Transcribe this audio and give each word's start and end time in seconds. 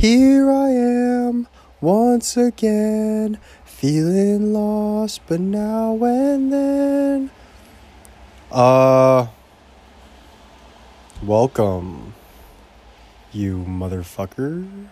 Here 0.00 0.50
I 0.50 0.70
am 0.70 1.46
once 1.82 2.34
again, 2.34 3.38
feeling 3.66 4.50
lost, 4.54 5.20
but 5.26 5.40
now 5.40 6.02
and 6.02 6.50
then. 6.50 7.30
Uh, 8.50 9.26
welcome, 11.22 12.14
you 13.30 13.62
motherfucker. 13.68 14.88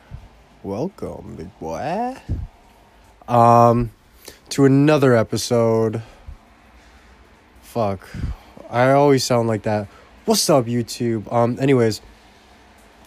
Welcome, 0.62 1.36
big 1.36 1.58
boy. 1.58 2.14
Um, 3.26 3.92
to 4.50 4.66
another 4.66 5.16
episode. 5.16 6.02
Fuck, 7.62 8.06
I 8.68 8.90
always 8.90 9.24
sound 9.24 9.48
like 9.48 9.62
that. 9.62 9.88
What's 10.26 10.50
up, 10.50 10.66
YouTube? 10.66 11.32
Um, 11.32 11.56
anyways, 11.58 12.02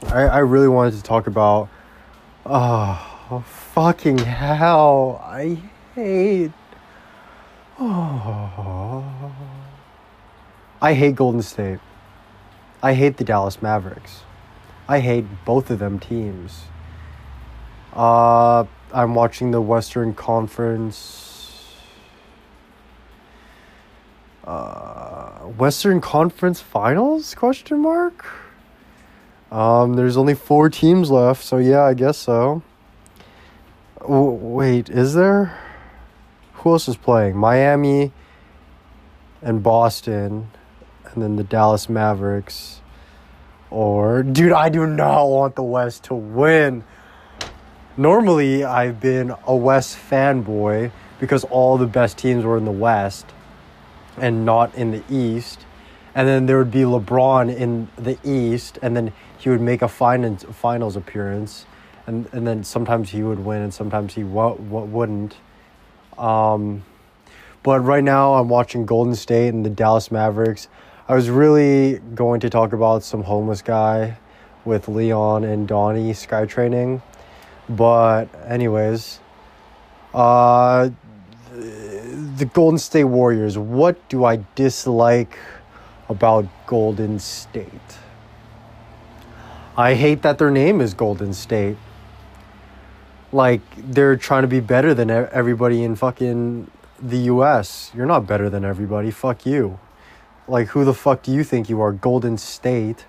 I 0.08 0.22
I 0.24 0.40
really 0.40 0.68
wanted 0.68 0.96
to 0.96 1.04
talk 1.04 1.28
about. 1.28 1.70
Oh, 2.46 3.44
fucking 3.74 4.18
hell! 4.18 5.22
I 5.24 5.58
hate. 5.96 6.52
Oh. 7.80 9.32
I 10.82 10.94
hate 10.94 11.16
Golden 11.16 11.44
State. 11.44 11.80
I 12.82 12.96
hate 12.96 13.18
the 13.18 13.24
Dallas 13.24 13.62
Mavericks. 13.62 14.22
I 14.88 15.00
hate 15.00 15.26
both 15.46 15.70
of 15.70 15.78
them 15.78 16.00
teams. 16.00 16.64
Uh, 17.94 18.66
I'm 18.92 19.14
watching 19.14 19.52
the 19.52 19.62
Western 19.62 20.16
Conference. 20.16 21.76
Uh, 24.44 25.42
Western 25.58 26.02
Conference 26.02 26.60
Finals? 26.60 27.36
Question 27.36 27.80
mark. 27.80 28.26
Um, 29.52 29.96
there's 29.96 30.16
only 30.16 30.34
four 30.34 30.70
teams 30.70 31.12
left, 31.12 31.44
so 31.44 31.58
yeah, 31.58 31.84
I 31.84 31.94
guess 31.94 32.18
so. 32.18 32.64
W- 34.00 34.32
wait, 34.32 34.90
is 34.90 35.14
there? 35.14 35.58
Who 36.54 36.72
else 36.72 36.88
is 36.88 36.96
playing? 36.96 37.36
Miami 37.36 38.14
and 39.42 39.62
Boston, 39.62 40.50
and 41.06 41.22
then 41.22 41.36
the 41.36 41.44
Dallas 41.44 41.90
Mavericks. 41.90 42.80
Or, 43.70 44.24
dude, 44.24 44.54
I 44.54 44.70
do 44.70 44.86
not 44.86 45.26
want 45.26 45.56
the 45.56 45.64
West 45.64 46.06
to 46.06 46.14
win. 46.14 46.84
Normally, 47.98 48.64
I've 48.64 49.02
been 49.02 49.34
a 49.46 49.56
West 49.56 49.98
fanboy 50.10 50.92
because 51.20 51.44
all 51.46 51.78
the 51.78 51.88
best 51.88 52.18
teams 52.18 52.46
were 52.46 52.58
in 52.58 52.66
the 52.66 52.72
West 52.72 53.26
and 54.18 54.46
not 54.46 54.76
in 54.76 54.92
the 54.92 55.04
East. 55.10 55.66
And 56.16 56.28
then 56.28 56.46
there 56.46 56.58
would 56.58 56.72
be 56.72 56.82
LeBron 56.82 57.56
in 57.56 57.90
the 57.98 58.18
East, 58.24 58.78
and 58.82 58.96
then 58.96 59.14
he 59.42 59.50
would 59.50 59.60
make 59.60 59.82
a 59.82 59.88
finals 59.88 60.44
finals 60.44 60.96
appearance, 60.96 61.66
and 62.06 62.30
and 62.32 62.46
then 62.46 62.64
sometimes 62.64 63.10
he 63.10 63.24
would 63.24 63.40
win, 63.40 63.64
and 63.64 63.74
sometimes 63.74 64.14
he 64.14 64.22
w- 64.22 64.56
w- 64.56 64.86
wouldn't. 64.86 65.36
Um, 66.18 66.84
but 67.64 67.80
right 67.80 68.04
now, 68.04 68.36
I'm 68.36 68.50
watching 68.50 68.86
Golden 68.86 69.16
State 69.16 69.50
and 69.50 69.66
the 69.66 69.70
Dallas 69.72 70.12
Mavericks. 70.12 70.68
I 71.10 71.16
was 71.16 71.32
really 71.32 72.00
going 72.14 72.40
to 72.42 72.52
talk 72.52 72.72
about 72.72 73.04
some 73.04 73.24
homeless 73.24 73.64
guy 73.64 74.18
with 74.64 74.88
Leon 74.88 75.44
and 75.44 75.68
Donnie 75.68 76.14
sky 76.14 76.46
training, 76.46 77.02
but 77.68 78.28
anyways, 78.46 79.20
uh, 80.14 80.92
the 81.52 82.50
Golden 82.54 82.78
State 82.78 83.06
Warriors. 83.06 83.58
What 83.58 84.08
do 84.08 84.24
I 84.24 84.46
dislike 84.54 85.36
about 86.10 86.46
Golden 86.68 87.18
State? 87.18 88.01
I 89.78 89.94
hate 89.94 90.22
that 90.24 90.38
their 90.38 90.52
name 90.52 90.82
is 90.82 90.94
Golden 90.94 91.34
State. 91.34 91.78
Like 93.32 93.62
they're 93.78 94.18
trying 94.18 94.42
to 94.42 94.48
be 94.48 94.60
better 94.60 94.94
than 94.94 95.10
everybody 95.10 95.84
in 95.84 95.96
fucking 95.96 96.70
the 97.02 97.18
US. 97.18 97.92
You're 97.96 98.06
not 98.06 98.28
better 98.28 98.50
than 98.50 98.66
everybody. 98.66 99.12
Fuck 99.12 99.46
you. 99.46 99.80
Like 100.48 100.68
who 100.70 100.84
the 100.84 100.94
fuck 100.94 101.24
do 101.24 101.32
you 101.32 101.44
think 101.46 101.70
you 101.70 101.80
are? 101.80 101.94
Golden 101.94 102.38
State. 102.38 103.06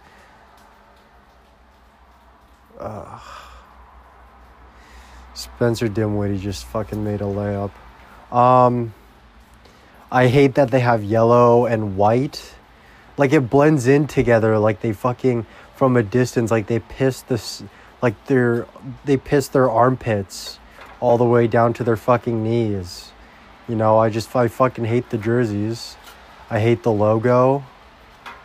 Ugh. 2.78 3.20
Spencer 5.34 5.88
Dinwiddie 5.88 6.38
just 6.38 6.64
fucking 6.66 7.02
made 7.02 7.20
a 7.20 7.24
layup. 7.24 7.72
Um 8.34 8.94
I 10.12 10.28
hate 10.28 10.54
that 10.54 10.70
they 10.70 10.80
have 10.80 11.02
yellow 11.02 11.66
and 11.66 11.96
white. 11.96 12.54
Like 13.18 13.32
it 13.32 13.50
blends 13.50 13.88
in 13.88 14.06
together 14.06 14.58
like 14.58 14.80
they 14.80 14.92
fucking 14.92 15.46
from 15.82 15.96
a 15.96 16.02
distance 16.04 16.52
like 16.52 16.68
they 16.68 16.78
piss 16.78 17.22
this 17.22 17.60
like 18.00 18.14
they're 18.26 18.68
they 19.04 19.16
piss 19.16 19.48
their 19.48 19.68
armpits 19.68 20.60
all 21.00 21.18
the 21.18 21.24
way 21.24 21.48
down 21.48 21.72
to 21.72 21.82
their 21.82 21.96
fucking 21.96 22.40
knees. 22.44 23.10
You 23.66 23.74
know, 23.74 23.98
I 23.98 24.08
just 24.08 24.36
I 24.36 24.46
fucking 24.46 24.84
hate 24.84 25.10
the 25.10 25.18
jerseys. 25.18 25.96
I 26.48 26.60
hate 26.60 26.84
the 26.84 26.92
logo. 26.92 27.64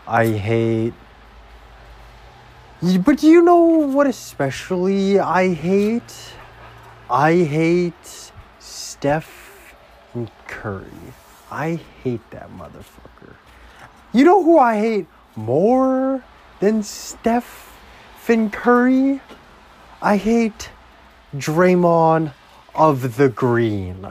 I 0.07 0.29
hate 0.29 0.95
But 2.81 3.19
do 3.19 3.27
you 3.27 3.43
know 3.43 3.61
what 3.95 4.07
especially 4.07 5.19
I 5.19 5.53
hate? 5.53 6.33
I 7.07 7.35
hate 7.43 8.31
Steph 8.57 9.75
and 10.15 10.31
Curry. 10.47 11.13
I 11.51 11.79
hate 12.03 12.27
that 12.31 12.49
motherfucker. 12.57 13.35
You 14.11 14.23
know 14.25 14.41
who 14.43 14.57
I 14.57 14.79
hate 14.79 15.05
more 15.35 16.23
than 16.59 16.83
Steph 16.83 17.77
and 18.27 18.51
Curry? 18.51 19.21
I 20.01 20.17
hate 20.17 20.69
Draymond 21.35 22.33
of 22.75 23.17
the 23.17 23.29
Green 23.29 24.07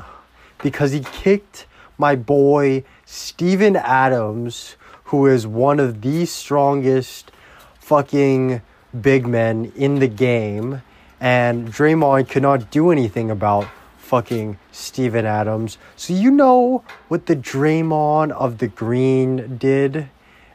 because 0.62 0.92
he 0.92 1.00
kicked 1.00 1.66
my 1.98 2.16
boy 2.16 2.84
Steven 3.04 3.76
Adams, 3.76 4.76
who 5.04 5.26
is 5.26 5.46
one 5.46 5.80
of 5.80 6.00
the 6.00 6.26
strongest 6.26 7.30
fucking 7.78 8.62
big 9.00 9.26
men 9.26 9.72
in 9.76 10.00
the 10.00 10.08
game, 10.08 10.82
and 11.20 11.68
Draymond 11.68 12.28
could 12.28 12.42
not 12.42 12.70
do 12.70 12.90
anything 12.90 13.30
about 13.30 13.66
fucking 13.98 14.58
Steven 14.72 15.24
Adams. 15.24 15.78
So 15.96 16.14
you 16.14 16.30
know 16.30 16.84
what 17.08 17.26
the 17.26 17.36
Draymond 17.36 18.32
of 18.32 18.58
the 18.58 18.68
Green 18.68 19.56
did 19.56 20.08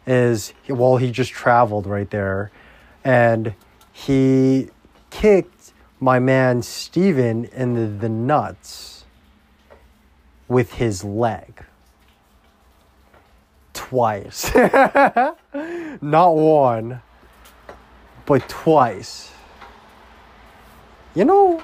is 0.08 0.54
well 0.68 0.98
he 0.98 1.12
just 1.12 1.32
traveled 1.32 1.86
right 1.86 2.10
there 2.10 2.52
and 3.04 3.54
he 3.92 4.70
kicked 5.10 5.74
my 6.00 6.20
man 6.20 6.62
Steven 6.62 7.46
in 7.46 7.76
the, 7.76 7.86
the 7.86 8.10
nuts 8.10 9.06
with 10.48 10.74
his 10.74 11.04
leg 11.04 11.64
twice. 13.74 14.54
Not 16.02 16.36
one, 16.36 17.02
but 18.26 18.48
twice. 18.50 19.32
You 21.14 21.26
know, 21.26 21.64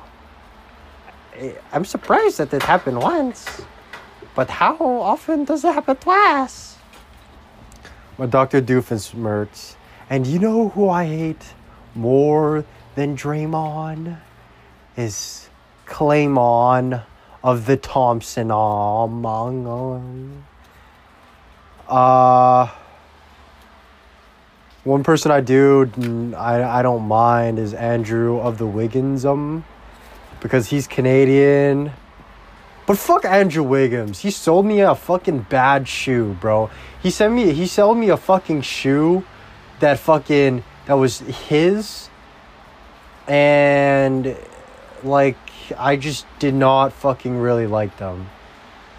I'm 1.71 1.85
surprised 1.85 2.37
that 2.37 2.53
it 2.53 2.63
happened 2.63 3.01
once, 3.01 3.61
but 4.35 4.49
how 4.49 4.75
often 4.75 5.45
does 5.45 5.63
it 5.63 5.73
happen 5.73 5.95
twice? 5.95 6.76
My 8.17 8.25
Dr. 8.25 8.61
Doofenshmirtz. 8.61 9.75
And 10.09 10.25
you 10.25 10.39
know 10.39 10.69
who 10.69 10.89
I 10.89 11.05
hate 11.05 11.53
more 11.93 12.65
than 12.95 13.15
Draymond? 13.15 14.17
Is 14.95 15.49
Claymon 15.85 17.01
of 17.43 17.67
the 17.67 17.77
Thompson 17.77 18.49
Among 18.49 20.43
Uh 21.87 22.67
one 24.83 25.03
person 25.03 25.31
I 25.31 25.41
do 25.41 25.91
I, 26.35 26.79
I 26.79 26.81
don't 26.81 27.07
mind 27.07 27.59
is 27.59 27.73
Andrew 27.73 28.39
of 28.39 28.57
the 28.57 28.65
Wigginsum 28.65 29.63
because 30.39 30.67
he's 30.67 30.87
Canadian. 30.87 31.91
But 32.87 32.97
fuck 32.97 33.25
Andrew 33.25 33.63
Wiggins. 33.63 34.21
He 34.21 34.31
sold 34.31 34.65
me 34.65 34.79
a 34.79 34.95
fucking 34.95 35.47
bad 35.49 35.89
shoe, 35.89 36.37
bro. 36.39 36.69
He 37.03 37.11
sent 37.11 37.33
me 37.33 37.51
he 37.51 37.67
sold 37.67 37.97
me 37.97 38.09
a 38.09 38.15
fucking 38.15 38.61
shoe 38.61 39.25
that 39.81 39.99
fucking 39.99 40.63
that 40.85 40.93
was 40.93 41.19
his 41.19 42.09
and 43.27 44.37
like 45.03 45.37
I 45.77 45.97
just 45.97 46.25
did 46.39 46.53
not 46.53 46.93
fucking 46.93 47.37
really 47.37 47.67
like 47.67 47.97
them. 47.97 48.29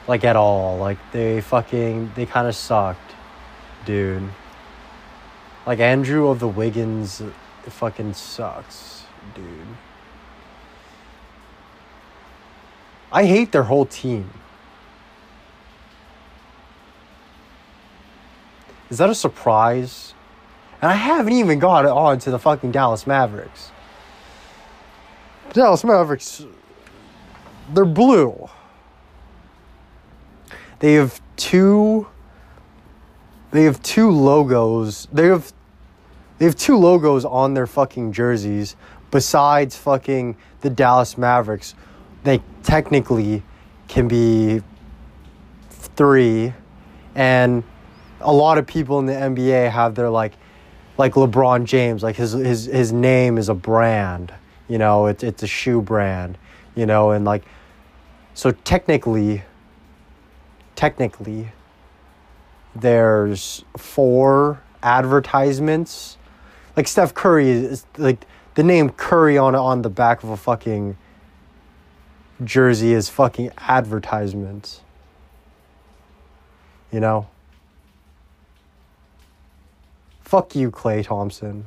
Like 0.07 0.23
at 0.23 0.37
all. 0.37 0.77
Like 0.77 0.99
they 1.13 1.41
fucking 1.41 2.13
they 2.15 2.27
kind 2.27 2.47
of 2.47 2.55
sucked, 2.55 3.15
dude. 3.87 4.29
Like 5.67 5.81
Andrew 5.81 6.29
of 6.29 6.41
the 6.41 6.49
Wiggins 6.49 7.23
fucking 7.71 8.13
sucks, 8.13 9.05
dude. 9.35 9.79
I 13.11 13.25
hate 13.25 13.53
their 13.53 13.63
whole 13.65 13.87
team. 13.87 14.31
Is 18.91 18.99
that 18.99 19.11
a 19.11 19.15
surprise? 19.15 20.15
And 20.81 20.91
I 20.91 20.95
haven't 20.95 21.33
even 21.33 21.59
got 21.59 21.85
on 21.87 22.19
to 22.21 22.31
the 22.31 22.39
fucking 22.39 22.71
Dallas 22.73 23.07
Mavericks. 23.07 23.71
Dallas 25.53 25.83
Mavericks, 25.83 26.47
they're 27.73 27.85
blue. 27.85 28.49
They 30.79 30.95
have 30.95 31.21
two. 31.37 32.07
They 33.51 33.65
have 33.65 33.83
two 33.83 34.11
logos. 34.11 35.09
They 35.13 35.27
have. 35.27 35.53
They 36.39 36.45
have 36.45 36.55
two 36.55 36.77
logos 36.77 37.25
on 37.25 37.55
their 37.55 37.67
fucking 37.67 38.13
jerseys, 38.13 38.77
besides 39.11 39.77
fucking 39.77 40.37
the 40.61 40.71
Dallas 40.71 41.19
Mavericks. 41.19 41.75
They 42.25 42.43
technically 42.63 43.43
can 43.87 44.09
be 44.09 44.63
three, 45.71 46.53
and 47.15 47.63
a 48.21 48.33
lot 48.33 48.59
of 48.59 48.67
people 48.67 48.99
in 48.99 49.07
the 49.07 49.13
NBA 49.13 49.71
have 49.71 49.95
their 49.95 50.11
like, 50.11 50.35
like 50.97 51.15
LeBron 51.15 51.65
James, 51.65 52.03
like 52.03 52.17
his 52.17 52.33
his 52.33 52.65
his 52.67 52.93
name 52.93 53.39
is 53.39 53.49
a 53.49 53.55
brand, 53.55 54.33
you 54.69 54.79
know, 54.79 55.07
it's 55.07 55.23
it's 55.23 55.43
a 55.43 55.47
shoe 55.47 55.81
brand, 55.81 56.37
you 56.75 56.87
know, 56.87 57.11
and 57.13 57.25
like, 57.25 57.45
so 58.35 58.51
technically, 58.51 59.43
technically, 60.75 61.51
there's 62.75 63.65
four 63.77 64.63
advertisements, 64.83 66.19
like 66.77 66.87
Steph 66.87 67.15
Curry 67.15 67.51
is 67.51 67.87
like 67.97 68.25
the 68.55 68.63
name 68.63 68.91
Curry 68.91 69.39
on 69.39 69.55
on 69.55 69.83
the 69.83 69.91
back 69.91 70.23
of 70.23 70.31
a 70.31 70.37
fucking 70.37 70.97
jersey 72.45 72.93
is 72.93 73.09
fucking 73.09 73.51
advertisements. 73.59 74.81
You 76.93 77.01
know? 77.01 77.29
Fuck 80.21 80.55
you, 80.55 80.71
Klay 80.71 81.05
Thompson. 81.05 81.67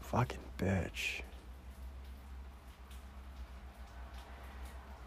Fucking 0.00 0.38
bitch. 0.58 1.22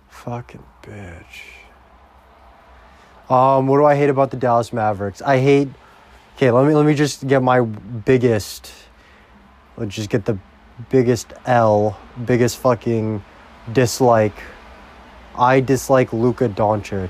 Fucking 0.10 0.64
bitch. 0.84 1.42
Um, 3.30 3.68
what 3.68 3.78
do 3.78 3.86
I 3.86 3.96
hate 3.96 4.10
about 4.10 4.32
the 4.32 4.38
Dallas 4.38 4.72
Mavericks? 4.72 5.22
I 5.22 5.40
hate. 5.40 5.70
Okay, 6.36 6.52
let 6.52 6.68
me 6.68 6.74
let 6.74 6.86
me 6.86 6.94
just 6.94 7.28
get 7.28 7.42
my 7.42 7.62
biggest. 7.62 8.72
Let's 9.76 9.96
just 9.96 10.10
get 10.10 10.26
the 10.26 10.38
biggest 10.90 11.34
L, 11.46 11.98
biggest 12.26 12.58
fucking 12.58 13.24
dislike. 13.72 14.36
I 15.38 15.60
dislike 15.60 16.14
Luka 16.14 16.50
Doncic. 16.50 17.10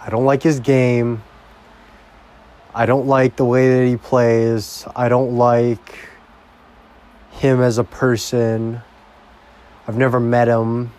I 0.00 0.10
don't 0.10 0.24
like 0.24 0.42
his 0.42 0.60
game. 0.60 1.22
I 2.74 2.86
don't 2.86 3.06
like 3.06 3.36
the 3.36 3.44
way 3.44 3.68
that 3.68 3.86
he 3.86 3.96
plays. 3.96 4.86
I 4.96 5.08
don't 5.08 5.36
like 5.36 6.08
him 7.32 7.60
as 7.60 7.78
a 7.78 7.84
person. 7.84 8.80
I've 9.86 9.96
never 9.96 10.18
met 10.18 10.48
him. 10.48 10.92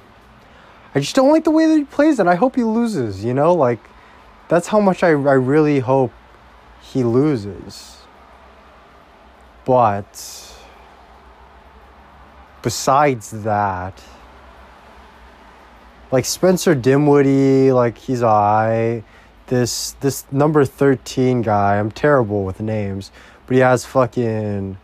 I 0.94 1.00
just 1.00 1.16
don't 1.16 1.32
like 1.32 1.44
the 1.44 1.52
way 1.52 1.66
that 1.66 1.78
he 1.78 1.86
plays, 1.86 2.20
and 2.20 2.30
I 2.30 2.36
hope 2.36 2.56
he 2.56 2.64
loses, 2.64 3.26
you 3.26 3.34
know? 3.34 3.54
Like, 3.54 3.80
that's 4.50 4.68
how 4.68 4.80
much 4.80 5.02
I, 5.02 5.08
I 5.08 5.12
really 5.12 5.80
hope 5.80 6.12
he 6.82 7.04
loses. 7.04 8.03
But, 9.66 10.56
besides 12.62 13.32
that, 13.44 14.02
like 16.12 16.26
Spencer 16.26 16.76
Dinwiddie, 16.76 17.72
like 17.72 17.98
he's 17.98 18.22
I. 18.24 19.04
This 19.48 19.92
this 20.00 20.26
number 20.32 20.64
thirteen 20.64 21.42
guy, 21.42 21.78
I'm 21.78 21.92
terrible 21.92 22.46
with 22.46 22.62
names, 22.62 23.12
but 23.46 23.56
he 23.56 23.62
has 23.62 23.86
fucking. 23.86 24.78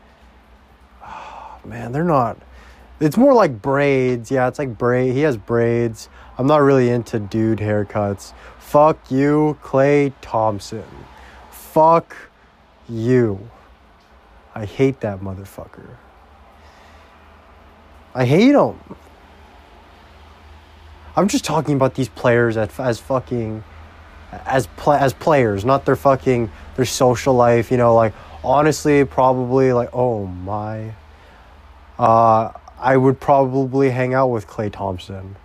Oh, 1.04 1.60
man, 1.64 1.92
they're 1.92 2.04
not. 2.04 2.38
It's 3.00 3.16
more 3.16 3.34
like 3.34 3.62
braids. 3.62 4.30
Yeah, 4.30 4.48
it's 4.48 4.60
like 4.60 4.78
braid. 4.78 5.14
He 5.14 5.22
has 5.22 5.38
braids. 5.38 6.10
I'm 6.38 6.48
not 6.48 6.62
really 6.62 6.90
into 6.90 7.20
dude 7.20 7.60
haircuts. 7.60 8.34
Fuck 8.60 9.10
you, 9.10 9.58
Klay 9.64 10.14
Thompson. 10.22 10.84
Fuck 11.52 12.16
you. 12.90 13.50
I 14.54 14.66
hate 14.66 15.00
that 15.02 15.22
motherfucker. 15.22 15.96
I 18.14 18.26
hate 18.26 18.56
him. 18.56 18.80
I'm 21.16 21.28
just 21.28 21.46
talking 21.46 21.76
about 21.76 21.96
these 21.96 22.10
players 22.10 22.58
as, 22.58 22.70
as 22.80 23.00
fucking 23.00 23.64
as 24.32 24.68
pla- 24.68 24.98
as 24.98 25.14
players, 25.14 25.66
not 25.66 25.86
their 25.86 25.96
fucking 25.96 26.52
their 26.76 26.86
social 26.86 27.34
life. 27.34 27.72
You 27.72 27.78
know, 27.78 27.96
like 27.96 28.14
honestly, 28.44 29.06
probably 29.06 29.74
like 29.74 29.90
oh 29.94 30.26
my, 30.26 30.94
uh, 31.98 32.52
I 32.78 32.98
would 32.98 33.20
probably 33.20 33.90
hang 33.90 34.14
out 34.14 34.28
with 34.28 34.48
Klay 34.48 34.72
Thompson, 34.72 35.36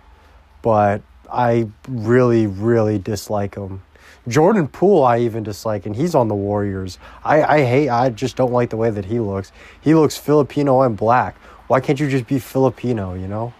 but 0.61 1.01
I 1.31 1.69
really 1.87 2.47
really 2.47 2.99
dislike 2.99 3.55
him. 3.55 3.81
Jordan 4.27 4.67
Poole, 4.67 5.03
I 5.03 5.19
even 5.19 5.43
dislike, 5.43 5.85
and 5.85 5.95
he's 5.95 6.15
on 6.15 6.27
the 6.27 6.35
Warriors. 6.35 6.97
I, 7.23 7.43
I 7.43 7.63
hate, 7.63 7.89
I 7.89 8.09
just 8.09 8.35
don't 8.35 8.51
like 8.51 8.71
the 8.71 8.77
way 8.77 8.89
that 8.89 9.05
he 9.05 9.19
looks. 9.19 9.51
He 9.81 9.93
looks 9.93 10.17
Filipino 10.17 10.81
and 10.81 10.97
black. 10.97 11.35
Why 11.67 11.79
can't 11.79 11.99
you 11.99 12.09
just 12.09 12.27
be 12.27 12.39
Filipino, 12.39 13.13
you 13.13 13.27
know? 13.27 13.53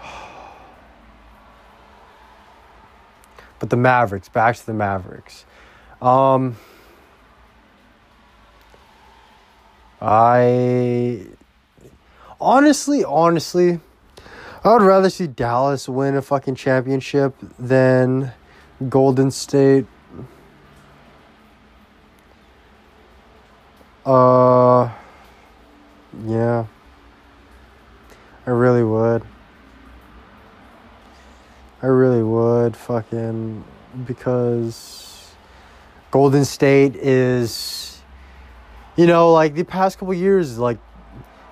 But 3.58 3.70
the 3.70 3.76
Mavericks, 3.76 4.28
back 4.28 4.56
to 4.56 4.66
the 4.66 4.74
Mavericks. 4.74 5.44
Um, 6.00 6.56
I 10.00 11.26
honestly, 12.40 13.04
honestly, 13.04 13.78
I 14.64 14.72
would 14.72 14.82
rather 14.82 15.08
see 15.08 15.28
Dallas 15.28 15.88
win 15.88 16.16
a 16.16 16.22
fucking 16.22 16.56
championship 16.56 17.36
than 17.56 18.32
Golden 18.88 19.30
State. 19.30 19.86
Uh, 24.04 24.90
yeah, 26.26 26.66
I 28.46 28.50
really 28.50 28.82
would. 28.82 29.22
I 31.82 31.86
really 31.86 32.22
would 32.22 32.76
fucking 32.76 33.64
because 34.06 35.34
Golden 36.10 36.44
State 36.44 36.96
is 36.96 38.00
you 38.96 39.06
know 39.06 39.32
like 39.32 39.54
the 39.54 39.64
past 39.64 39.98
couple 39.98 40.14
years 40.14 40.58
like 40.58 40.78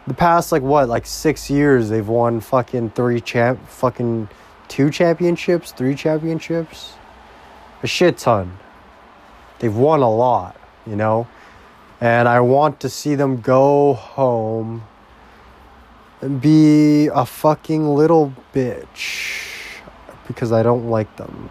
the 0.07 0.15
past 0.15 0.53
like 0.53 0.63
what 0.63 0.89
like 0.89 1.07
6 1.07 1.51
years 1.51 1.89
they've 1.89 2.07
won 2.07 2.41
fucking 2.41 2.91
3 2.91 3.21
champ 3.21 3.67
fucking 3.69 4.29
2 4.69 4.91
championships, 4.91 5.73
3 5.73 5.95
championships. 5.95 6.95
A 7.83 7.87
shit 7.87 8.19
ton. 8.19 8.59
They've 9.59 9.75
won 9.75 10.01
a 10.01 10.11
lot, 10.11 10.59
you 10.87 10.97
know? 10.97 11.27
And 12.01 12.29
I 12.29 12.41
want 12.41 12.81
to 12.81 12.89
see 12.89 13.15
them 13.15 13.41
go 13.41 13.95
home 13.95 14.85
and 16.21 16.41
be 16.41 17.09
a 17.09 17.25
fucking 17.25 17.89
little 17.89 18.35
bitch 18.55 19.81
because 20.27 20.53
I 20.53 20.63
don't 20.63 20.89
like 20.89 21.15
them. 21.17 21.51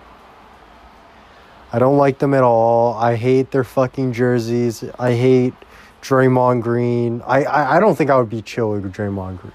I 1.72 1.78
don't 1.78 1.98
like 1.98 2.18
them 2.18 2.34
at 2.34 2.44
all. 2.44 2.96
I 2.96 3.16
hate 3.16 3.52
their 3.52 3.64
fucking 3.64 4.14
jerseys. 4.14 4.84
I 4.98 5.14
hate 5.14 5.54
Draymond 6.02 6.62
Green. 6.62 7.22
I, 7.28 7.44
I, 7.44 7.78
I 7.78 7.80
don't 7.80 7.96
think 7.96 8.10
I 8.10 8.18
would 8.18 8.30
be 8.30 8.42
chill 8.42 8.72
with 8.72 8.92
Draymond 8.92 9.40
Green. 9.40 9.54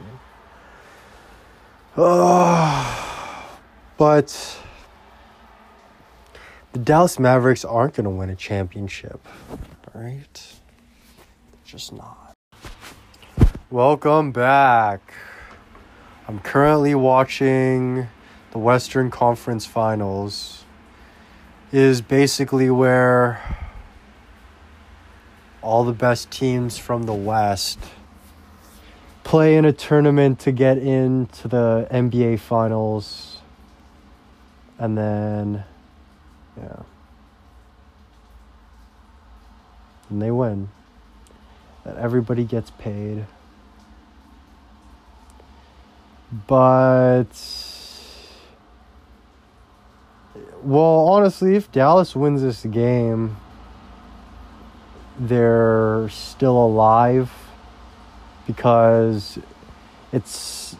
Uh, 1.96 3.42
but 3.96 4.63
the 6.74 6.80
Dallas 6.80 7.20
Mavericks 7.20 7.64
aren't 7.64 7.94
going 7.94 8.04
to 8.04 8.10
win 8.10 8.30
a 8.30 8.34
championship. 8.34 9.24
All 9.48 10.02
right? 10.02 10.54
Just 11.64 11.92
not. 11.92 12.34
Welcome 13.70 14.32
back. 14.32 15.14
I'm 16.26 16.40
currently 16.40 16.96
watching 16.96 18.08
the 18.50 18.58
Western 18.58 19.08
Conference 19.08 19.64
Finals 19.64 20.64
is 21.70 22.00
basically 22.00 22.70
where 22.70 23.40
all 25.62 25.84
the 25.84 25.92
best 25.92 26.32
teams 26.32 26.76
from 26.76 27.04
the 27.04 27.14
West 27.14 27.78
play 29.22 29.56
in 29.56 29.64
a 29.64 29.72
tournament 29.72 30.40
to 30.40 30.50
get 30.50 30.78
into 30.78 31.46
the 31.46 31.86
NBA 31.92 32.40
Finals. 32.40 33.38
And 34.76 34.98
then, 34.98 35.64
yeah. 36.56 36.82
And 40.10 40.22
they 40.22 40.30
win. 40.30 40.68
And 41.84 41.98
everybody 41.98 42.44
gets 42.44 42.70
paid. 42.70 43.26
But 46.46 47.26
well, 50.62 51.08
honestly, 51.08 51.56
if 51.56 51.70
Dallas 51.70 52.16
wins 52.16 52.42
this 52.42 52.64
game, 52.64 53.36
they're 55.18 56.08
still 56.10 56.56
alive 56.56 57.30
because 58.46 59.38
it's 60.12 60.76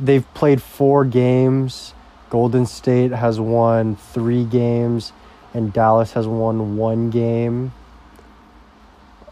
they've 0.00 0.26
played 0.34 0.62
four 0.62 1.04
games. 1.04 1.92
Golden 2.28 2.66
State 2.66 3.12
has 3.12 3.38
won 3.38 3.96
three 3.96 4.44
games, 4.44 5.12
and 5.54 5.72
Dallas 5.72 6.12
has 6.12 6.26
won 6.26 6.76
one 6.76 7.10
game. 7.10 7.72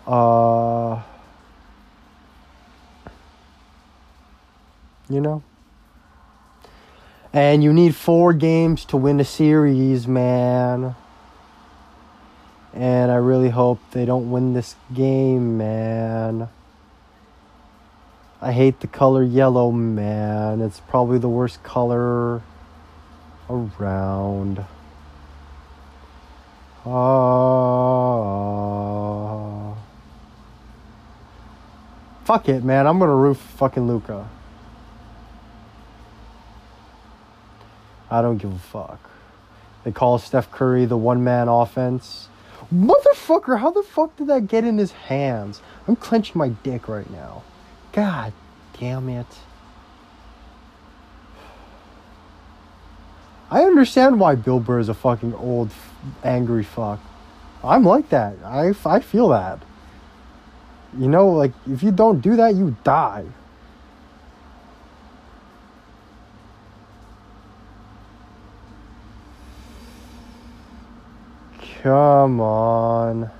Uh, 0.06 1.02
you 5.08 5.20
know? 5.20 5.42
And 7.32 7.64
you 7.64 7.72
need 7.72 7.96
four 7.96 8.32
games 8.32 8.84
to 8.86 8.96
win 8.96 9.18
a 9.18 9.24
series, 9.24 10.06
man. 10.06 10.94
And 12.72 13.10
I 13.10 13.16
really 13.16 13.50
hope 13.50 13.80
they 13.90 14.04
don't 14.04 14.30
win 14.30 14.54
this 14.54 14.76
game, 14.92 15.58
man. 15.58 16.48
I 18.40 18.52
hate 18.52 18.80
the 18.80 18.86
color 18.86 19.22
yellow, 19.22 19.72
man. 19.72 20.60
It's 20.60 20.80
probably 20.80 21.18
the 21.18 21.28
worst 21.28 21.62
color 21.64 22.42
around. 23.48 24.64
Ah. 26.86 27.34
Fuck 32.24 32.48
it, 32.48 32.64
man. 32.64 32.86
I'm 32.86 32.98
gonna 32.98 33.14
roof 33.14 33.38
fucking 33.38 33.86
Luka. 33.86 34.28
I 38.10 38.22
don't 38.22 38.38
give 38.38 38.52
a 38.52 38.58
fuck. 38.58 39.10
They 39.84 39.92
call 39.92 40.18
Steph 40.18 40.50
Curry 40.50 40.86
the 40.86 40.96
one 40.96 41.22
man 41.22 41.48
offense. 41.48 42.28
Motherfucker, 42.72 43.60
how 43.60 43.70
the 43.70 43.82
fuck 43.82 44.16
did 44.16 44.28
that 44.28 44.46
get 44.46 44.64
in 44.64 44.78
his 44.78 44.92
hands? 44.92 45.60
I'm 45.86 45.96
clenching 45.96 46.38
my 46.38 46.48
dick 46.48 46.88
right 46.88 47.10
now. 47.10 47.42
God 47.92 48.32
damn 48.78 49.08
it. 49.08 49.26
I 53.54 53.62
understand 53.62 54.18
why 54.18 54.34
Bill 54.34 54.58
Burr 54.58 54.80
is 54.80 54.88
a 54.88 54.94
fucking 54.94 55.32
old, 55.34 55.70
angry 56.24 56.64
fuck. 56.64 56.98
I'm 57.62 57.84
like 57.84 58.08
that. 58.08 58.34
I, 58.44 58.74
I 58.84 58.98
feel 58.98 59.28
that. 59.28 59.60
You 60.98 61.06
know, 61.06 61.28
like, 61.28 61.52
if 61.70 61.80
you 61.80 61.92
don't 61.92 62.20
do 62.20 62.34
that, 62.34 62.56
you 62.56 62.76
die. 62.82 63.24
Come 71.80 72.40
on. 72.40 73.30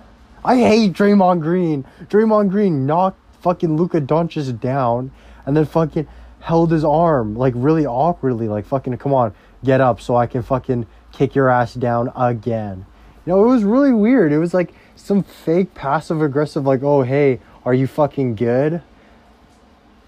I 0.45 0.57
hate 0.59 0.93
Draymond 0.93 1.41
Green. 1.41 1.85
Draymond 2.03 2.51
Green 2.51 2.87
knocked 2.87 3.19
fucking 3.41 3.77
Luka 3.77 4.01
Doncic 4.01 4.61
down 4.61 5.11
and 5.45 5.57
then 5.57 5.65
fucking 5.65 6.07
held 6.39 6.71
his 6.71 6.85
arm 6.85 7.35
like 7.35 7.55
really 7.57 7.85
awkwardly, 7.85 8.47
like 8.47 8.67
fucking 8.67 8.97
come 8.99 9.13
on, 9.13 9.35
get 9.65 9.81
up 9.81 10.01
so 10.01 10.17
I 10.17 10.27
can 10.27 10.43
fucking 10.43 10.87
kick 11.13 11.35
your 11.35 11.49
ass 11.49 11.75
down 11.75 12.13
again. 12.15 12.87
You 13.27 13.33
know, 13.33 13.45
it 13.45 13.49
was 13.49 13.65
really 13.65 13.93
weird. 13.93 14.33
It 14.33 14.39
was 14.39 14.55
like 14.55 14.75
some 14.97 15.23
fake 15.23 15.75
passive 15.75 16.23
aggressive, 16.23 16.65
like, 16.65 16.83
oh 16.83 17.03
hey, 17.03 17.41
are 17.65 17.75
you 17.75 17.87
fucking 17.87 18.35
good? 18.35 18.83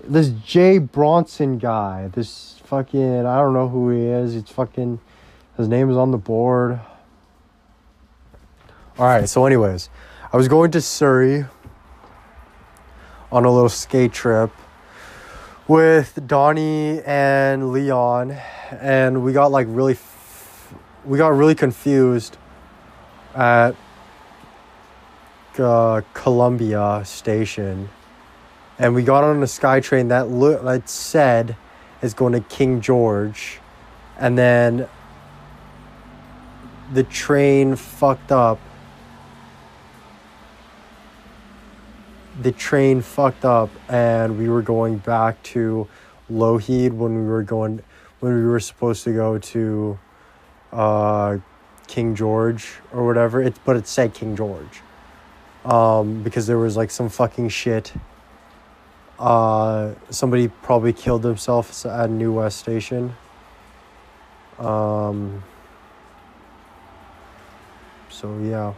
This 0.04 0.28
Jay 0.28 0.78
Bronson 0.78 1.58
guy, 1.58 2.08
this 2.08 2.60
fucking 2.64 3.26
I 3.26 3.38
don't 3.38 3.54
know 3.54 3.68
who 3.68 3.90
he 3.90 4.02
is. 4.02 4.36
It's 4.36 4.50
fucking 4.50 5.00
his 5.56 5.68
name 5.68 5.90
is 5.90 5.96
on 5.96 6.10
the 6.10 6.18
board. 6.18 6.78
All 8.98 9.06
right, 9.06 9.28
so, 9.28 9.44
anyways, 9.44 9.90
I 10.32 10.36
was 10.36 10.48
going 10.48 10.70
to 10.70 10.80
Surrey 10.80 11.44
on 13.30 13.44
a 13.44 13.50
little 13.50 13.68
skate 13.68 14.12
trip 14.12 14.50
with 15.68 16.26
Donnie 16.26 17.02
and 17.02 17.72
Leon, 17.72 18.32
and 18.70 19.24
we 19.24 19.32
got 19.32 19.50
like 19.50 19.66
really, 19.70 19.94
f- 19.94 20.74
we 21.04 21.18
got 21.18 21.28
really 21.28 21.54
confused 21.54 22.36
at 23.34 23.74
uh, 25.58 26.02
Columbia 26.14 27.02
Station, 27.04 27.88
and 28.78 28.94
we 28.94 29.02
got 29.02 29.24
on 29.24 29.42
a 29.42 29.46
SkyTrain 29.46 30.08
that 30.08 30.28
lo- 30.28 30.62
that 30.62 30.88
said 30.88 31.56
is 32.00 32.14
going 32.14 32.32
to 32.32 32.40
King 32.40 32.80
George, 32.80 33.58
and 34.18 34.38
then 34.38 34.88
the 36.92 37.02
train 37.02 37.74
fucked 37.74 38.30
up 38.30 38.60
the 42.40 42.52
train 42.52 43.00
fucked 43.00 43.44
up 43.44 43.70
and 43.88 44.38
we 44.38 44.48
were 44.48 44.62
going 44.62 44.98
back 44.98 45.42
to 45.42 45.88
Lougheed 46.30 46.92
when 46.92 47.14
we 47.14 47.26
were 47.26 47.42
going 47.42 47.82
when 48.20 48.34
we 48.34 48.44
were 48.44 48.60
supposed 48.60 49.04
to 49.04 49.12
go 49.12 49.38
to 49.38 49.98
uh, 50.72 51.38
King 51.86 52.14
George 52.14 52.74
or 52.92 53.06
whatever. 53.06 53.42
It 53.42 53.58
but 53.64 53.76
it 53.76 53.86
said 53.86 54.14
King 54.14 54.36
George. 54.36 54.82
Um, 55.64 56.22
because 56.22 56.46
there 56.46 56.58
was 56.58 56.76
like 56.76 56.90
some 56.90 57.08
fucking 57.08 57.48
shit. 57.48 57.92
Uh, 59.18 59.94
somebody 60.10 60.48
probably 60.48 60.92
killed 60.92 61.22
themselves 61.22 61.84
at 61.86 62.10
New 62.10 62.34
West 62.34 62.58
Station. 62.58 63.16
Um, 64.58 65.42
so 68.10 68.38
yeah. 68.38 68.74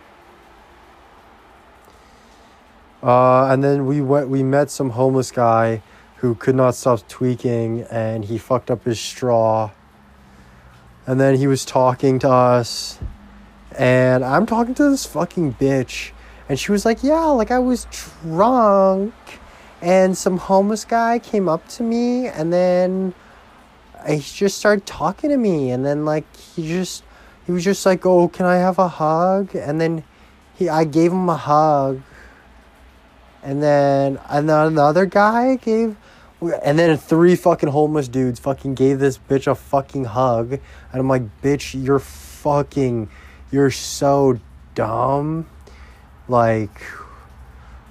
Uh, 3.03 3.47
and 3.47 3.63
then 3.63 3.87
we 3.87 4.01
went. 4.01 4.29
We 4.29 4.43
met 4.43 4.71
some 4.71 4.91
homeless 4.91 5.31
guy 5.31 5.83
who 6.17 6.35
could 6.35 6.57
not 6.57 6.75
stop 6.75 7.07
tweaking, 7.09 7.83
and 7.91 8.25
he 8.25 8.39
fucked 8.39 8.71
up 8.71 8.85
his 8.85 8.99
straw. 8.99 9.71
And 11.07 11.21
then 11.21 11.37
he 11.37 11.47
was 11.47 11.65
talking 11.65 12.19
to 12.19 12.29
us, 12.29 12.99
and 13.77 14.25
I'm 14.25 14.47
talking 14.47 14.75
to 14.75 14.91
this 14.91 15.07
fucking 15.07 15.55
bitch, 15.55 16.11
and 16.49 16.59
she 16.59 16.73
was 16.73 16.85
like, 16.85 17.05
"Yeah, 17.05 17.27
like 17.27 17.51
I 17.51 17.61
was 17.61 17.87
drunk, 18.23 19.15
and 19.81 20.19
some 20.19 20.37
homeless 20.37 20.85
guy 20.85 21.21
came 21.21 21.49
up 21.49 21.67
to 21.69 21.83
me, 21.85 22.27
and 22.27 22.53
then 22.53 23.15
he 24.07 24.19
just 24.19 24.59
started 24.59 24.87
talking 24.87 25.31
to 25.31 25.37
me, 25.37 25.71
and 25.71 25.87
then 25.87 26.05
like 26.05 26.25
he 26.37 26.67
just." 26.69 27.05
He 27.47 27.53
was 27.53 27.65
just 27.65 27.87
like, 27.87 28.05
"Oh, 28.05 28.29
can 28.29 28.45
I 28.45 28.57
have 28.57 28.79
a 28.79 28.89
hug?" 28.89 29.55
And 29.55 29.81
then 29.81 30.05
he, 30.55 30.69
I 30.69 30.85
gave 30.85 31.13
him 31.13 31.31
a 31.31 31.37
hug, 31.37 32.03
and 33.43 33.63
then 33.63 34.19
and 34.29 34.49
then 34.49 34.67
another 34.67 35.07
guy 35.07 35.57
gave 35.57 35.97
and 36.63 36.79
then 36.79 36.97
three 36.97 37.35
fucking 37.35 37.71
homeless 37.71 38.07
dudes 38.07 38.39
fucking 38.39 38.75
gave 38.75 38.99
this 38.99 39.19
bitch 39.19 39.47
a 39.47 39.55
fucking 39.55 40.05
hug. 40.05 40.53
And 40.53 41.01
i'm 41.01 41.09
like 41.09 41.23
bitch 41.43 41.83
you're 41.83 41.99
fucking 41.99 43.09
you're 43.51 43.71
so 43.71 44.39
dumb. 44.75 45.47
Like 46.29 46.81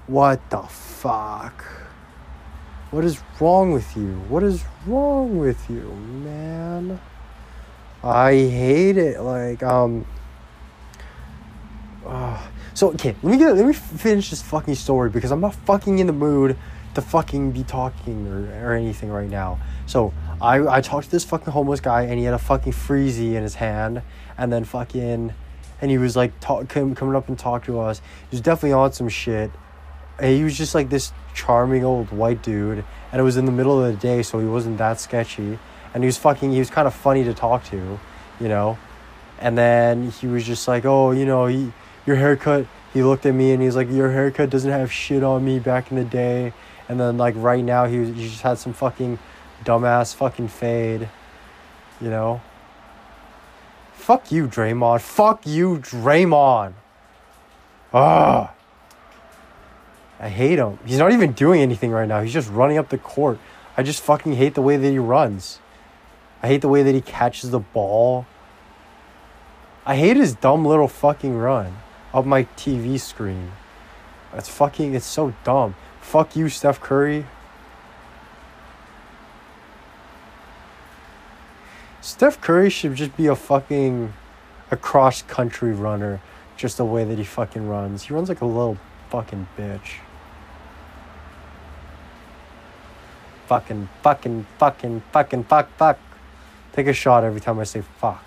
what 0.08 0.50
the 0.50 0.62
fuck? 0.64 1.66
What 2.92 3.04
is 3.04 3.22
wrong 3.40 3.74
with 3.74 3.98
you? 3.98 4.14
What 4.30 4.44
is 4.44 4.64
wrong 4.86 5.38
with 5.40 5.70
you 5.70 5.84
man? 6.24 7.00
I 8.04 8.32
hate 8.32 8.98
it. 8.98 9.20
Like 9.20 9.64
um 9.64 10.06
uh, 12.06 12.42
so 12.78 12.92
okay, 12.92 13.16
let 13.24 13.32
me 13.32 13.40
get 13.40 13.56
let 13.56 13.66
me 13.66 13.74
finish 13.74 14.30
this 14.30 14.44
fucking 14.44 14.76
story 14.76 15.10
because 15.10 15.32
I'm 15.32 15.42
not 15.42 15.56
fucking 15.56 15.98
in 15.98 16.06
the 16.06 16.14
mood 16.14 16.56
to 16.94 17.02
fucking 17.02 17.52
be 17.52 17.64
talking 17.64 18.28
or, 18.28 18.70
or 18.70 18.74
anything 18.74 19.10
right 19.10 19.28
now. 19.28 19.58
So 19.88 20.14
I 20.40 20.60
I 20.60 20.82
talked 20.82 21.06
to 21.06 21.12
this 21.12 21.26
fucking 21.26 21.52
homeless 21.52 21.80
guy 21.80 22.04
and 22.04 22.20
he 22.20 22.26
had 22.26 22.36
a 22.36 22.38
fucking 22.38 22.74
freezy 22.74 23.34
in 23.34 23.42
his 23.42 23.56
hand 23.56 24.04
and 24.38 24.54
then 24.54 24.64
fucking 24.64 25.34
and 25.82 25.92
he 25.92 25.98
was 25.98 26.16
like 26.16 26.40
talk, 26.40 26.70
coming 26.70 27.16
up 27.16 27.28
and 27.28 27.40
talk 27.40 27.66
to 27.66 27.80
us. 27.80 28.00
He 28.30 28.36
was 28.36 28.42
definitely 28.42 28.74
on 28.74 28.94
some 28.94 29.10
shit. 29.10 29.50
And 30.20 30.36
he 30.36 30.44
was 30.44 30.56
just 30.56 30.76
like 30.76 30.90
this 30.92 31.14
charming 31.34 31.84
old 31.84 32.12
white 32.12 32.44
dude 32.44 32.86
and 33.12 33.20
it 33.20 33.24
was 33.24 33.38
in 33.38 33.46
the 33.46 33.52
middle 33.52 33.84
of 33.84 33.92
the 33.92 34.00
day 34.00 34.22
so 34.22 34.38
he 34.38 34.46
wasn't 34.46 34.78
that 34.78 35.00
sketchy 35.00 35.58
and 35.96 36.04
he 36.04 36.06
was 36.06 36.18
fucking 36.20 36.52
he 36.52 36.60
was 36.60 36.70
kind 36.70 36.88
of 36.88 36.94
funny 36.94 37.24
to 37.24 37.34
talk 37.34 37.64
to, 37.72 38.00
you 38.40 38.48
know. 38.48 38.78
And 39.40 39.58
then 39.58 40.12
he 40.12 40.28
was 40.28 40.46
just 40.46 40.68
like, 40.68 40.86
"Oh, 40.86 41.10
you 41.10 41.26
know, 41.26 41.48
he 41.48 41.72
your 42.08 42.16
haircut 42.16 42.66
he 42.94 43.04
looked 43.04 43.28
at 43.28 43.36
me 43.36 43.52
and 43.52 43.62
he's 43.62 43.76
like 43.76 43.92
your 43.92 44.12
haircut 44.12 44.50
doesn't 44.50 44.72
have 44.72 44.92
shit 44.92 45.24
on 45.24 45.46
me 45.46 45.60
back 45.60 45.92
in 45.92 45.98
the 45.98 46.06
day. 46.06 46.54
And 46.90 47.00
then 47.00 47.18
like 47.18 47.36
right 47.38 47.64
now 47.64 47.86
he, 47.86 48.12
he 48.12 48.30
just 48.30 48.42
had 48.42 48.58
some 48.58 48.74
fucking 48.74 49.20
dumbass 49.64 50.16
fucking 50.16 50.48
fade 50.48 51.10
you 52.00 52.10
know? 52.10 52.42
Fuck 53.94 54.32
you 54.32 54.48
Draymond. 54.48 55.02
Fuck 55.02 55.46
you 55.46 55.78
Draymond. 55.78 56.74
Ah 57.94 58.54
I 60.20 60.30
hate 60.30 60.58
him. 60.58 60.80
He's 60.86 60.98
not 60.98 61.12
even 61.12 61.34
doing 61.34 61.62
anything 61.62 61.92
right 61.92 62.08
now. 62.08 62.22
He's 62.22 62.34
just 62.34 62.50
running 62.50 62.80
up 62.80 62.90
the 62.90 62.98
court. 62.98 63.38
I 63.76 63.84
just 63.84 64.02
fucking 64.02 64.34
hate 64.34 64.56
the 64.56 64.64
way 64.64 64.78
that 64.78 64.90
he 64.90 64.98
runs. 64.98 65.60
I 66.42 66.48
hate 66.48 66.62
the 66.62 66.70
way 66.70 66.82
that 66.82 66.96
he 66.96 67.02
catches 67.02 67.52
the 67.52 67.60
ball. 67.60 68.26
I 69.86 69.96
hate 69.96 70.18
his 70.18 70.34
dumb 70.34 70.66
little 70.66 70.88
fucking 70.88 71.38
run 71.38 71.78
up 72.18 72.26
my 72.26 72.44
TV 72.58 73.00
screen. 73.00 73.52
It's 74.34 74.50
fucking, 74.50 74.96
it's 74.96 75.06
so 75.06 75.34
dumb. 75.44 75.76
Fuck 76.02 76.36
you, 76.36 76.50
Steph 76.50 76.82
Curry. 76.82 77.26
Steph 82.02 82.42
Curry 82.42 82.70
should 82.70 82.96
just 82.96 83.16
be 83.16 83.28
a 83.28 83.36
fucking 83.36 84.14
a 84.72 84.78
cross 84.78 85.22
country 85.22 85.72
runner, 85.72 86.20
just 86.58 86.78
the 86.78 86.86
way 86.86 87.04
that 87.04 87.18
he 87.18 87.24
fucking 87.24 87.68
runs. 87.68 88.04
He 88.04 88.14
runs 88.14 88.30
like 88.30 88.42
a 88.42 88.46
little 88.46 88.78
fucking 89.10 89.48
bitch. 89.58 90.00
Fucking, 93.46 93.88
fucking, 94.02 94.46
fucking, 94.58 95.04
fucking, 95.14 95.44
fuck, 95.46 95.70
fuck. 95.78 96.00
Take 96.74 96.88
a 96.88 96.94
shot 96.94 97.24
every 97.24 97.40
time 97.40 97.60
I 97.60 97.64
say 97.64 97.82
fuck. 98.00 98.27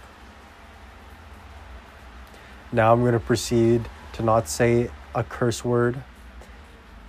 Now 2.73 2.93
I'm 2.93 3.01
going 3.01 3.15
to 3.15 3.21
proceed 3.21 3.89
to 4.13 4.23
not 4.23 4.49
say 4.49 4.91
a 5.13 5.25
curse 5.25 5.65
word 5.65 6.03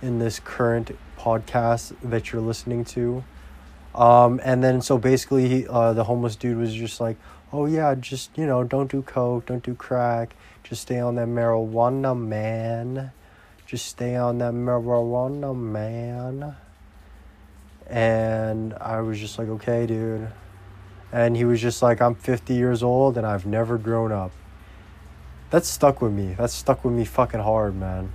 in 0.02 0.18
this 0.18 0.40
current 0.40 0.90
podcast 1.16 1.94
that 2.02 2.32
you're 2.32 2.42
listening 2.42 2.84
to. 2.84 3.22
Um, 3.94 4.40
and 4.42 4.64
then 4.64 4.82
so 4.82 4.98
basically, 4.98 5.48
he, 5.48 5.68
uh, 5.68 5.92
the 5.92 6.02
homeless 6.02 6.34
dude 6.34 6.58
was 6.58 6.74
just 6.74 7.00
like, 7.00 7.16
"Oh 7.52 7.66
yeah, 7.66 7.94
just 7.94 8.36
you 8.36 8.46
know, 8.46 8.64
don't 8.64 8.90
do 8.90 9.02
coke, 9.02 9.46
don't 9.46 9.62
do 9.62 9.74
crack, 9.74 10.34
just 10.64 10.82
stay 10.82 10.98
on 10.98 11.14
that 11.14 11.28
marijuana, 11.28 12.18
man. 12.18 13.12
Just 13.64 13.86
stay 13.86 14.16
on 14.16 14.38
that 14.38 14.54
marijuana, 14.54 15.54
man." 15.54 16.56
And 17.86 18.74
I 18.74 19.00
was 19.00 19.20
just 19.20 19.38
like, 19.38 19.48
"Okay, 19.48 19.86
dude." 19.86 20.28
And 21.12 21.36
he 21.36 21.44
was 21.44 21.60
just 21.60 21.82
like, 21.82 22.00
"I'm 22.00 22.16
50 22.16 22.54
years 22.54 22.82
old 22.82 23.16
and 23.16 23.24
I've 23.24 23.46
never 23.46 23.78
grown 23.78 24.10
up." 24.10 24.32
That 25.52 25.66
stuck 25.66 26.00
with 26.00 26.12
me. 26.12 26.32
That 26.38 26.50
stuck 26.50 26.82
with 26.82 26.94
me 26.94 27.04
fucking 27.04 27.40
hard, 27.40 27.76
man. 27.76 28.10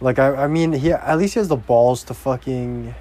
Like 0.00 0.18
I, 0.18 0.34
I 0.34 0.46
mean, 0.48 0.72
he 0.72 0.90
at 0.90 1.16
least 1.16 1.34
he 1.34 1.40
has 1.40 1.46
the 1.46 1.56
balls 1.56 2.02
to 2.04 2.14
fucking 2.14 2.92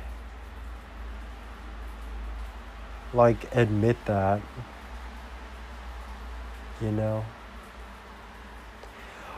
like 3.11 3.55
admit 3.55 3.97
that. 4.05 4.39
You 6.79 6.91
know. 6.91 7.25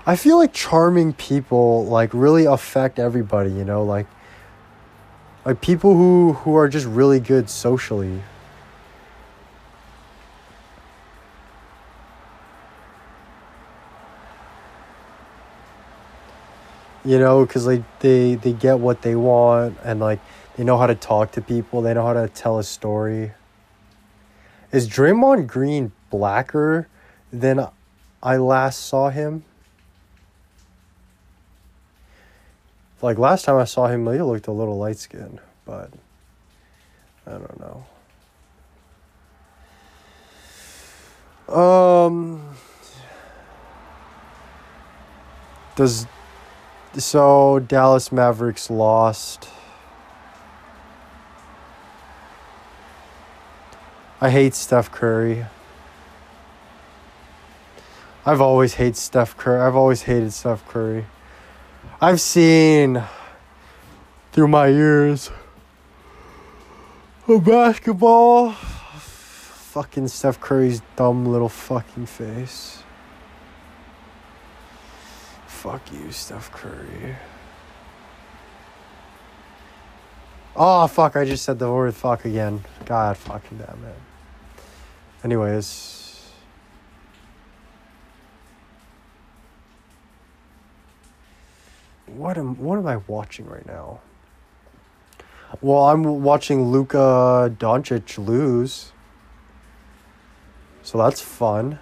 I 0.05 0.17
feel 0.17 0.37
like 0.37 0.51
charming 0.51 1.13
people 1.13 1.85
like 1.85 2.13
really 2.13 2.43
affect 2.43 2.99
everybody, 2.99 3.51
you 3.51 3.63
know, 3.63 3.81
like 3.81 4.07
like 5.45 5.61
people 5.61 5.95
who 5.95 6.33
who 6.33 6.57
are 6.57 6.67
just 6.67 6.85
really 6.85 7.21
good 7.21 7.49
socially. 7.49 8.23
You 17.07 17.17
know 17.17 17.45
because 17.45 17.65
like 17.65 17.83
they 17.99 18.35
they 18.35 18.51
get 18.51 18.79
what 18.79 19.01
they 19.01 19.15
want 19.15 19.77
and 19.81 20.01
like 20.01 20.19
they 20.57 20.65
know 20.65 20.77
how 20.77 20.87
to 20.87 20.95
talk 20.95 21.31
to 21.33 21.41
people. 21.41 21.81
They 21.81 21.93
know 21.93 22.05
how 22.05 22.13
to 22.13 22.27
tell 22.27 22.59
a 22.59 22.63
story. 22.63 23.31
Is 24.73 24.89
Draymond 24.89 25.47
Green 25.47 25.93
blacker 26.09 26.89
than 27.31 27.65
I 28.21 28.37
last 28.37 28.85
saw 28.85 29.09
him? 29.09 29.45
Like 33.01 33.17
last 33.17 33.45
time 33.45 33.55
I 33.55 33.63
saw 33.63 33.87
him 33.87 34.05
he 34.11 34.21
looked 34.21 34.47
a 34.47 34.51
little 34.51 34.77
light 34.77 34.97
skinned 34.97 35.39
but 35.63 35.91
I 37.25 37.31
don't 37.31 37.85
know. 41.47 41.55
Um 41.55 42.55
does 45.77 46.05
so 46.97 47.59
Dallas 47.59 48.11
Mavericks 48.11 48.69
lost. 48.69 49.49
I 54.19 54.29
hate 54.29 54.55
Steph 54.55 54.91
Curry. 54.91 55.45
I've 58.25 58.41
always 58.41 58.73
hated 58.73 58.97
Steph 58.97 59.37
Curry. 59.37 59.61
I've 59.61 59.75
always 59.75 60.01
hated 60.03 60.33
Steph 60.33 60.67
Curry. 60.67 61.05
I've 62.01 62.19
seen 62.19 63.03
through 64.31 64.47
my 64.47 64.67
years 64.67 65.31
of 67.27 67.45
basketball 67.45 68.51
fucking 68.51 70.07
Steph 70.07 70.39
Curry's 70.39 70.81
dumb 70.95 71.25
little 71.25 71.49
fucking 71.49 72.07
face. 72.07 72.83
Fuck 75.67 75.91
you, 75.91 76.13
Steph 76.13 76.49
Curry. 76.53 77.17
Oh, 80.55 80.87
fuck, 80.87 81.17
I 81.17 81.25
just 81.25 81.43
said 81.43 81.59
the 81.59 81.69
word 81.69 81.93
fuck 81.93 82.23
again. 82.23 82.63
God 82.85 83.17
fucking 83.17 83.57
damn 83.57 83.83
it. 83.83 83.95
Anyways. 85.25 86.31
What 92.05 92.37
am 92.37 92.57
what 92.63 92.77
am 92.77 92.87
I 92.87 92.95
watching 93.05 93.45
right 93.45 93.65
now? 93.65 93.99
Well, 95.59 95.89
I'm 95.89 96.23
watching 96.23 96.71
Luka 96.71 97.53
Doncic 97.59 98.25
lose. 98.25 98.93
So 100.81 100.97
that's 100.97 101.19
fun. 101.19 101.79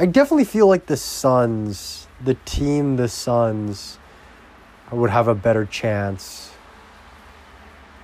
I 0.00 0.06
definitely 0.06 0.46
feel 0.46 0.66
like 0.66 0.86
the 0.86 0.96
Suns, 0.96 2.06
the 2.24 2.32
team, 2.46 2.96
the 2.96 3.06
Suns, 3.06 3.98
would 4.90 5.10
have 5.10 5.28
a 5.28 5.34
better 5.34 5.66
chance 5.66 6.52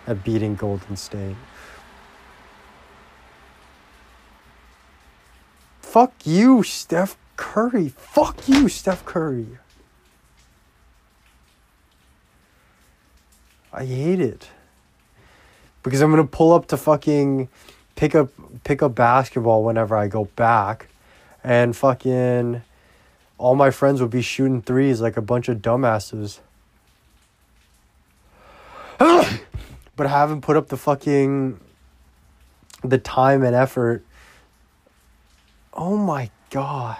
at 0.07 0.23
beating 0.23 0.57
Golden 0.57 0.99
State. 0.99 1.37
Fuck 5.81 6.13
you, 6.27 6.63
Steph 6.63 7.17
Curry. 7.39 7.89
Fuck 7.89 8.47
you, 8.47 8.69
Steph 8.69 9.07
Curry. 9.07 9.47
I 13.73 13.87
hate 13.87 14.21
it. 14.21 14.51
Because 15.83 16.03
I'm 16.03 16.11
gonna 16.11 16.27
pull 16.27 16.53
up 16.53 16.67
to 16.67 16.77
fucking 16.77 17.49
pick 17.95 18.15
up 18.15 18.29
pick 18.65 18.83
up 18.83 18.95
basketball 18.95 19.65
whenever 19.65 19.97
I 19.97 20.09
go 20.09 20.27
back 20.37 20.89
and 21.47 21.77
fucking 21.77 22.61
all 23.39 23.55
my 23.55 23.71
friends 23.71 24.01
would 24.01 24.11
be 24.11 24.21
shooting 24.21 24.61
threes 24.61 25.01
like 25.01 25.17
a 25.17 25.23
bunch 25.23 25.49
of 25.49 25.59
dumbasses. 25.59 26.41
but 28.99 30.07
I 30.07 30.09
haven't 30.09 30.41
put 30.41 30.57
up 30.57 30.67
the 30.67 30.77
fucking 30.77 31.61
the 32.83 32.99
time 32.99 33.45
and 33.45 33.55
effort. 33.55 34.05
Oh 35.73 35.97
my 35.97 36.31
god. 36.51 36.99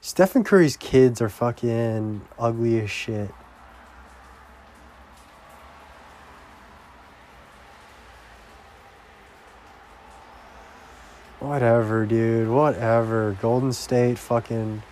Stephen 0.00 0.44
Curry's 0.44 0.76
kids 0.76 1.20
are 1.20 1.28
fucking 1.28 2.20
ugly 2.38 2.80
as 2.80 2.90
shit. 2.90 3.32
Whatever, 11.46 12.06
dude. 12.06 12.48
Whatever. 12.48 13.36
Golden 13.40 13.72
State 13.72 14.18
fucking 14.18 14.82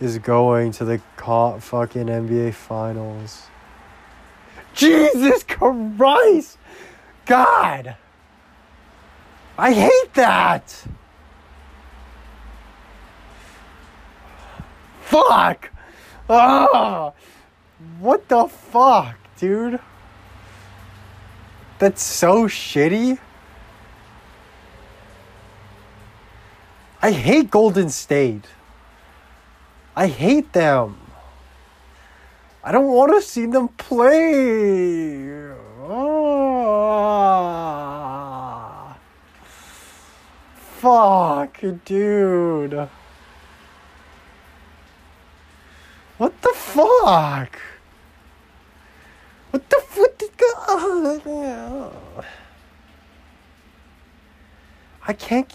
is 0.00 0.16
going 0.18 0.70
to 0.72 0.84
the 0.84 0.98
fucking 1.18 2.06
NBA 2.06 2.54
Finals. 2.54 3.48
Jesus 4.74 5.42
Christ! 5.42 6.56
God! 7.26 7.96
I 9.58 9.72
hate 9.72 10.14
that! 10.14 10.84
Fuck! 15.00 15.70
Ah! 16.30 17.12
What 17.98 18.28
the 18.28 18.46
fuck, 18.46 19.16
dude? 19.36 19.80
That's 21.80 22.02
so 22.02 22.44
shitty. 22.44 23.18
I 27.04 27.10
hate 27.10 27.50
Golden 27.50 27.88
State. 27.90 28.44
I 29.96 30.06
hate 30.06 30.52
them. 30.52 30.98
I 32.62 32.70
don't 32.70 32.86
want 32.86 33.12
to 33.12 33.20
see 33.20 33.46
them 33.46 33.66
play. 33.68 35.50
Oh. 35.82 36.22
Fuck, 40.54 41.58
dude. 41.84 42.88
What 46.18 46.40
the 46.40 46.52
fuck? 46.54 47.58
What 49.50 49.68
the 49.68 49.80
fuck? 49.80 50.12
I 55.08 55.12
can't. 55.14 55.52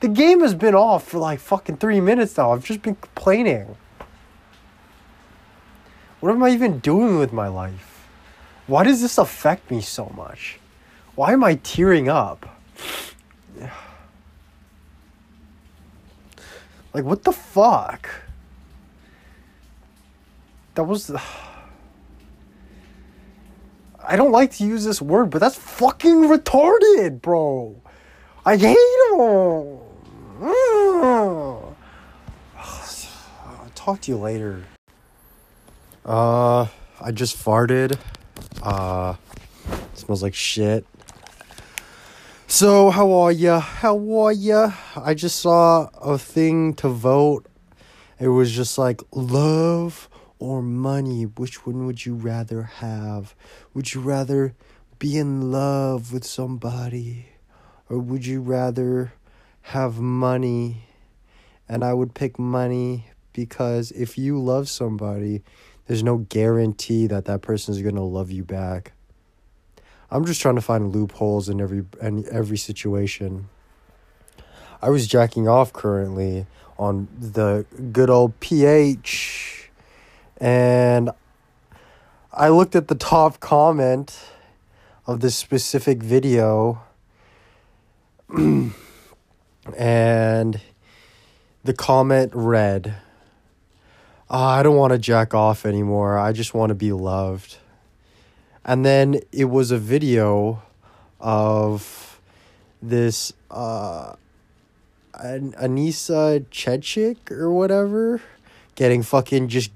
The 0.00 0.08
game 0.08 0.40
has 0.40 0.54
been 0.54 0.74
off 0.74 1.08
for 1.08 1.18
like 1.18 1.40
fucking 1.40 1.78
three 1.78 2.00
minutes 2.00 2.36
now. 2.36 2.52
I've 2.52 2.64
just 2.64 2.82
been 2.82 2.94
complaining. 2.94 3.76
What 6.20 6.30
am 6.30 6.42
I 6.42 6.50
even 6.50 6.78
doing 6.80 7.18
with 7.18 7.32
my 7.32 7.48
life? 7.48 8.08
Why 8.66 8.84
does 8.84 9.00
this 9.00 9.18
affect 9.18 9.70
me 9.70 9.80
so 9.80 10.12
much? 10.16 10.58
Why 11.14 11.32
am 11.32 11.42
I 11.42 11.56
tearing 11.56 12.08
up? 12.08 12.46
Like, 16.94 17.04
what 17.04 17.22
the 17.22 17.32
fuck? 17.32 18.08
That 20.74 20.84
was. 20.84 21.10
I 24.04 24.16
don't 24.16 24.32
like 24.32 24.52
to 24.52 24.64
use 24.64 24.84
this 24.84 25.02
word, 25.02 25.28
but 25.28 25.38
that's 25.40 25.54
fucking 25.54 26.22
retarded, 26.22 27.20
bro. 27.20 27.76
I 28.48 28.56
hate 28.56 28.78
him. 29.10 29.78
I'll 32.56 33.70
talk 33.74 34.00
to 34.00 34.10
you 34.10 34.16
later. 34.16 34.64
Uh, 36.02 36.66
I 36.98 37.12
just 37.12 37.36
farted. 37.36 37.98
Uh, 38.62 39.16
smells 39.92 40.22
like 40.22 40.32
shit. 40.32 40.86
So, 42.46 42.88
how 42.88 43.12
are 43.12 43.32
ya? 43.32 43.60
How 43.60 43.98
are 44.16 44.32
ya? 44.32 44.72
I 44.96 45.12
just 45.12 45.40
saw 45.40 45.90
a 46.00 46.16
thing 46.16 46.72
to 46.76 46.88
vote. 46.88 47.44
It 48.18 48.28
was 48.28 48.50
just 48.50 48.78
like 48.78 49.02
love 49.12 50.08
or 50.38 50.62
money. 50.62 51.24
Which 51.24 51.66
one 51.66 51.84
would 51.84 52.06
you 52.06 52.14
rather 52.14 52.62
have? 52.62 53.34
Would 53.74 53.92
you 53.92 54.00
rather 54.00 54.54
be 54.98 55.18
in 55.18 55.52
love 55.52 56.14
with 56.14 56.24
somebody? 56.24 57.26
Or 57.88 57.98
would 57.98 58.26
you 58.26 58.40
rather 58.40 59.12
have 59.62 59.98
money? 59.98 60.84
And 61.68 61.84
I 61.84 61.94
would 61.94 62.14
pick 62.14 62.38
money 62.38 63.06
because 63.32 63.90
if 63.92 64.18
you 64.18 64.38
love 64.38 64.68
somebody, 64.68 65.42
there's 65.86 66.02
no 66.02 66.18
guarantee 66.18 67.06
that 67.06 67.24
that 67.26 67.42
person 67.42 67.74
is 67.74 67.82
going 67.82 67.94
to 67.94 68.02
love 68.02 68.30
you 68.30 68.44
back. 68.44 68.92
I'm 70.10 70.24
just 70.24 70.40
trying 70.40 70.54
to 70.54 70.62
find 70.62 70.94
loopholes 70.94 71.48
in 71.48 71.60
every 71.60 71.84
in 72.00 72.24
every 72.30 72.56
situation. 72.56 73.48
I 74.80 74.90
was 74.90 75.06
jacking 75.06 75.48
off 75.48 75.72
currently 75.72 76.46
on 76.78 77.08
the 77.18 77.66
good 77.92 78.08
old 78.08 78.38
PH 78.40 79.70
and 80.40 81.10
I 82.32 82.48
looked 82.48 82.76
at 82.76 82.88
the 82.88 82.94
top 82.94 83.40
comment 83.40 84.18
of 85.06 85.20
this 85.20 85.34
specific 85.34 86.02
video 86.02 86.82
and 89.76 90.60
the 91.64 91.72
comment 91.72 92.32
read 92.34 92.96
oh, 94.30 94.38
I 94.38 94.62
don't 94.62 94.76
want 94.76 94.92
to 94.92 94.98
jack 94.98 95.34
off 95.34 95.64
anymore. 95.64 96.18
I 96.18 96.32
just 96.32 96.54
want 96.54 96.70
to 96.70 96.74
be 96.74 96.92
loved. 96.92 97.56
And 98.64 98.84
then 98.84 99.20
it 99.32 99.46
was 99.46 99.70
a 99.70 99.78
video 99.78 100.62
of 101.20 102.20
this 102.80 103.32
uh 103.50 104.14
An- 105.14 105.52
Anissa 105.52 106.44
Chechik 106.50 107.30
or 107.32 107.52
whatever 107.52 108.22
getting 108.76 109.02
fucking 109.02 109.48
just 109.48 109.72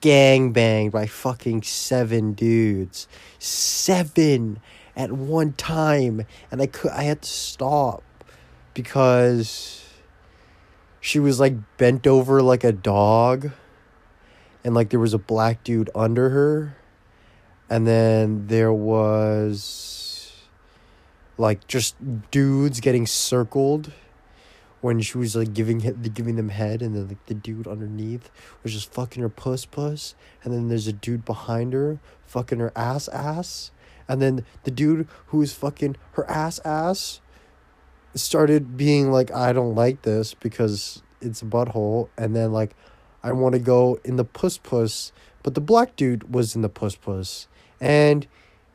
gang 0.00 0.52
banged 0.52 0.92
by 0.92 1.06
fucking 1.06 1.62
seven 1.62 2.32
dudes. 2.34 3.08
Seven 3.38 4.60
at 4.96 5.12
one 5.12 5.52
time. 5.52 6.26
And 6.50 6.60
I 6.60 6.66
could 6.66 6.90
I 6.90 7.04
had 7.04 7.22
to 7.22 7.28
stop 7.28 8.02
because 8.74 9.84
she 11.00 11.18
was 11.18 11.40
like 11.40 11.54
bent 11.78 12.06
over 12.06 12.42
like 12.42 12.64
a 12.64 12.72
dog 12.72 13.50
and 14.64 14.74
like 14.74 14.90
there 14.90 15.00
was 15.00 15.14
a 15.14 15.18
black 15.18 15.64
dude 15.64 15.90
under 15.94 16.30
her 16.30 16.76
and 17.68 17.86
then 17.86 18.46
there 18.48 18.72
was 18.72 20.32
like 21.38 21.66
just 21.66 21.96
dudes 22.30 22.80
getting 22.80 23.06
circled 23.06 23.92
when 24.82 25.00
she 25.00 25.18
was 25.18 25.36
like 25.36 25.54
giving 25.54 25.78
giving 26.14 26.36
them 26.36 26.50
head 26.50 26.82
and 26.82 26.94
then 26.94 27.08
like 27.08 27.26
the 27.26 27.34
dude 27.34 27.66
underneath 27.66 28.30
was 28.62 28.72
just 28.72 28.92
fucking 28.92 29.22
her 29.22 29.28
puss 29.28 29.64
puss 29.64 30.14
and 30.42 30.52
then 30.52 30.68
there's 30.68 30.86
a 30.86 30.92
dude 30.92 31.24
behind 31.24 31.72
her 31.72 31.98
fucking 32.26 32.58
her 32.58 32.72
ass 32.76 33.08
ass 33.08 33.70
and 34.10 34.20
then 34.20 34.44
the 34.64 34.72
dude 34.72 35.06
who 35.26 35.40
is 35.40 35.52
fucking 35.52 35.94
her 36.14 36.28
ass 36.28 36.58
ass 36.64 37.20
started 38.16 38.76
being 38.76 39.12
like 39.12 39.30
I 39.30 39.52
don't 39.52 39.76
like 39.76 40.02
this 40.02 40.34
because 40.34 41.04
it's 41.20 41.42
a 41.42 41.44
butthole. 41.44 42.08
And 42.18 42.34
then 42.34 42.52
like 42.52 42.74
I 43.22 43.30
want 43.30 43.52
to 43.52 43.60
go 43.60 44.00
in 44.04 44.16
the 44.16 44.24
puss 44.24 44.58
puss 44.58 45.12
but 45.44 45.54
the 45.54 45.60
black 45.60 45.94
dude 45.94 46.34
was 46.34 46.56
in 46.56 46.62
the 46.62 46.68
puss 46.68 46.96
puss. 46.96 47.46
And 47.80 48.26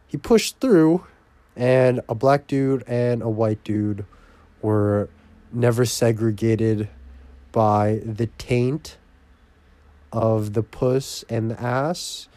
he 0.08 0.16
pushed 0.16 0.62
through 0.62 1.06
and 1.54 2.00
a 2.08 2.16
black 2.16 2.48
dude 2.48 2.86
and 2.88 3.22
a 3.22 3.30
white 3.30 3.62
dude 3.66 4.06
were 4.62 5.10
never 5.52 5.84
segregated 5.84 6.88
by 7.52 8.00
the 8.06 8.28
taint 8.38 8.98
of 10.14 10.54
the 10.54 10.64
puss 10.64 11.26
and 11.30 11.52
the 11.52 11.62
ass 11.62 12.30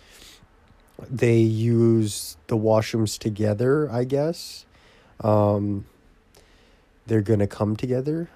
they 1.11 1.39
use 1.39 2.37
the 2.49 2.57
washrooms 2.57 3.19
together 3.19 3.91
i 3.91 4.05
guess 4.05 4.65
um, 5.21 5.85
they're 7.07 7.23
gonna 7.23 7.47
come 7.47 7.77
together 7.77 8.29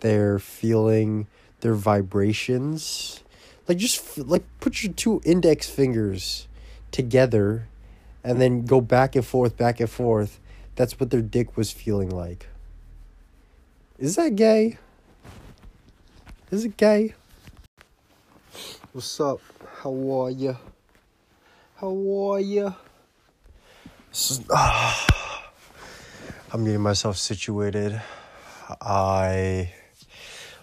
they're 0.00 0.38
feeling 0.38 1.26
their 1.60 1.74
vibrations 1.74 3.22
like 3.68 3.78
just 3.78 4.18
like 4.18 4.42
put 4.60 4.82
your 4.82 4.92
two 4.92 5.20
index 5.24 5.68
fingers 5.68 6.48
together 6.90 7.68
and 8.22 8.40
then 8.40 8.64
go 8.64 8.80
back 8.80 9.16
and 9.16 9.24
forth, 9.24 9.56
back 9.56 9.80
and 9.80 9.90
forth. 9.90 10.40
That's 10.76 10.98
what 10.98 11.10
their 11.10 11.22
dick 11.22 11.56
was 11.56 11.70
feeling 11.70 12.10
like. 12.10 12.48
Is 13.98 14.16
that 14.16 14.36
gay? 14.36 14.78
Is 16.50 16.64
it 16.64 16.76
gay? 16.76 17.14
What's 18.92 19.20
up? 19.20 19.40
How 19.82 19.92
are 19.92 20.30
ya? 20.30 20.54
How 21.80 22.32
are 22.32 22.40
you? 22.40 22.74
Uh, 24.50 25.06
I'm 26.52 26.62
getting 26.62 26.82
myself 26.82 27.16
situated. 27.16 28.02
I 28.82 29.72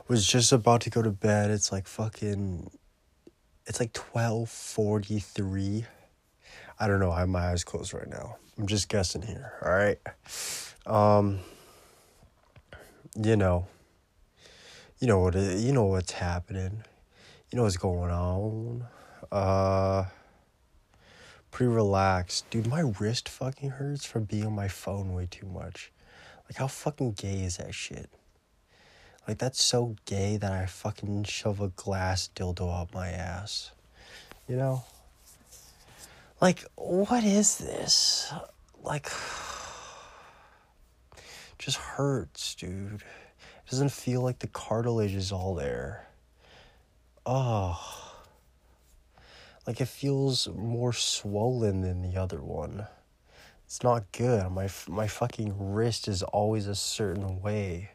was 0.08 0.28
just 0.28 0.52
about 0.52 0.82
to 0.82 0.92
go 0.92 1.02
to 1.02 1.10
bed. 1.10 1.50
It's 1.50 1.72
like 1.72 1.88
fucking. 1.88 2.70
It's 3.66 3.80
like 3.80 3.94
twelve 3.94 4.52
forty 4.52 5.18
three. 5.18 5.86
I 6.80 6.88
don't 6.88 7.00
know. 7.00 7.10
I 7.10 7.22
have 7.22 7.30
my 7.30 7.48
eyes 7.48 7.64
closed 7.64 7.96
right 7.96 8.08
now. 8.08 8.36
I'm 8.60 8.68
just 8.68 8.88
guessing 8.88 9.24
here. 9.24 9.54
All 9.64 9.72
right. 9.72 9.98
Um, 10.86 11.40
you 13.20 13.36
know, 13.36 13.66
you 15.00 15.08
know 15.08 15.18
what 15.22 15.34
you 15.34 15.72
know 15.72 15.86
what's 15.86 16.12
happening. 16.12 16.84
You 17.50 17.58
know 17.58 17.64
what's 17.64 17.78
going 17.78 18.12
on. 18.12 18.86
Uh, 19.32 20.06
pretty 21.58 21.74
relaxed, 21.74 22.48
dude. 22.52 22.68
My 22.68 22.82
wrist 23.00 23.28
fucking 23.28 23.72
hurts 23.72 24.06
from 24.06 24.26
being 24.26 24.46
on 24.46 24.54
my 24.54 24.68
phone 24.68 25.16
way 25.16 25.28
too 25.28 25.48
much. 25.48 25.92
Like, 26.48 26.58
how 26.58 26.68
fucking 26.68 27.14
gay 27.14 27.40
is 27.40 27.58
that 27.58 27.74
shit? 27.74 28.12
Like, 29.28 29.40
that's 29.40 29.64
so 29.64 29.96
gay 30.06 30.38
that 30.38 30.52
I 30.52 30.68
fucking 30.68 31.24
shove 31.24 31.60
a 31.60 31.70
glass 31.70 32.30
dildo 32.36 32.80
up 32.80 32.94
my 32.94 33.10
ass. 33.10 33.72
You 34.48 34.58
know? 34.58 34.84
Like, 36.40 36.64
what 36.76 37.24
is 37.24 37.58
this? 37.58 38.32
Like, 38.84 39.06
just 41.58 41.78
hurts, 41.78 42.54
dude. 42.54 43.02
It 43.02 43.72
doesn't 43.72 43.92
feel 43.92 44.22
like 44.22 44.38
the 44.38 44.46
cartilage 44.46 45.16
is 45.16 45.32
all 45.32 45.56
there. 45.56 46.06
Oh. 47.26 48.07
Like, 49.68 49.82
it 49.82 49.90
feels 49.90 50.48
more 50.48 50.94
swollen 50.94 51.82
than 51.82 52.02
the 52.02 52.18
other 52.18 52.42
one. 52.42 52.88
It's 53.66 53.84
not 53.84 54.10
good. 54.14 54.50
My, 54.50 54.70
my 54.88 55.08
fucking 55.08 55.56
wrist 55.60 56.08
is 56.08 56.24
always 56.24 56.68
a 56.68 56.76
certain 56.76 57.42
way. 57.42 57.92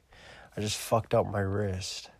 I 0.55 0.61
just 0.61 0.77
fucked 0.77 1.15
up 1.15 1.27
my 1.27 1.41
wrist. 1.41 2.11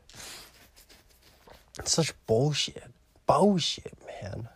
It's 1.79 1.93
such 1.93 2.15
bullshit. 2.27 2.83
Bullshit, 3.27 3.93
man. 4.23 4.49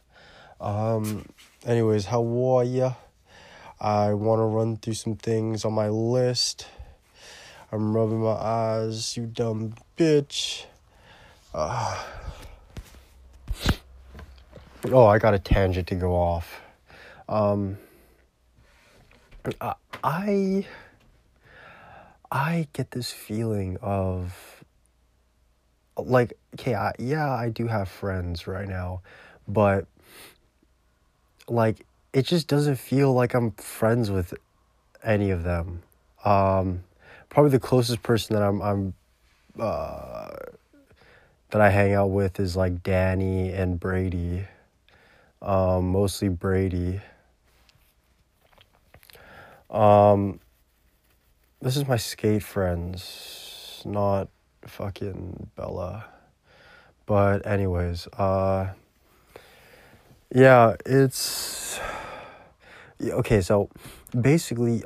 Um, 0.63 1.27
anyways, 1.67 2.07
how 2.07 2.25
are 2.25 2.65
ya? 2.65 2.95
I 3.79 4.15
want 4.15 4.39
to 4.39 4.45
run 4.45 4.79
through 4.79 4.95
some 4.95 5.17
things 5.17 5.67
on 5.67 5.75
my 5.75 5.91
list. 5.91 6.67
I'm 7.71 7.95
rubbing 7.95 8.23
my 8.23 8.31
eyes, 8.31 9.15
you 9.15 9.27
dumb 9.27 9.75
bitch. 9.99 10.65
Uh, 11.53 12.03
oh, 14.93 15.07
I 15.07 15.19
got 15.19 15.35
a 15.35 15.39
tangent 15.39 15.89
to 15.89 15.95
go 15.95 16.15
off. 16.15 16.61
Um, 17.29 17.79
I 20.03 20.67
I 22.31 22.69
get 22.73 22.91
this 22.91 23.13
feeling 23.13 23.79
of 23.81 24.65
like 25.97 26.35
okay, 26.55 26.75
I, 26.75 26.93
yeah, 26.99 27.31
I 27.31 27.49
do 27.49 27.67
have 27.67 27.89
friends 27.89 28.47
right 28.47 28.69
now, 28.69 29.03
but 29.47 29.87
like 31.49 31.87
it 32.13 32.23
just 32.23 32.49
doesn't 32.49 32.77
feel 32.77 33.13
like 33.13 33.35
I'm 33.35 33.53
friends 33.53 34.11
with 34.11 34.35
any 35.03 35.31
of 35.31 35.45
them. 35.45 35.83
Um, 36.25 36.83
probably 37.29 37.51
the 37.51 37.61
closest 37.61 38.03
person 38.03 38.35
that 38.35 38.43
I'm 38.43 38.61
I'm 38.61 38.95
uh, 39.59 40.31
that 41.51 41.61
I 41.61 41.71
hang 41.71 41.95
out 41.95 42.11
with 42.11 42.41
is 42.41 42.57
like 42.57 42.83
Danny 42.83 43.53
and 43.53 43.79
Brady. 43.79 44.47
Um, 45.43 45.91
mostly 45.91 46.29
Brady. 46.29 47.01
Um, 49.71 50.41
this 51.61 51.77
is 51.77 51.87
my 51.87 51.97
skate 51.97 52.43
friends, 52.43 53.83
not 53.85 54.29
fucking 54.63 55.51
Bella. 55.57 56.07
But 57.07 57.47
anyways, 57.47 58.09
uh 58.19 58.73
yeah, 60.35 60.75
it's 60.85 61.79
okay, 63.01 63.41
so 63.41 63.71
basically 64.19 64.83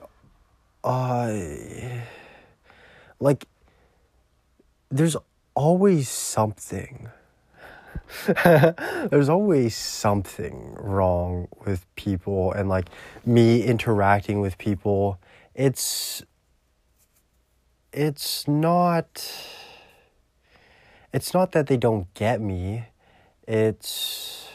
I 0.85 2.03
like 3.19 3.47
there's 4.91 5.17
always 5.55 6.09
something 6.09 7.09
there's 9.11 9.29
always 9.29 9.77
something 9.77 10.75
wrong 10.79 11.49
with 11.65 11.87
people 11.95 12.53
and 12.53 12.69
like 12.69 12.89
me 13.25 13.63
interacting 13.63 14.41
with 14.41 14.59
people 14.59 15.21
it's 15.55 16.23
it's 17.93 18.47
not 18.47 19.33
it's 21.13 21.35
not 21.35 21.53
that 21.53 21.67
they 21.67 21.77
don't 21.77 22.13
get 22.15 22.41
me. 22.41 22.85
It's 23.47 24.47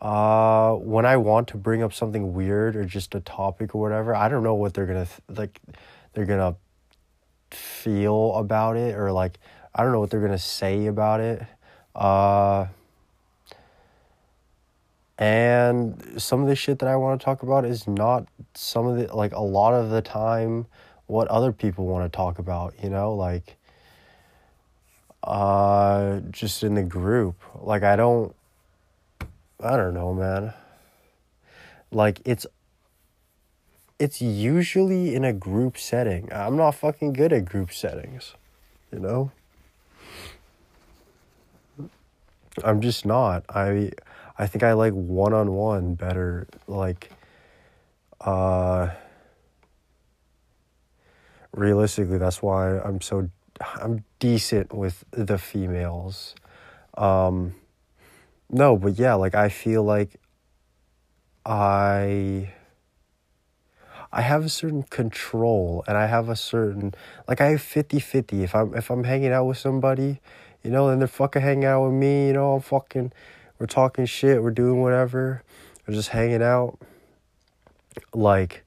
uh 0.00 0.72
when 0.74 1.06
i 1.06 1.16
want 1.16 1.48
to 1.48 1.56
bring 1.56 1.82
up 1.82 1.90
something 1.90 2.34
weird 2.34 2.76
or 2.76 2.84
just 2.84 3.14
a 3.14 3.20
topic 3.20 3.74
or 3.74 3.80
whatever 3.80 4.14
i 4.14 4.28
don't 4.28 4.42
know 4.42 4.54
what 4.54 4.74
they're 4.74 4.84
gonna 4.84 5.06
th- 5.06 5.38
like 5.38 5.58
they're 6.12 6.26
gonna 6.26 6.54
feel 7.50 8.34
about 8.34 8.76
it 8.76 8.94
or 8.94 9.10
like 9.10 9.38
i 9.74 9.82
don't 9.82 9.90
know 9.92 10.00
what 10.00 10.10
they're 10.10 10.20
gonna 10.20 10.38
say 10.38 10.86
about 10.86 11.20
it 11.20 11.42
uh 11.96 12.66
and 15.18 16.20
some 16.20 16.42
of 16.42 16.46
the 16.46 16.54
shit 16.54 16.78
that 16.78 16.88
i 16.88 16.94
want 16.94 17.18
to 17.20 17.24
talk 17.24 17.42
about 17.42 17.64
is 17.64 17.88
not 17.88 18.26
some 18.54 18.86
of 18.86 18.96
the 18.96 19.16
like 19.16 19.32
a 19.32 19.40
lot 19.40 19.72
of 19.72 19.90
the 19.90 20.02
time 20.02 20.66
what 21.06 21.28
other 21.28 21.52
people 21.52 21.86
want 21.86 22.10
to 22.10 22.14
talk 22.14 22.38
about 22.38 22.74
you 22.82 22.90
know? 22.90 23.14
Like 23.14 23.56
uh 25.22 26.20
just 26.30 26.62
in 26.62 26.74
the 26.74 26.82
group. 26.82 27.36
Like 27.54 27.82
i 27.82 27.96
don't 27.96 28.34
i 29.60 29.76
don't 29.76 29.94
know 29.94 30.12
man. 30.12 30.52
Like 31.90 32.20
it's 32.24 32.46
it's 33.98 34.20
usually 34.20 35.14
in 35.14 35.24
a 35.24 35.32
group 35.32 35.78
setting. 35.78 36.30
I'm 36.32 36.56
not 36.56 36.72
fucking 36.72 37.14
good 37.14 37.32
at 37.32 37.44
group 37.44 37.72
settings 37.72 38.34
you 38.92 39.00
know 39.00 39.32
i'm 42.64 42.80
just 42.80 43.06
not 43.06 43.44
i 43.48 43.90
i 44.38 44.46
think 44.46 44.62
i 44.62 44.72
like 44.72 44.92
one-on-one 44.92 45.94
better 45.94 46.46
like 46.66 47.10
uh 48.22 48.88
realistically 51.52 52.18
that's 52.18 52.42
why 52.42 52.78
i'm 52.80 53.00
so 53.00 53.28
I'm 53.60 54.04
decent 54.18 54.74
with 54.74 55.04
the 55.10 55.38
females. 55.38 56.34
Um, 56.96 57.54
no, 58.50 58.76
but 58.76 58.98
yeah, 58.98 59.14
like 59.14 59.34
I 59.34 59.48
feel 59.48 59.82
like 59.82 60.20
I 61.44 62.52
I 64.12 64.22
have 64.22 64.44
a 64.44 64.48
certain 64.48 64.82
control 64.84 65.84
and 65.86 65.96
I 65.96 66.06
have 66.06 66.28
a 66.28 66.36
certain 66.36 66.94
like 67.28 67.40
I 67.40 67.50
have 67.50 67.60
50-50 67.60 68.42
if 68.42 68.54
I'm 68.54 68.74
if 68.74 68.90
I'm 68.90 69.04
hanging 69.04 69.32
out 69.32 69.46
with 69.46 69.58
somebody, 69.58 70.20
you 70.66 70.72
know, 70.72 70.88
and 70.88 71.00
they're 71.00 71.06
fucking 71.06 71.42
hanging 71.42 71.64
out 71.64 71.84
with 71.84 71.92
me, 71.92 72.26
you 72.26 72.32
know, 72.32 72.54
I'm 72.54 72.60
fucking 72.60 73.12
we're 73.60 73.66
talking 73.66 74.04
shit, 74.04 74.42
we're 74.42 74.50
doing 74.50 74.82
whatever, 74.82 75.44
we're 75.86 75.94
just 75.94 76.08
hanging 76.08 76.42
out. 76.42 76.76
Like 78.12 78.64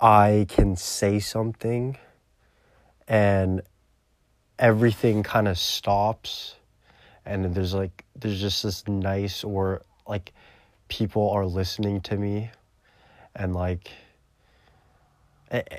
I 0.00 0.46
can 0.48 0.76
say 0.76 1.18
something 1.18 1.98
and 3.08 3.62
everything 4.60 5.24
kind 5.24 5.48
of 5.48 5.58
stops 5.58 6.54
and 7.26 7.52
there's 7.52 7.74
like 7.74 8.04
there's 8.14 8.40
just 8.40 8.62
this 8.62 8.86
nice 8.86 9.42
or 9.42 9.82
like 10.06 10.32
people 10.86 11.30
are 11.30 11.46
listening 11.46 12.00
to 12.02 12.16
me 12.16 12.48
and 13.34 13.56
like 13.56 13.90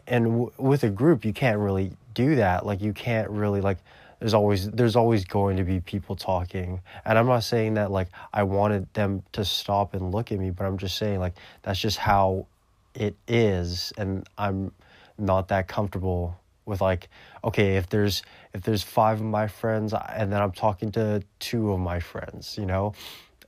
and 0.05 0.51
with 0.57 0.83
a 0.83 0.89
group 0.89 1.23
you 1.23 1.31
can't 1.31 1.59
really 1.59 1.93
do 2.13 2.35
that 2.35 2.65
like 2.65 2.81
you 2.81 2.91
can't 2.91 3.29
really 3.29 3.61
like 3.61 3.77
there's 4.21 4.35
always 4.35 4.69
there's 4.69 4.95
always 4.95 5.25
going 5.25 5.57
to 5.57 5.63
be 5.63 5.79
people 5.79 6.15
talking. 6.15 6.79
And 7.05 7.17
i'm 7.17 7.25
not 7.25 7.43
saying 7.43 7.73
that 7.73 7.91
like 7.91 8.07
i 8.31 8.43
wanted 8.43 8.93
them 8.93 9.23
to 9.31 9.43
stop 9.43 9.95
and 9.95 10.11
look 10.11 10.31
at 10.31 10.39
me 10.39 10.51
but 10.51 10.65
i'm 10.65 10.77
just 10.77 10.95
saying 10.97 11.19
like 11.19 11.33
that's 11.63 11.79
just 11.79 11.97
how 11.97 12.45
it 12.93 13.15
is. 13.27 13.91
And 13.97 14.27
i'm 14.37 14.71
not 15.17 15.47
that 15.47 15.67
comfortable 15.67 16.39
with 16.67 16.81
like 16.81 17.09
okay 17.43 17.77
if 17.77 17.89
there's 17.89 18.21
if 18.53 18.61
there's 18.61 18.83
five 18.83 19.19
of 19.19 19.25
my 19.25 19.47
friends 19.47 19.91
and 20.15 20.31
then 20.31 20.39
i'm 20.39 20.51
talking 20.51 20.91
to 20.91 21.23
two 21.39 21.71
of 21.71 21.79
my 21.79 21.99
friends 21.99 22.57
you 22.59 22.67
know? 22.67 22.93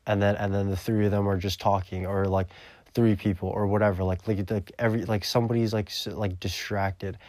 And 0.08 0.20
then 0.20 0.36
and 0.38 0.52
then 0.52 0.72
the 0.72 0.76
three 0.76 1.06
of 1.06 1.12
them 1.12 1.30
are 1.30 1.38
just 1.38 1.62
talking 1.62 2.08
or 2.08 2.26
like 2.26 2.48
three 2.96 3.16
people 3.16 3.50
or 3.50 3.68
whatever 3.68 4.04
like 4.04 4.28
like, 4.28 4.50
like 4.50 4.72
every 4.80 5.06
like 5.06 5.24
somebody's 5.24 5.72
like 5.72 5.92
like 6.08 6.40
distracted 6.40 7.20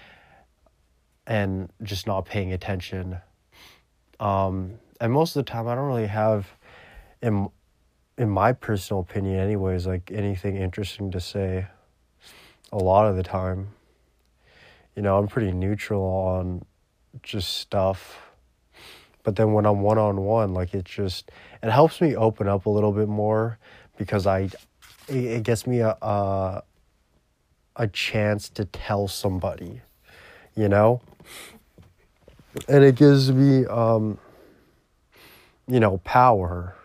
and 1.27 1.71
just 1.83 2.07
not 2.07 2.25
paying 2.25 2.55
attention 2.55 3.19
um 4.21 4.79
and 5.01 5.13
most 5.13 5.37
of 5.37 5.45
the 5.45 5.51
time 5.51 5.67
i 5.69 5.75
don't 5.75 5.87
really 5.87 6.07
have 6.07 6.47
in 7.23 7.49
in 8.17 8.29
my 8.29 8.53
personal 8.53 9.01
opinion 9.01 9.39
anyways 9.39 9.87
like 9.87 10.11
anything 10.13 10.57
interesting 10.57 11.11
to 11.11 11.21
say 11.21 11.67
a 12.73 12.79
lot 12.79 13.07
of 13.07 13.17
the 13.17 13.23
time 13.23 13.69
you 14.95 15.03
know, 15.03 15.19
I'm 15.19 15.27
pretty 15.27 15.53
neutral 15.53 16.03
on 16.03 16.65
just 17.23 17.59
stuff. 17.59 18.21
But 19.23 19.37
then 19.37 19.53
when 19.53 19.67
I'm 19.67 19.81
one 19.81 19.99
on 19.99 20.21
one, 20.25 20.55
like 20.55 20.75
it 20.75 20.85
just 20.85 21.31
it 21.63 21.71
helps 21.71 22.01
me 22.01 22.15
open 22.15 22.47
up 22.49 22.67
a 22.67 22.71
little 22.71 22.93
bit 22.93 23.09
more 23.09 23.59
because 23.97 24.27
I 24.27 24.51
it, 25.09 25.43
gets 25.43 25.67
me 25.67 25.81
a, 25.81 25.97
a 26.03 26.63
a 27.77 27.89
chance 27.89 28.49
to 28.51 28.65
tell 28.67 29.09
somebody, 29.09 29.81
you 30.55 30.69
know? 30.69 31.01
And 32.69 32.85
it 32.85 32.95
gives 32.97 33.31
me 33.33 33.67
um 33.67 34.19
you 35.67 35.81
know, 35.81 35.99
power. 35.99 36.77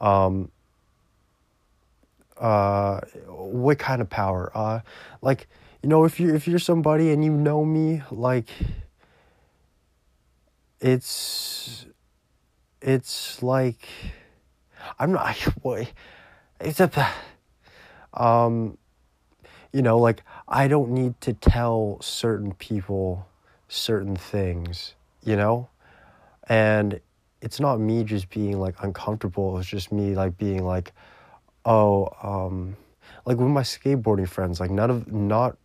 Um 0.00 0.50
uh 2.36 3.00
what 3.28 3.78
kind 3.78 4.02
of 4.02 4.10
power? 4.10 4.50
Uh 4.54 4.80
like 5.22 5.46
you 5.84 5.88
know 5.88 6.04
if 6.04 6.18
you 6.18 6.34
if 6.34 6.48
you're 6.48 6.58
somebody 6.58 7.10
and 7.10 7.22
you 7.22 7.30
know 7.30 7.62
me 7.62 8.02
like 8.10 8.48
it's 10.80 11.84
it's 12.80 13.42
like 13.42 13.86
i'm 14.98 15.12
not 15.12 15.36
boy 15.62 15.86
it's 16.58 16.80
a 16.80 16.90
um 18.14 18.78
you 19.74 19.82
know 19.82 19.98
like 19.98 20.22
i 20.48 20.66
don't 20.66 20.90
need 20.90 21.20
to 21.20 21.34
tell 21.34 21.98
certain 22.00 22.54
people 22.54 23.26
certain 23.74 24.16
things 24.16 24.94
you 25.24 25.36
know 25.36 25.68
and 26.48 27.00
it's 27.40 27.60
not 27.60 27.78
me 27.80 28.04
just 28.04 28.30
being 28.30 28.58
like 28.58 28.74
uncomfortable 28.82 29.58
it's 29.58 29.68
just 29.68 29.92
me 29.92 30.14
like 30.14 30.36
being 30.38 30.64
like 30.64 30.92
oh 31.64 32.08
um 32.22 32.76
like 33.26 33.36
with 33.36 33.48
my 33.48 33.62
skateboarding 33.62 34.28
friends 34.28 34.60
like 34.60 34.70
none 34.70 34.90
of 34.90 35.12
not 35.12 35.56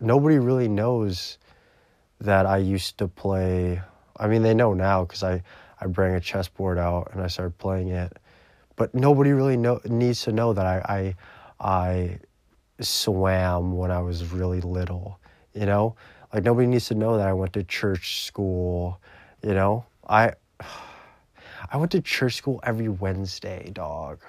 nobody 0.00 0.38
really 0.38 0.68
knows 0.68 1.38
that 2.20 2.46
I 2.46 2.58
used 2.58 2.98
to 2.98 3.08
play. 3.08 3.80
I 4.16 4.26
mean, 4.28 4.42
they 4.42 4.54
know 4.54 4.74
now 4.74 5.04
because 5.04 5.22
I, 5.22 5.42
I 5.80 5.86
bring 5.86 6.14
a 6.14 6.20
chessboard 6.20 6.78
out 6.78 7.10
and 7.12 7.22
I 7.22 7.26
started 7.26 7.58
playing 7.58 7.88
it. 7.88 8.16
But 8.76 8.94
nobody 8.94 9.30
really 9.32 9.56
know, 9.56 9.80
needs 9.84 10.22
to 10.22 10.32
know 10.32 10.52
that 10.52 10.64
I, 10.64 11.14
I, 11.60 11.68
I 11.68 12.18
swam 12.80 13.76
when 13.76 13.90
I 13.90 14.00
was 14.00 14.32
really 14.32 14.60
little, 14.60 15.18
you 15.52 15.66
know? 15.66 15.96
Like, 16.32 16.44
nobody 16.44 16.66
needs 16.66 16.86
to 16.86 16.94
know 16.94 17.16
that 17.18 17.28
I 17.28 17.32
went 17.32 17.52
to 17.54 17.64
church 17.64 18.24
school, 18.24 19.00
you 19.42 19.54
know? 19.54 19.84
I, 20.08 20.32
I 21.70 21.76
went 21.76 21.92
to 21.92 22.00
church 22.00 22.36
school 22.36 22.60
every 22.62 22.88
Wednesday, 22.88 23.70
dog. 23.72 24.20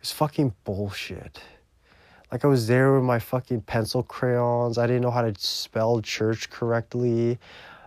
It's 0.00 0.12
fucking 0.12 0.54
bullshit. 0.64 1.40
Like 2.30 2.44
I 2.44 2.48
was 2.48 2.66
there 2.66 2.92
with 2.92 3.04
my 3.04 3.18
fucking 3.18 3.62
pencil 3.62 4.02
crayons. 4.02 4.76
I 4.76 4.86
didn't 4.86 5.02
know 5.02 5.10
how 5.10 5.22
to 5.22 5.32
spell 5.38 6.00
church 6.02 6.50
correctly. 6.50 7.38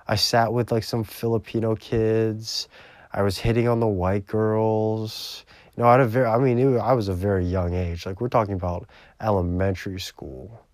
I 0.07 0.15
sat 0.15 0.53
with 0.53 0.71
like 0.71 0.83
some 0.83 1.03
Filipino 1.03 1.75
kids. 1.75 2.69
I 3.11 3.23
was 3.23 3.37
hitting 3.37 3.67
on 3.67 3.79
the 3.79 3.87
white 3.87 4.25
girls. 4.25 5.45
You 5.75 5.83
know, 5.83 5.89
at 5.91 5.99
a 5.99 6.05
very, 6.05 6.27
I 6.27 6.37
mean, 6.37 6.57
it, 6.59 6.77
I 6.77 6.93
was 6.93 7.09
a 7.09 7.13
very 7.13 7.45
young 7.45 7.73
age. 7.73 8.05
Like 8.05 8.21
we're 8.21 8.29
talking 8.29 8.53
about 8.53 8.87
elementary 9.21 9.99
school. 9.99 10.65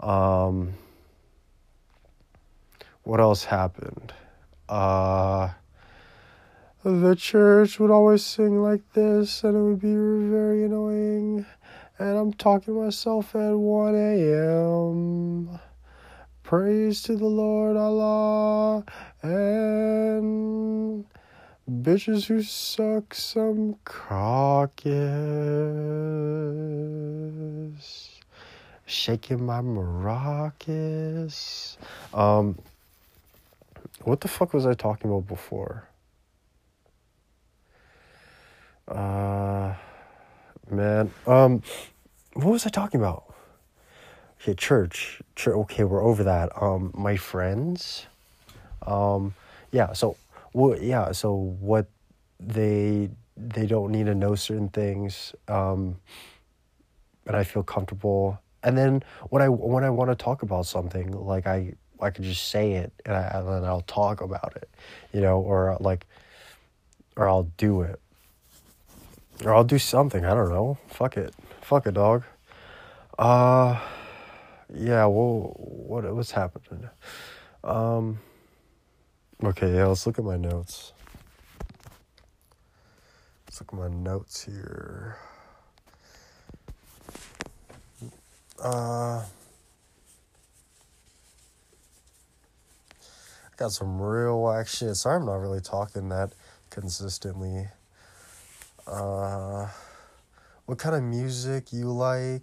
Um, 0.00 0.72
what 3.04 3.20
else 3.20 3.44
happened? 3.44 4.12
Uh, 4.68 5.50
the 6.84 7.14
church 7.14 7.78
would 7.78 7.90
always 7.90 8.24
sing 8.24 8.62
like 8.62 8.80
this, 8.92 9.44
and 9.44 9.56
it 9.56 9.60
would 9.60 9.80
be 9.80 9.94
very 9.94 10.64
annoying. 10.64 11.46
And 11.98 12.18
I'm 12.18 12.32
talking 12.32 12.74
to 12.74 12.84
myself 12.84 13.36
at 13.36 13.52
1 13.52 13.94
a.m. 13.94 15.60
Praise 16.42 17.02
to 17.04 17.16
the 17.16 17.24
Lord 17.24 17.76
Allah 17.76 18.84
and 19.22 21.04
bitches 21.70 22.26
who 22.26 22.42
suck 22.42 23.14
some 23.14 23.76
is 24.84 24.90
shaking 28.84 29.46
my 29.46 29.60
maracas. 29.60 31.76
Um, 32.12 32.58
what 34.04 34.20
the 34.20 34.28
fuck 34.28 34.52
was 34.52 34.66
I 34.66 34.74
talking 34.74 35.10
about 35.10 35.26
before? 35.26 35.88
Uh, 38.88 39.74
man, 40.70 41.10
um, 41.26 41.62
what 42.34 42.52
was 42.52 42.66
I 42.66 42.70
talking 42.70 43.00
about? 43.00 43.32
Okay, 44.40 44.54
church, 44.54 45.22
church. 45.36 45.54
Okay, 45.54 45.84
we're 45.84 46.02
over 46.02 46.24
that. 46.24 46.50
Um, 46.60 46.90
my 46.94 47.16
friends. 47.16 48.06
Um, 48.86 49.34
yeah. 49.70 49.92
So, 49.92 50.16
what? 50.52 50.82
Yeah. 50.82 51.12
So 51.12 51.34
what? 51.60 51.86
They 52.40 53.10
they 53.36 53.66
don't 53.66 53.92
need 53.92 54.06
to 54.06 54.14
know 54.14 54.34
certain 54.34 54.68
things. 54.68 55.34
Um, 55.46 55.96
and 57.26 57.36
I 57.36 57.44
feel 57.44 57.62
comfortable. 57.62 58.40
And 58.62 58.76
then 58.76 59.02
when 59.30 59.42
I 59.42 59.48
when 59.48 59.84
I 59.84 59.90
want 59.90 60.10
to 60.10 60.16
talk 60.16 60.42
about 60.42 60.66
something, 60.66 61.12
like 61.12 61.46
I 61.46 61.74
I 62.02 62.10
could 62.10 62.24
just 62.24 62.48
say 62.48 62.72
it 62.72 62.92
and, 63.06 63.14
I, 63.14 63.30
and 63.34 63.48
then 63.48 63.64
I'll 63.64 63.82
talk 63.82 64.20
about 64.20 64.56
it, 64.56 64.68
you 65.12 65.20
know, 65.20 65.40
or 65.40 65.76
like, 65.80 66.06
or 67.16 67.28
I'll 67.28 67.50
do 67.56 67.82
it, 67.82 68.00
or 69.44 69.54
I'll 69.54 69.64
do 69.64 69.78
something. 69.78 70.24
I 70.24 70.34
don't 70.34 70.50
know. 70.50 70.78
Fuck 70.88 71.16
it. 71.16 71.34
Fuck 71.60 71.86
it, 71.86 71.94
dog. 71.94 72.24
Uh, 73.18 73.78
yeah. 74.74 75.04
Well, 75.06 75.54
what 75.58 76.12
what's 76.14 76.30
happening? 76.30 76.88
Um. 77.62 78.18
Okay. 79.42 79.74
Yeah. 79.74 79.86
Let's 79.86 80.06
look 80.06 80.18
at 80.18 80.24
my 80.24 80.36
notes. 80.36 80.92
Let's 83.46 83.60
look 83.60 83.72
at 83.72 83.78
my 83.78 83.88
notes 83.88 84.44
here. 84.44 85.16
Uh. 88.62 89.22
Got 93.56 93.72
some 93.72 94.00
real 94.00 94.42
whack 94.42 94.68
shit. 94.68 94.96
Sorry, 94.96 95.16
I'm 95.16 95.26
not 95.26 95.34
really 95.34 95.60
talking 95.60 96.08
that 96.08 96.32
consistently. 96.70 97.68
Uh, 98.86 99.68
what 100.66 100.78
kind 100.78 100.96
of 100.96 101.02
music 101.02 101.72
you 101.72 101.90
like? 101.90 102.42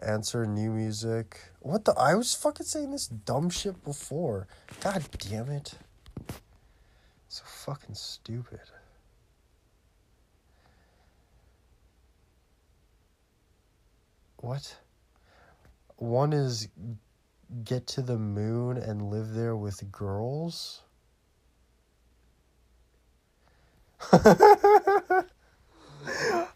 Answer 0.00 0.46
new 0.46 0.70
music. 0.70 1.38
What 1.60 1.84
the? 1.84 1.92
I 1.92 2.14
was 2.14 2.34
fucking 2.34 2.66
saying 2.66 2.90
this 2.90 3.06
dumb 3.06 3.48
shit 3.48 3.82
before. 3.84 4.48
God 4.80 5.02
damn 5.18 5.48
it. 5.48 5.74
So 7.28 7.42
fucking 7.46 7.94
stupid. 7.94 8.60
What? 14.38 14.76
One 15.96 16.34
is 16.34 16.68
get 17.62 17.86
to 17.88 18.02
the 18.02 18.18
moon 18.18 18.76
and 18.78 19.10
live 19.10 19.34
there 19.34 19.54
with 19.54 19.92
girls? 19.92 20.82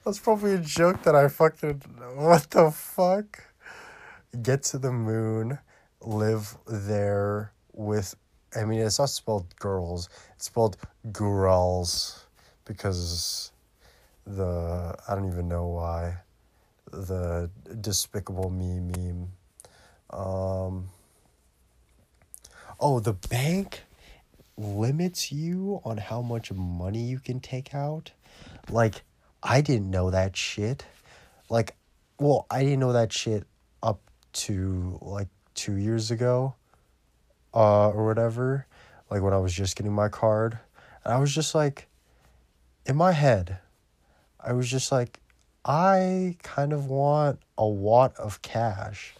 That's 0.04 0.18
probably 0.20 0.54
a 0.54 0.58
joke 0.58 1.02
that 1.02 1.14
I 1.14 1.28
fucking. 1.28 1.82
What 2.16 2.50
the 2.50 2.70
fuck? 2.70 3.44
Get 4.42 4.62
to 4.64 4.78
the 4.78 4.92
moon, 4.92 5.58
live 6.00 6.56
there 6.66 7.52
with. 7.72 8.14
I 8.56 8.64
mean, 8.64 8.80
it's 8.80 8.98
not 8.98 9.10
spelled 9.10 9.54
girls, 9.56 10.08
it's 10.34 10.46
spelled 10.46 10.76
girls 11.12 12.26
because 12.64 13.52
the. 14.26 14.94
I 15.08 15.14
don't 15.14 15.28
even 15.28 15.48
know 15.48 15.66
why. 15.66 16.18
The 16.90 17.50
Despicable 17.80 18.50
Me 18.50 18.80
meme 18.80 19.28
um, 20.10 20.88
oh, 22.80 23.00
the 23.00 23.12
bank 23.12 23.82
limits 24.56 25.30
you 25.30 25.80
on 25.84 25.98
how 25.98 26.20
much 26.20 26.52
money 26.52 27.02
you 27.02 27.18
can 27.18 27.40
take 27.40 27.74
out. 27.74 28.12
Like, 28.70 29.02
I 29.42 29.60
didn't 29.60 29.90
know 29.90 30.10
that 30.10 30.36
shit. 30.36 30.84
Like, 31.48 31.76
well, 32.18 32.46
I 32.50 32.64
didn't 32.64 32.80
know 32.80 32.92
that 32.92 33.12
shit 33.12 33.44
up 33.82 34.00
to 34.32 34.98
like 35.00 35.28
two 35.54 35.76
years 35.76 36.10
ago, 36.10 36.54
uh, 37.54 37.90
or 37.90 38.06
whatever. 38.06 38.66
Like 39.10 39.22
when 39.22 39.32
I 39.32 39.38
was 39.38 39.54
just 39.54 39.76
getting 39.76 39.92
my 39.92 40.08
card, 40.08 40.58
and 41.04 41.14
I 41.14 41.18
was 41.18 41.34
just 41.34 41.54
like, 41.54 41.86
in 42.86 42.96
my 42.96 43.12
head, 43.12 43.58
I 44.40 44.52
was 44.52 44.70
just 44.70 44.92
like, 44.92 45.20
I 45.64 46.36
kind 46.42 46.72
of 46.72 46.86
want 46.86 47.40
a 47.56 47.66
wad 47.66 48.14
of 48.16 48.42
cash. 48.42 49.14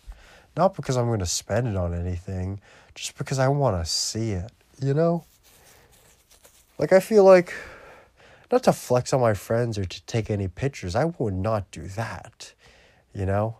Not 0.59 0.75
because 0.75 0.97
I'm 0.97 1.07
going 1.07 1.21
to 1.21 1.27
spend 1.27 1.68
it 1.68 1.77
on 1.77 1.94
anything, 1.94 2.61
just 2.97 3.16
because 3.16 3.38
I 3.38 3.47
want 3.47 3.81
to 3.81 3.88
see 3.88 4.33
it, 4.33 4.51
you 4.83 4.92
know? 4.92 5.23
Like, 6.79 6.92
I 6.92 6.99
feel 6.99 7.23
like, 7.23 7.55
not 8.51 8.64
to 8.64 8.73
flex 8.73 9.12
on 9.12 9.21
my 9.21 9.35
friends 9.35 9.79
or 9.79 9.85
to 9.85 10.03
take 10.07 10.31
any 10.31 10.49
pictures, 10.49 10.97
I 10.97 11.05
would 11.05 11.35
not 11.35 11.71
do 11.71 11.83
that, 11.83 12.55
you 13.14 13.25
know? 13.25 13.59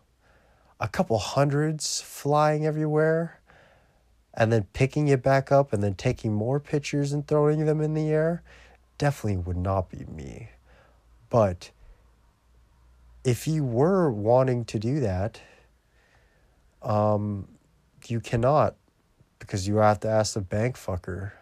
A 0.80 0.88
couple 0.88 1.16
hundreds 1.18 2.00
flying 2.00 2.66
everywhere 2.66 3.38
and 4.34 4.52
then 4.52 4.66
picking 4.72 5.06
it 5.06 5.22
back 5.22 5.52
up 5.52 5.72
and 5.72 5.84
then 5.84 5.94
taking 5.94 6.34
more 6.34 6.58
pictures 6.58 7.12
and 7.12 7.24
throwing 7.28 7.64
them 7.64 7.80
in 7.80 7.94
the 7.94 8.08
air 8.08 8.42
definitely 8.98 9.37
would 9.37 9.56
not 9.56 9.88
be 9.88 10.04
me. 10.06 10.48
But 11.30 11.70
if 13.22 13.46
you 13.46 13.62
were 13.62 14.11
wanting 14.11 14.64
to 14.64 14.80
do 14.80 14.98
that, 14.98 15.40
um, 16.82 17.48
you 18.06 18.20
cannot 18.20 18.76
because 19.38 19.66
you 19.66 19.76
have 19.76 20.00
to 20.00 20.08
ask 20.08 20.34
the 20.34 20.40
bank 20.40 20.76
fucker. 20.76 21.32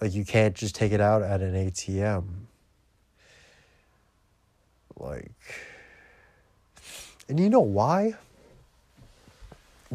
Like 0.00 0.14
you 0.14 0.24
can't 0.24 0.54
just 0.54 0.74
take 0.74 0.92
it 0.92 1.00
out 1.00 1.22
at 1.22 1.40
an 1.40 1.54
ATM. 1.54 2.24
Like, 4.98 5.30
and 7.28 7.38
you 7.40 7.50
know 7.50 7.60
why? 7.60 8.14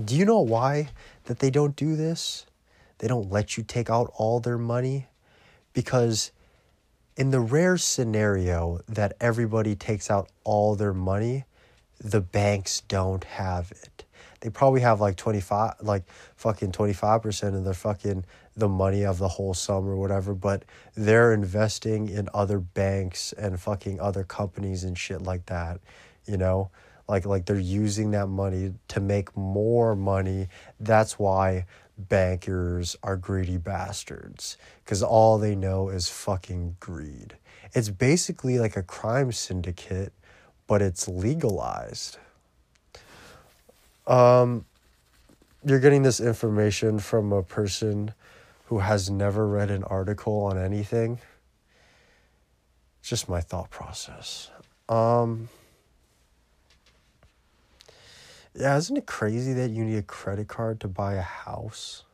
Do 0.04 0.16
you 0.16 0.26
know 0.26 0.40
why 0.40 0.90
that 1.26 1.40
they 1.40 1.50
don't 1.50 1.76
do 1.76 1.96
this? 1.96 2.46
They 3.00 3.08
don't 3.08 3.32
let 3.32 3.58
you 3.58 3.64
take 3.64 3.90
out 3.90 4.12
all 4.16 4.40
their 4.40 4.58
money? 4.58 5.08
Because 5.74 6.32
in 7.18 7.32
the 7.32 7.40
rare 7.40 7.78
scenario 7.78 8.82
that 8.88 9.14
everybody 9.20 9.76
takes 9.76 10.10
out 10.10 10.30
all 10.44 10.76
their 10.76 10.94
money, 10.94 11.46
the 12.04 12.22
banks 12.22 12.82
don't 12.88 13.24
have 13.24 13.72
it. 13.72 14.06
They 14.40 14.50
probably 14.50 14.82
have 14.82 15.00
like 15.00 15.18
25 15.18 15.76
like 15.82 16.04
fucking 16.36 16.72
25% 16.72 17.56
of 17.56 17.64
their 17.64 17.74
fucking 17.76 18.26
the 18.56 18.68
money 18.68 19.06
of 19.06 19.20
the 19.20 19.28
whole 19.28 19.54
sum 19.54 19.88
or 19.88 19.96
whatever, 19.96 20.34
but 20.34 20.66
they're 20.96 21.32
investing 21.32 22.10
in 22.10 22.28
other 22.34 22.60
banks 22.60 23.34
and 23.34 23.60
fucking 23.60 24.00
other 24.00 24.24
companies 24.24 24.84
and 24.84 24.98
shit 24.98 25.22
like 25.22 25.46
that, 25.46 25.80
you 26.26 26.38
know? 26.38 26.72
Like 27.08 27.26
like 27.26 27.46
they're 27.46 27.60
using 27.60 28.12
that 28.12 28.28
money 28.28 28.74
to 28.88 29.00
make 29.00 29.36
more 29.38 29.96
money. 29.96 30.48
That's 30.80 31.20
why 31.20 31.66
bankers 31.98 32.96
are 33.04 33.18
greedy 33.18 33.58
bastards 33.58 34.58
cuz 34.86 35.04
all 35.04 35.38
they 35.38 35.56
know 35.56 35.90
is 35.90 36.10
fucking 36.10 36.78
greed. 36.80 37.38
It's 37.74 37.90
basically 37.90 38.58
like 38.58 38.76
a 38.76 38.82
crime 38.82 39.32
syndicate 39.32 40.14
but 40.72 40.82
it's 40.82 41.06
legalized. 41.10 42.18
Um, 44.08 44.64
you're 45.66 45.82
getting 45.82 46.04
this 46.04 46.22
information 46.22 46.98
from 46.98 47.34
a 47.34 47.44
person 47.44 48.14
who 48.68 48.80
has 48.80 49.10
never 49.10 49.46
read 49.46 49.70
an 49.70 49.84
article 49.84 50.46
on 50.46 50.58
anything. 50.58 51.20
Just 53.02 53.28
my 53.28 53.42
thought 53.42 53.70
process. 53.70 54.50
Um, 54.88 55.50
Yeah, 58.56 58.78
isn't 58.78 58.96
it 58.96 59.06
crazy 59.06 59.52
that 59.52 59.72
you 59.72 59.84
need 59.84 59.98
a 59.98 60.02
credit 60.04 60.48
card 60.48 60.80
to 60.80 60.88
buy 60.88 61.16
a 61.16 61.22
house? 61.22 62.06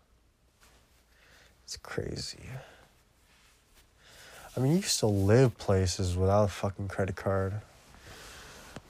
It's 1.63 1.77
crazy. 1.77 2.49
I 4.55 4.59
mean, 4.59 4.71
you 4.71 4.79
can 4.79 4.89
still 4.89 5.15
live 5.15 5.59
places 5.59 6.17
without 6.17 6.45
a 6.45 6.47
fucking 6.47 6.87
credit 6.87 7.15
card. 7.15 7.61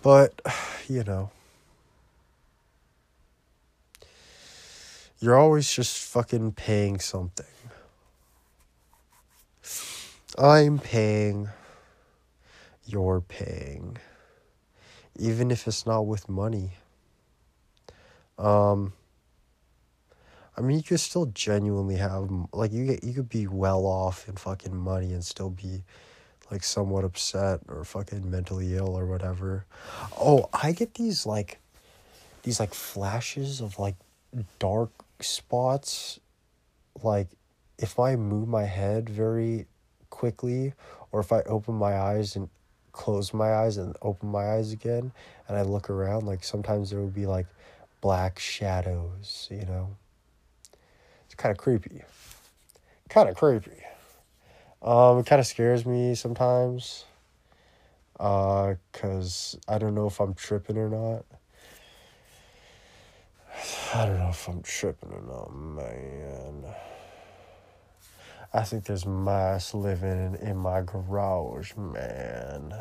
But, 0.01 0.41
you 0.87 1.03
know. 1.03 1.31
You're 5.19 5.37
always 5.37 5.71
just 5.71 5.97
fucking 5.97 6.51
paying 6.53 6.99
something. 6.99 7.45
I'm 10.37 10.77
paying. 10.77 11.49
You're 12.85 13.21
paying. 13.21 13.97
Even 15.17 15.49
if 15.49 15.67
it's 15.67 15.87
not 15.87 16.01
with 16.01 16.29
money. 16.29 16.73
Um, 18.37 18.93
I 20.55 20.61
mean, 20.61 20.77
you 20.77 20.83
could 20.83 20.99
still 20.99 21.25
genuinely 21.27 21.95
have 21.95 22.29
like 22.53 22.71
you 22.71 22.85
get 22.85 23.03
you 23.03 23.13
could 23.13 23.29
be 23.29 23.47
well 23.47 23.85
off 23.85 24.27
in 24.27 24.35
fucking 24.35 24.75
money 24.75 25.13
and 25.13 25.25
still 25.25 25.49
be 25.49 25.83
like 26.51 26.63
somewhat 26.63 27.03
upset 27.03 27.59
or 27.67 27.83
fucking 27.83 28.29
mentally 28.29 28.75
ill 28.75 28.97
or 28.97 29.05
whatever. 29.05 29.65
Oh, 30.19 30.49
I 30.53 30.71
get 30.71 30.93
these 30.95 31.25
like 31.25 31.59
these 32.43 32.59
like 32.59 32.73
flashes 32.73 33.61
of 33.61 33.77
like 33.79 33.95
dark 34.59 34.91
spots 35.19 36.19
like 37.03 37.27
if 37.77 37.99
I 37.99 38.15
move 38.15 38.47
my 38.47 38.63
head 38.63 39.09
very 39.09 39.65
quickly 40.09 40.73
or 41.11 41.19
if 41.19 41.31
I 41.31 41.41
open 41.41 41.75
my 41.75 41.97
eyes 41.97 42.35
and 42.35 42.49
close 42.91 43.33
my 43.33 43.53
eyes 43.53 43.77
and 43.77 43.95
open 44.01 44.29
my 44.29 44.53
eyes 44.53 44.71
again 44.71 45.11
and 45.47 45.57
I 45.57 45.61
look 45.61 45.89
around 45.89 46.25
like 46.25 46.43
sometimes 46.43 46.89
there 46.89 46.99
would 47.01 47.13
be 47.13 47.25
like 47.25 47.45
black 48.01 48.39
shadows, 48.39 49.47
you 49.51 49.65
know. 49.65 49.95
It's 51.25 51.35
kind 51.35 51.51
of 51.51 51.57
creepy. 51.57 52.03
Kind 53.09 53.29
of 53.29 53.35
creepy. 53.35 53.83
Um, 54.81 55.19
it 55.19 55.25
kind 55.25 55.39
of 55.39 55.47
scares 55.47 55.85
me 55.85 56.15
sometimes. 56.15 57.05
Uh, 58.19 58.75
cause 58.93 59.59
I 59.67 59.77
don't 59.77 59.95
know 59.95 60.07
if 60.07 60.19
I'm 60.19 60.33
tripping 60.33 60.77
or 60.77 60.89
not. 60.89 61.25
I 63.93 64.05
don't 64.05 64.19
know 64.19 64.29
if 64.29 64.47
I'm 64.47 64.61
tripping 64.61 65.11
or 65.11 65.21
not, 65.21 65.55
man. 65.55 66.65
I 68.53 68.61
think 68.63 68.85
there's 68.85 69.05
mice 69.05 69.73
living 69.73 70.37
in, 70.41 70.57
my 70.57 70.81
garage, 70.81 71.75
man 71.75 72.73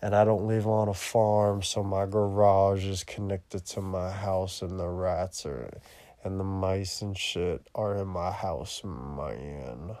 and 0.00 0.14
I 0.14 0.24
don't 0.24 0.46
live 0.46 0.66
on 0.66 0.88
a 0.88 0.94
farm, 0.94 1.62
so 1.62 1.82
my 1.82 2.06
garage 2.06 2.84
is 2.84 3.02
connected 3.02 3.66
to 3.66 3.80
my 3.80 4.10
house, 4.10 4.62
and 4.62 4.78
the 4.78 4.86
rats 4.86 5.44
are, 5.44 5.70
and 6.22 6.38
the 6.38 6.44
mice 6.44 7.02
and 7.02 7.18
shit 7.18 7.66
are 7.74 7.96
in 7.96 8.06
my 8.06 8.30
house, 8.30 8.82
man. 8.84 9.96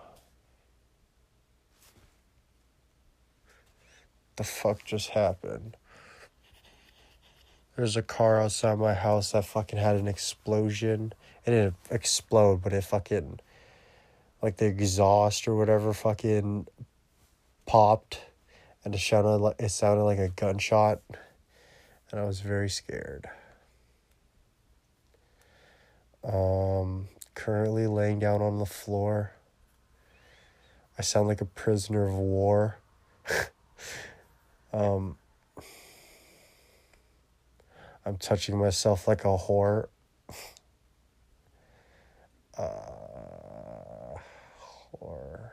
The 4.38 4.44
fuck 4.44 4.84
just 4.84 5.10
happened? 5.10 5.76
There's 7.76 7.96
a 7.96 8.02
car 8.02 8.40
outside 8.40 8.78
my 8.78 8.94
house 8.94 9.32
that 9.32 9.44
fucking 9.44 9.78
had 9.78 9.96
an 9.96 10.08
explosion. 10.08 11.12
It 11.44 11.50
didn't 11.50 11.74
explode, 11.90 12.62
but 12.62 12.72
it 12.72 12.84
fucking, 12.84 13.40
like 14.40 14.56
the 14.56 14.66
exhaust 14.66 15.46
or 15.46 15.54
whatever, 15.54 15.92
fucking 15.92 16.66
popped 17.66 18.20
and 18.88 18.94
it 18.94 19.00
sounded 19.00 19.36
like 19.36 19.56
it 19.58 19.68
sounded 19.68 20.04
like 20.04 20.18
a 20.18 20.28
gunshot, 20.30 21.00
and 22.10 22.18
I 22.18 22.24
was 22.24 22.40
very 22.40 22.70
scared. 22.70 23.28
Um, 26.24 27.08
currently 27.34 27.86
laying 27.86 28.18
down 28.18 28.40
on 28.40 28.58
the 28.58 28.64
floor. 28.66 29.32
I 30.98 31.02
sound 31.02 31.28
like 31.28 31.40
a 31.42 31.44
prisoner 31.44 32.08
of 32.08 32.14
war. 32.14 32.78
um, 34.72 35.16
I'm 38.04 38.16
touching 38.16 38.56
myself 38.58 39.06
like 39.06 39.24
a 39.24 39.36
whore. 39.36 39.88
uh, 42.56 44.18
whore. 45.00 45.50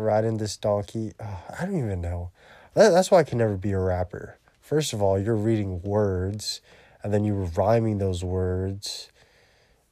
riding 0.00 0.38
this 0.38 0.56
donkey. 0.56 1.12
Oh, 1.20 1.44
I 1.58 1.66
don't 1.66 1.78
even 1.78 2.00
know. 2.00 2.30
That, 2.74 2.90
that's 2.90 3.10
why 3.10 3.18
I 3.18 3.24
can 3.24 3.38
never 3.38 3.56
be 3.56 3.72
a 3.72 3.78
rapper. 3.78 4.38
First 4.60 4.92
of 4.92 5.02
all, 5.02 5.18
you're 5.18 5.36
reading 5.36 5.82
words 5.82 6.60
and 7.02 7.12
then 7.12 7.24
you're 7.24 7.44
rhyming 7.44 7.98
those 7.98 8.24
words 8.24 9.10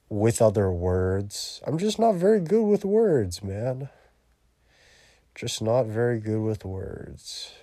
with 0.09 0.41
other 0.41 0.71
words. 0.71 1.61
I'm 1.65 1.77
just 1.77 1.99
not 1.99 2.15
very 2.15 2.39
good 2.39 2.63
with 2.63 2.85
words, 2.85 3.43
man. 3.43 3.89
Just 5.39 5.61
not 5.61 5.85
very 5.85 6.19
good 6.19 6.41
with 6.41 6.65
words. 6.65 7.53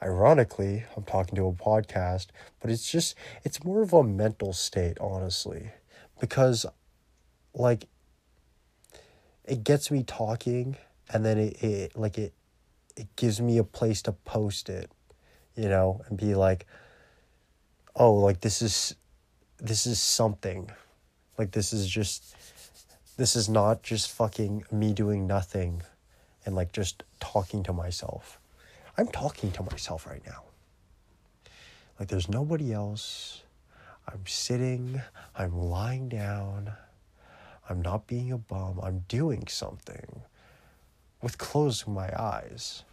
Ironically, 0.00 0.84
I'm 0.96 1.02
talking 1.02 1.34
to 1.34 1.48
a 1.48 1.52
podcast, 1.52 2.28
but 2.60 2.70
it's 2.70 2.88
just, 2.88 3.16
it's 3.42 3.64
more 3.64 3.82
of 3.82 3.92
a 3.92 4.04
mental 4.04 4.52
state, 4.52 4.96
honestly. 5.00 5.72
Because, 6.20 6.66
like, 7.52 7.88
it 9.44 9.64
gets 9.64 9.90
me 9.90 10.04
talking 10.04 10.76
and 11.10 11.24
then 11.24 11.36
it, 11.38 11.60
it 11.64 11.96
like 11.96 12.16
it 12.16 12.32
it 12.96 13.08
gives 13.16 13.40
me 13.40 13.58
a 13.58 13.64
place 13.64 14.02
to 14.02 14.12
post 14.12 14.68
it 14.68 14.88
you 15.56 15.68
know 15.68 16.02
and 16.06 16.18
be 16.18 16.34
like 16.34 16.66
oh 17.96 18.12
like 18.12 18.42
this 18.42 18.60
is 18.60 18.94
this 19.58 19.86
is 19.86 20.00
something 20.00 20.70
like 21.38 21.52
this 21.52 21.72
is 21.72 21.88
just 21.88 22.36
this 23.16 23.34
is 23.34 23.48
not 23.48 23.82
just 23.82 24.12
fucking 24.12 24.64
me 24.70 24.92
doing 24.92 25.26
nothing 25.26 25.82
and 26.48 26.56
like 26.56 26.72
just 26.72 27.04
talking 27.20 27.62
to 27.62 27.74
myself. 27.74 28.40
I'm 28.96 29.08
talking 29.08 29.52
to 29.52 29.62
myself 29.62 30.06
right 30.06 30.22
now. 30.26 30.44
Like 32.00 32.08
there's 32.08 32.28
nobody 32.28 32.72
else. 32.72 33.42
I'm 34.10 34.26
sitting 34.26 35.02
i'm 35.36 35.54
lying 35.54 36.08
down 36.08 36.72
i'm 37.68 37.82
not 37.82 38.06
being 38.06 38.32
a 38.32 38.38
bum 38.38 38.80
i'm 38.82 39.04
doing 39.06 39.46
something 39.46 40.22
with 41.22 41.38
closing 41.38 41.94
my 41.94 42.10
eyes. 42.18 42.84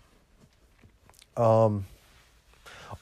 Um, 1.37 1.85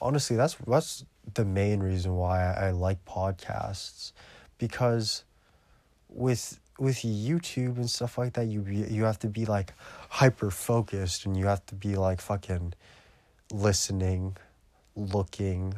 honestly, 0.00 0.36
that's 0.36 0.56
that's 0.66 1.04
the 1.34 1.44
main 1.44 1.80
reason 1.80 2.16
why 2.16 2.44
I, 2.44 2.66
I 2.66 2.70
like 2.72 3.04
podcasts, 3.04 4.12
because 4.58 5.24
with 6.08 6.58
with 6.78 6.98
YouTube 6.98 7.76
and 7.76 7.88
stuff 7.88 8.18
like 8.18 8.34
that, 8.34 8.46
you 8.46 8.64
you 8.64 9.04
have 9.04 9.18
to 9.20 9.28
be 9.28 9.44
like 9.44 9.72
hyper 10.10 10.50
focused 10.50 11.26
and 11.26 11.36
you 11.36 11.46
have 11.46 11.64
to 11.66 11.74
be 11.74 11.96
like 11.96 12.20
fucking 12.20 12.74
listening, 13.52 14.36
looking, 14.96 15.74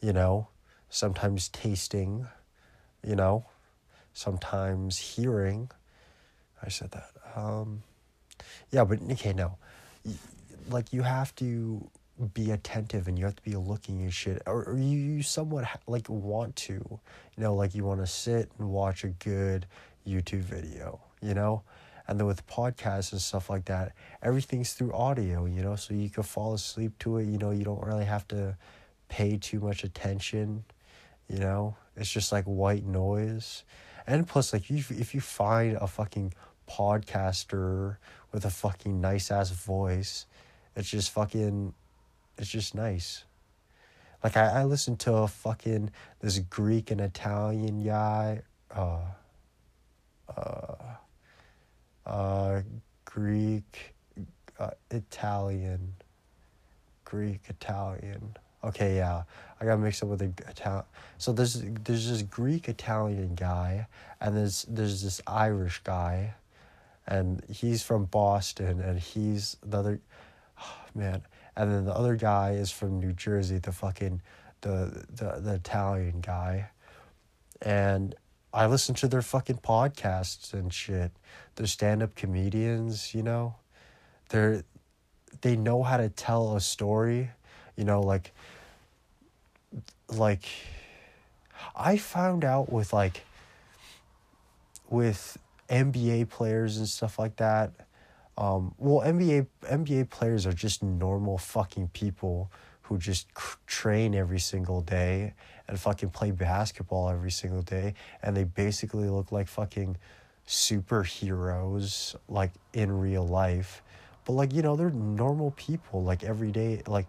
you 0.00 0.12
know, 0.12 0.48
sometimes 0.88 1.48
tasting, 1.48 2.26
you 3.06 3.14
know, 3.14 3.46
sometimes 4.12 4.98
hearing. 4.98 5.70
I 6.62 6.68
said 6.68 6.90
that. 6.90 7.10
Um, 7.36 7.82
yeah, 8.70 8.84
but 8.84 9.00
okay, 9.12 9.32
no. 9.32 9.56
Like 10.68 10.92
you 10.92 11.02
have 11.02 11.34
to 11.36 11.88
be 12.34 12.50
attentive 12.50 13.08
and 13.08 13.18
you 13.18 13.24
have 13.24 13.36
to 13.36 13.42
be 13.42 13.56
looking 13.56 14.04
at 14.06 14.12
shit 14.12 14.42
or, 14.46 14.64
or 14.64 14.76
you, 14.76 14.98
you 14.98 15.22
somewhat 15.22 15.64
ha- 15.64 15.78
like 15.86 16.08
want 16.10 16.54
to 16.54 16.74
you 16.74 17.42
know 17.42 17.54
like 17.54 17.74
you 17.74 17.82
want 17.84 18.00
to 18.00 18.06
sit 18.06 18.50
and 18.58 18.68
watch 18.68 19.04
a 19.04 19.08
good 19.08 19.66
youtube 20.10 20.40
video 20.40 21.00
you 21.22 21.34
know 21.34 21.62
and 22.08 22.18
then 22.18 22.26
with 22.26 22.46
podcasts 22.46 23.12
and 23.12 23.20
stuff 23.20 23.48
like 23.48 23.64
that 23.66 23.92
everything's 24.22 24.72
through 24.72 24.92
audio 24.92 25.46
you 25.46 25.62
know 25.62 25.76
so 25.76 25.94
you 25.94 26.10
can 26.10 26.22
fall 26.22 26.54
asleep 26.54 26.92
to 26.98 27.18
it 27.18 27.26
you 27.26 27.38
know 27.38 27.50
you 27.50 27.64
don't 27.64 27.84
really 27.84 28.04
have 28.04 28.26
to 28.26 28.56
pay 29.08 29.36
too 29.36 29.60
much 29.60 29.84
attention 29.84 30.64
you 31.28 31.38
know 31.38 31.76
it's 31.96 32.10
just 32.10 32.32
like 32.32 32.44
white 32.44 32.84
noise 32.84 33.64
and 34.06 34.26
plus 34.26 34.52
like 34.52 34.70
if, 34.70 34.90
if 34.90 35.14
you 35.14 35.20
find 35.20 35.76
a 35.76 35.86
fucking 35.86 36.32
podcaster 36.70 37.96
with 38.32 38.44
a 38.44 38.50
fucking 38.50 39.00
nice 39.00 39.30
ass 39.30 39.50
voice. 39.50 40.26
It's 40.76 40.88
just 40.88 41.10
fucking, 41.10 41.74
it's 42.38 42.48
just 42.48 42.74
nice. 42.74 43.24
Like 44.22 44.36
I, 44.36 44.60
I 44.60 44.64
listened 44.64 45.00
to 45.00 45.14
a 45.14 45.28
fucking 45.28 45.90
this 46.20 46.38
Greek 46.38 46.90
and 46.90 47.00
Italian 47.00 47.82
guy, 47.84 48.42
uh, 48.70 49.00
Greek, 53.20 53.94
uh, 54.58 54.70
Italian, 54.90 55.92
Greek, 57.04 57.40
Italian. 57.48 58.36
Okay, 58.64 58.96
yeah, 58.96 59.24
I 59.60 59.64
got 59.64 59.78
mixed 59.78 60.02
up 60.02 60.08
with 60.08 60.20
the 60.20 60.32
Italian. 60.48 60.84
So 61.18 61.32
there's 61.32 61.62
there's 61.84 62.08
this 62.08 62.22
Greek 62.22 62.68
Italian 62.68 63.34
guy, 63.34 63.88
and 64.20 64.36
there's 64.36 64.64
there's 64.68 65.02
this 65.02 65.20
Irish 65.26 65.82
guy, 65.82 66.34
and 67.06 67.42
he's 67.50 67.82
from 67.82 68.04
Boston, 68.06 68.80
and 68.80 68.98
he's 68.98 69.56
the 69.62 69.78
other, 69.78 70.00
oh, 70.60 70.76
man, 70.94 71.22
and 71.56 71.70
then 71.70 71.84
the 71.84 71.94
other 71.94 72.16
guy 72.16 72.52
is 72.52 72.70
from 72.70 73.00
New 73.00 73.12
Jersey, 73.12 73.58
the 73.58 73.72
fucking 73.72 74.22
the 74.60 75.04
the, 75.10 75.40
the 75.40 75.54
Italian 75.54 76.20
guy. 76.20 76.70
And 77.62 78.14
I 78.52 78.66
listen 78.66 78.94
to 78.96 79.08
their 79.08 79.22
fucking 79.22 79.58
podcasts 79.58 80.52
and 80.52 80.72
shit. 80.72 81.12
They're 81.54 81.66
stand-up 81.66 82.14
comedians, 82.14 83.14
you 83.14 83.22
know. 83.22 83.56
They're 84.30 84.64
they 85.42 85.56
know 85.56 85.82
how 85.82 85.96
to 85.96 86.08
tell 86.08 86.56
a 86.56 86.60
story, 86.60 87.30
you 87.76 87.84
know, 87.84 88.00
like 88.00 88.32
like 90.08 90.44
I 91.76 91.96
found 91.96 92.44
out 92.44 92.72
with 92.72 92.92
like 92.92 93.24
with 94.88 95.38
NBA 95.68 96.28
players 96.28 96.78
and 96.78 96.88
stuff 96.88 97.18
like 97.18 97.36
that. 97.36 97.72
Um, 98.36 98.74
well, 98.78 99.06
NBA 99.06 99.46
NBA 99.62 100.10
players 100.10 100.46
are 100.46 100.52
just 100.52 100.82
normal 100.82 101.38
fucking 101.38 101.88
people 101.92 102.50
who 102.90 102.98
just 102.98 103.28
train 103.68 104.16
every 104.16 104.40
single 104.40 104.80
day 104.80 105.32
and 105.68 105.78
fucking 105.78 106.10
play 106.10 106.32
basketball 106.32 107.08
every 107.08 107.30
single 107.30 107.62
day, 107.62 107.94
and 108.20 108.36
they 108.36 108.42
basically 108.42 109.08
look 109.08 109.30
like 109.30 109.46
fucking 109.46 109.96
superheroes 110.44 112.16
like 112.28 112.50
in 112.72 112.90
real 112.90 113.24
life. 113.24 113.80
But 114.24 114.32
like 114.32 114.52
you 114.52 114.62
know, 114.62 114.74
they're 114.74 114.90
normal 114.90 115.52
people 115.52 116.02
like 116.02 116.24
every 116.24 116.50
day, 116.50 116.82
like 116.88 117.06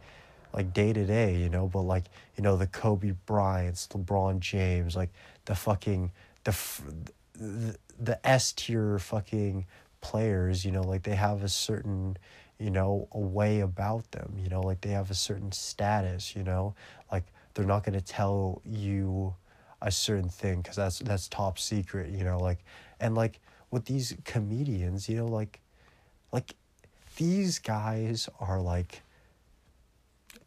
like 0.53 0.71
day 0.71 0.93
to 0.93 1.03
day, 1.03 1.37
you 1.37 1.49
know. 1.49 1.67
But 1.67 1.81
like 1.81 2.03
you 2.37 2.43
know, 2.43 2.57
the 2.57 2.67
Kobe 2.67 3.15
Bryant's, 3.25 3.87
LeBron 3.87 4.39
James, 4.39 4.95
like 4.95 5.09
the 5.45 5.55
fucking 5.55 6.11
the 6.43 6.55
the, 7.33 7.75
the 7.99 8.27
S 8.27 8.53
tier 8.53 8.99
fucking 8.99 9.65
players, 10.01 10.63
you 10.63 10.71
know, 10.71 10.83
like 10.83 11.01
they 11.01 11.15
have 11.15 11.43
a 11.43 11.49
certain, 11.49 12.17
you 12.61 12.69
know, 12.69 13.07
a 13.11 13.19
way 13.19 13.61
about 13.61 14.11
them, 14.11 14.33
you 14.37 14.47
know, 14.47 14.61
like 14.61 14.81
they 14.81 14.91
have 14.91 15.09
a 15.09 15.15
certain 15.15 15.51
status, 15.51 16.35
you 16.35 16.43
know, 16.43 16.75
like 17.11 17.23
they're 17.53 17.65
not 17.65 17.83
going 17.83 17.99
to 17.99 18.05
tell 18.05 18.61
you 18.63 19.33
a 19.81 19.91
certain 19.91 20.29
thing 20.29 20.61
because 20.61 20.75
that's 20.75 20.99
that's 20.99 21.27
top 21.27 21.57
secret, 21.57 22.11
you 22.11 22.23
know, 22.23 22.37
like 22.37 22.59
and 22.99 23.15
like 23.15 23.39
with 23.71 23.85
these 23.85 24.15
comedians, 24.25 25.09
you 25.09 25.17
know, 25.17 25.25
like 25.25 25.59
like 26.31 26.53
these 27.17 27.57
guys 27.57 28.29
are 28.39 28.61
like 28.61 29.01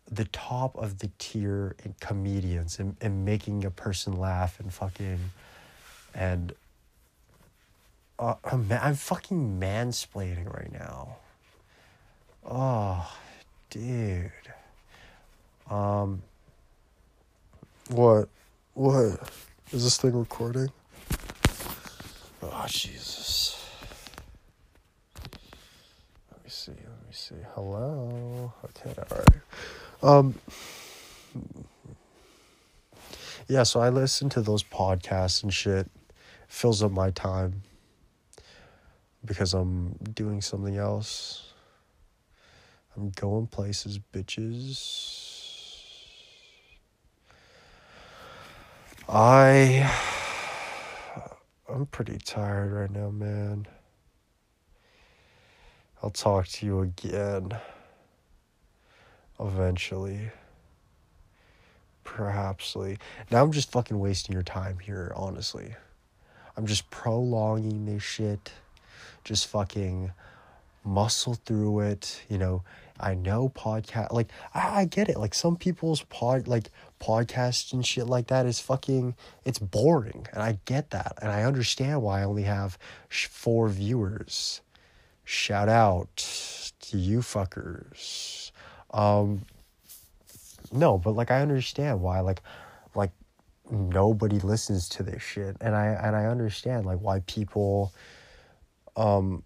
the 0.08 0.26
top 0.26 0.76
of 0.76 0.98
the 0.98 1.10
tier 1.18 1.74
in 1.84 1.96
comedians 2.00 2.78
and, 2.78 2.96
and 3.00 3.24
making 3.24 3.64
a 3.64 3.70
person 3.70 4.12
laugh 4.12 4.60
and 4.60 4.72
fucking 4.72 5.18
and 6.14 6.54
uh, 8.20 8.34
I'm, 8.44 8.70
I'm 8.70 8.94
fucking 8.94 9.58
mansplaining 9.58 10.54
right 10.54 10.72
now. 10.72 11.16
Oh, 12.46 13.10
dude. 13.70 14.30
Um. 15.70 16.22
What? 17.88 18.28
What? 18.74 19.18
Is 19.72 19.84
this 19.84 19.96
thing 19.96 20.12
recording? 20.18 20.68
Oh, 22.42 22.64
Jesus. 22.68 23.66
Let 26.30 26.44
me 26.44 26.50
see. 26.50 26.72
Let 26.72 27.06
me 27.06 27.12
see. 27.12 27.34
Hello. 27.54 28.52
Okay. 28.64 28.94
All 29.10 29.18
right. 29.18 29.42
Um. 30.02 30.34
Yeah. 33.48 33.62
So 33.62 33.80
I 33.80 33.88
listen 33.88 34.28
to 34.30 34.42
those 34.42 34.62
podcasts 34.62 35.42
and 35.42 35.52
shit. 35.52 35.90
Fills 36.46 36.82
up 36.82 36.92
my 36.92 37.10
time 37.10 37.62
because 39.24 39.54
I'm 39.54 39.94
doing 40.12 40.42
something 40.42 40.76
else. 40.76 41.53
I'm 42.96 43.10
going 43.10 43.46
places, 43.46 43.98
bitches. 44.12 45.30
I 49.08 49.90
I'm 51.68 51.86
pretty 51.86 52.18
tired 52.18 52.72
right 52.72 52.90
now, 52.90 53.10
man. 53.10 53.66
I'll 56.02 56.10
talk 56.10 56.46
to 56.48 56.66
you 56.66 56.80
again 56.80 57.56
eventually. 59.40 60.30
Perhapsly. 62.04 62.98
Now 63.30 63.42
I'm 63.42 63.52
just 63.52 63.72
fucking 63.72 63.98
wasting 63.98 64.34
your 64.34 64.42
time 64.42 64.78
here, 64.78 65.12
honestly. 65.16 65.74
I'm 66.56 66.66
just 66.66 66.90
prolonging 66.90 67.86
this 67.86 68.02
shit 68.02 68.52
just 69.24 69.46
fucking 69.46 70.12
muscle 70.84 71.34
through 71.46 71.80
it 71.80 72.22
you 72.28 72.36
know 72.36 72.62
i 73.00 73.14
know 73.14 73.48
podcast 73.48 74.12
like 74.12 74.30
I, 74.54 74.80
I 74.80 74.84
get 74.84 75.08
it. 75.08 75.18
Like 75.18 75.34
some 75.34 75.56
people's 75.56 76.02
pod 76.04 76.46
like 76.46 76.70
podcasts 77.00 77.72
and 77.72 77.84
shit 77.84 78.06
like 78.06 78.28
that 78.28 78.46
is 78.46 78.60
fucking 78.60 79.14
it's 79.44 79.58
boring 79.58 80.26
and 80.32 80.42
i 80.42 80.58
get 80.64 80.90
that 80.90 81.18
and 81.20 81.30
i 81.30 81.42
understand 81.42 82.02
why 82.02 82.20
i 82.20 82.24
only 82.24 82.44
have 82.44 82.78
sh- 83.08 83.26
four 83.26 83.68
viewers. 83.68 84.60
Shout 85.24 85.68
out 85.68 86.16
to 86.80 86.98
you 86.98 87.20
fuckers. 87.20 88.50
Um 88.90 89.42
no 90.72 90.98
but 90.98 91.12
like 91.12 91.30
i 91.30 91.40
understand 91.40 92.00
why 92.00 92.20
like 92.20 92.40
like 92.94 93.10
nobody 93.70 94.38
listens 94.40 94.88
to 94.88 95.02
this 95.02 95.22
shit 95.22 95.56
and 95.60 95.74
i 95.74 95.86
and 95.86 96.16
i 96.16 96.26
understand 96.26 96.84
like 96.84 96.98
why 96.98 97.20
people 97.20 97.92
um 98.96 99.42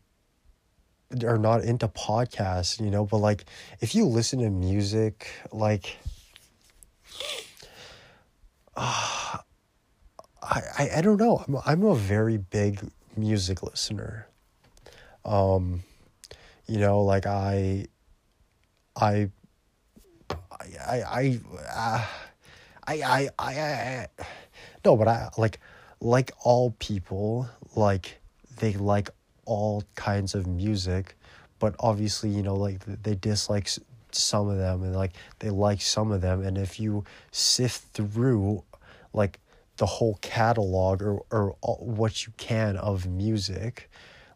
are 1.24 1.38
not 1.38 1.62
into 1.62 1.88
podcasts, 1.88 2.80
you 2.80 2.90
know, 2.90 3.04
but 3.04 3.18
like 3.18 3.44
if 3.80 3.94
you 3.94 4.04
listen 4.04 4.40
to 4.40 4.50
music, 4.50 5.28
like 5.52 5.96
uh, 8.76 9.38
I, 10.42 10.62
I 10.78 10.90
I 10.96 11.00
don't 11.00 11.18
know. 11.18 11.44
I'm 11.46 11.56
I'm 11.66 11.84
a 11.84 11.94
very 11.94 12.36
big 12.38 12.80
music 13.16 13.62
listener. 13.62 14.26
Um 15.24 15.82
you 16.66 16.78
know, 16.78 17.02
like 17.02 17.26
I 17.26 17.86
I 18.94 19.30
I 20.30 21.02
I 21.02 21.40
uh, 21.74 22.06
I 22.86 23.02
I 23.02 23.28
I 23.38 23.60
I 23.60 24.06
no, 24.84 24.96
but 24.96 25.08
I 25.08 25.28
like 25.38 25.60
like 26.00 26.32
all 26.42 26.70
people 26.78 27.48
like 27.74 28.20
they 28.60 28.74
like 28.74 29.10
all 29.48 29.82
kinds 29.94 30.34
of 30.34 30.46
music, 30.46 31.16
but 31.58 31.74
obviously, 31.80 32.28
you 32.28 32.42
know, 32.42 32.54
like 32.54 32.84
they 32.84 33.14
dislike 33.14 33.68
some 34.12 34.48
of 34.48 34.58
them 34.58 34.82
and 34.82 34.94
like 34.94 35.12
they 35.38 35.48
like 35.48 35.80
some 35.80 36.12
of 36.12 36.20
them. 36.20 36.42
And 36.42 36.58
if 36.58 36.78
you 36.78 37.04
sift 37.32 37.94
through 37.94 38.62
like 39.14 39.40
the 39.78 39.86
whole 39.86 40.18
catalog 40.20 41.02
or, 41.02 41.22
or 41.30 41.56
what 41.80 42.26
you 42.26 42.32
can 42.36 42.76
of 42.76 43.06
music, 43.06 43.88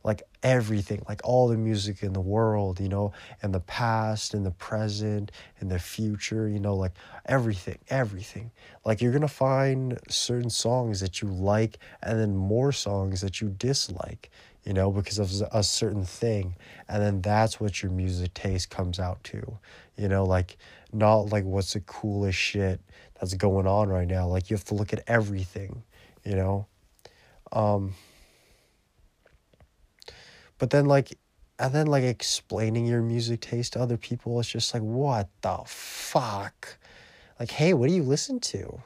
like 0.03 0.23
everything, 0.43 1.05
like 1.09 1.21
all 1.25 1.47
the 1.47 1.59
music 1.59 2.03
in 2.03 2.15
the 2.15 2.21
world, 2.21 2.81
you 2.81 2.89
know, 2.89 3.13
and 3.43 3.55
the 3.55 3.61
past 3.61 4.33
and 4.33 4.47
the 4.47 4.51
present 4.51 5.31
and 5.61 5.71
the 5.71 5.79
future, 5.79 6.49
you 6.49 6.59
know, 6.59 6.75
like 6.75 6.93
everything, 7.27 7.79
everything. 7.89 8.51
Like 8.85 9.03
you're 9.03 9.13
going 9.13 9.23
to 9.23 9.29
find 9.29 9.99
certain 10.09 10.51
songs 10.51 11.01
that 11.01 11.21
you 11.21 11.29
like 11.29 11.79
and 12.03 12.19
then 12.19 12.35
more 12.35 12.73
songs 12.73 13.21
that 13.21 13.41
you 13.41 13.51
dislike 13.51 14.31
you 14.65 14.73
know, 14.73 14.91
because 14.91 15.19
of 15.19 15.31
a 15.53 15.63
certain 15.63 16.05
thing. 16.05 16.55
And 16.89 17.03
then 17.03 17.21
that's 17.21 17.61
what 17.61 17.83
your 17.83 17.91
music 17.91 18.35
taste 18.35 18.71
comes 18.71 18.99
out 18.99 19.23
to, 19.25 19.59
you 19.97 20.09
know, 20.09 20.25
like 20.25 20.57
not 20.93 21.31
like 21.31 21.45
what's 21.45 21.73
the 21.73 21.81
coolest 21.81 22.39
shit 22.39 22.81
that's 23.19 23.35
going 23.35 23.67
on 23.67 23.89
right 23.89 24.09
now. 24.09 24.27
Like 24.27 24.51
you 24.51 24.57
have 24.57 24.65
to 24.67 24.75
look 24.75 24.93
at 24.93 25.03
everything, 25.07 25.83
you 26.25 26.37
know. 26.37 26.67
Um, 27.51 27.95
but 30.59 30.71
then 30.71 30.87
like 30.87 31.19
and 31.59 31.75
then 31.75 31.87
like 31.87 32.05
explaining 32.05 32.87
your 32.87 33.03
music 33.03 33.41
taste 33.41 33.73
to 33.75 33.81
other 33.81 33.97
people 33.97 34.39
it's 34.41 34.49
just 34.49 34.73
like 34.73 34.83
what 34.83 35.29
the 35.43 35.59
fuck 35.67 36.79
like 37.39 37.51
hey 37.51 37.75
what 37.75 37.89
do 37.89 37.95
you 37.95 38.03
listen 38.03 38.41
to 38.41 38.81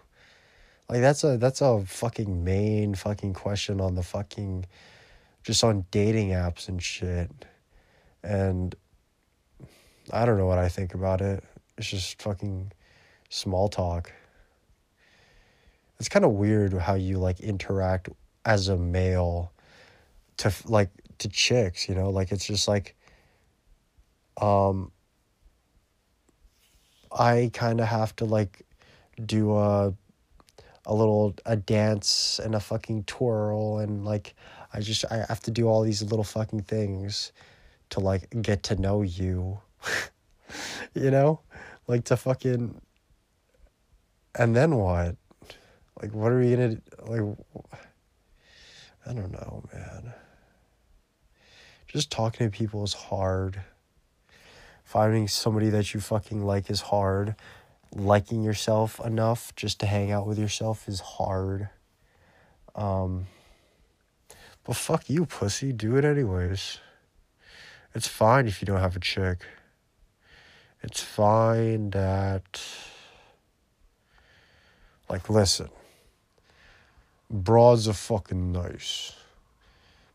like 0.89 1.01
that's 1.01 1.23
a 1.23 1.37
that's 1.37 1.61
a 1.61 1.85
fucking 1.85 2.45
main 2.45 2.95
fucking 2.95 3.35
question 3.35 3.81
on 3.81 3.95
the 3.95 4.03
fucking 4.03 4.65
just 5.47 5.63
on 5.63 5.87
dating 5.93 6.31
apps 6.31 6.69
and 6.69 6.83
shit. 6.83 7.31
And 8.25 8.75
I 10.11 10.27
don't 10.27 10.39
know 10.39 10.47
what 10.47 10.59
I 10.59 10.69
think 10.69 10.93
about 10.93 11.21
it. 11.21 11.45
It's 11.79 11.89
just 11.89 12.21
fucking 12.21 12.73
small 13.29 13.69
talk. 13.69 14.13
It's 16.01 16.09
kind 16.09 16.25
of 16.25 16.33
weird 16.33 16.73
how 16.75 16.95
you 16.95 17.19
like 17.19 17.39
interact 17.39 18.09
as 18.45 18.67
a 18.67 18.77
male 18.77 19.53
to 20.39 20.53
like 20.65 20.91
to 21.19 21.29
chicks, 21.29 21.89
you 21.89 21.95
know? 21.95 22.11
Like 22.11 22.33
it's 22.33 22.47
just 22.47 22.67
like 22.67 22.97
um 24.41 24.91
I 27.17 27.53
kind 27.55 27.81
of 27.81 27.87
have 27.87 28.17
to 28.17 28.25
like 28.25 28.67
do 29.25 29.57
a 29.57 29.95
a 30.87 30.95
little 30.95 31.37
a 31.47 31.55
dance 31.55 32.41
and 32.43 32.57
a 32.57 32.61
fucking 32.61 33.05
twirl 33.05 33.79
and 33.79 34.05
like 34.05 34.35
I 34.73 34.81
just 34.81 35.05
I 35.11 35.25
have 35.29 35.41
to 35.43 35.51
do 35.51 35.67
all 35.69 35.83
these 35.83 36.03
little 36.03 36.25
fucking 36.25 36.63
things 36.63 37.33
to 37.91 38.01
like 38.01 38.29
get 38.43 38.63
to 38.65 38.77
know 38.77 39.03
you. 39.03 39.61
you 40.95 41.11
know? 41.11 41.41
Like 41.87 42.05
to 42.05 42.17
fucking 42.17 42.81
and 44.35 44.55
then 44.55 44.77
what? 44.77 45.17
Like 46.01 46.13
what 46.13 46.33
are 46.33 46.41
we 46.41 46.51
gonna 46.51 46.77
like 47.07 47.37
I 49.07 49.13
don't 49.13 49.33
know, 49.33 49.65
man. 49.73 50.13
Just 51.87 52.11
talking 52.11 52.51
to 52.51 52.57
people 52.57 52.83
is 52.83 52.93
hard. 52.93 53.61
Finding 54.85 55.29
somebody 55.29 55.71
that 55.71 55.95
you 55.95 56.01
fucking 56.01 56.45
like 56.45 56.71
is 56.71 56.81
hard. 56.81 57.37
Liking 57.93 58.43
yourself 58.43 59.01
enough 59.05 59.55
just 59.55 59.81
to 59.81 59.87
hang 59.87 60.11
out 60.11 60.27
with 60.27 60.39
yourself 60.39 60.89
is 60.89 61.01
hard. 61.01 61.69
Um 62.75 63.27
but 64.67 64.75
fuck 64.77 65.09
you, 65.09 65.27
pussy. 65.27 65.73
Do 65.73 65.97
it 65.97 66.05
anyways. 66.05 66.79
It's 67.95 68.09
fine 68.09 68.49
if 68.49 68.61
you 68.61 68.67
don't 68.67 68.81
have 68.81 68.97
a 68.97 69.01
chick. 69.01 69.47
It's 70.83 71.01
fine 71.01 71.91
that. 71.91 72.61
Like, 75.09 75.31
listen. 75.31 75.69
Broads 77.31 77.89
are 77.89 77.93
fucking 77.93 78.53
nice. 78.53 79.15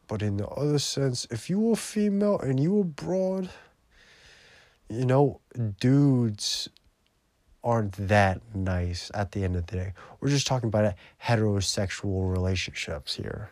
But 0.08 0.22
in 0.22 0.36
the 0.36 0.48
other 0.48 0.80
sense, 0.80 1.26
if 1.32 1.50
you 1.50 1.60
were 1.60 1.78
female 1.78 2.38
and 2.40 2.60
you 2.60 2.74
were 2.74 2.84
broad, 2.84 3.50
you 4.90 5.06
know, 5.06 5.40
dudes 5.80 6.68
aren't 7.64 7.94
that 7.94 8.42
nice 8.54 9.10
at 9.14 9.32
the 9.32 9.46
end 9.46 9.56
of 9.56 9.68
the 9.68 9.78
day. 9.78 9.94
We're 10.20 10.30
just 10.30 10.48
talking 10.48 10.68
about 10.68 10.96
heterosexual 11.24 12.30
relationships 12.30 13.16
here. 13.16 13.52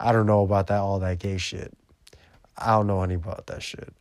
I 0.00 0.12
don't 0.12 0.26
know 0.26 0.42
about 0.42 0.68
that 0.68 0.78
all 0.78 0.98
that 1.00 1.18
gay 1.18 1.36
shit. 1.36 1.72
I 2.56 2.72
don't 2.72 2.86
know 2.86 3.02
any 3.02 3.14
about 3.14 3.46
that 3.48 3.62
shit. 3.62 3.92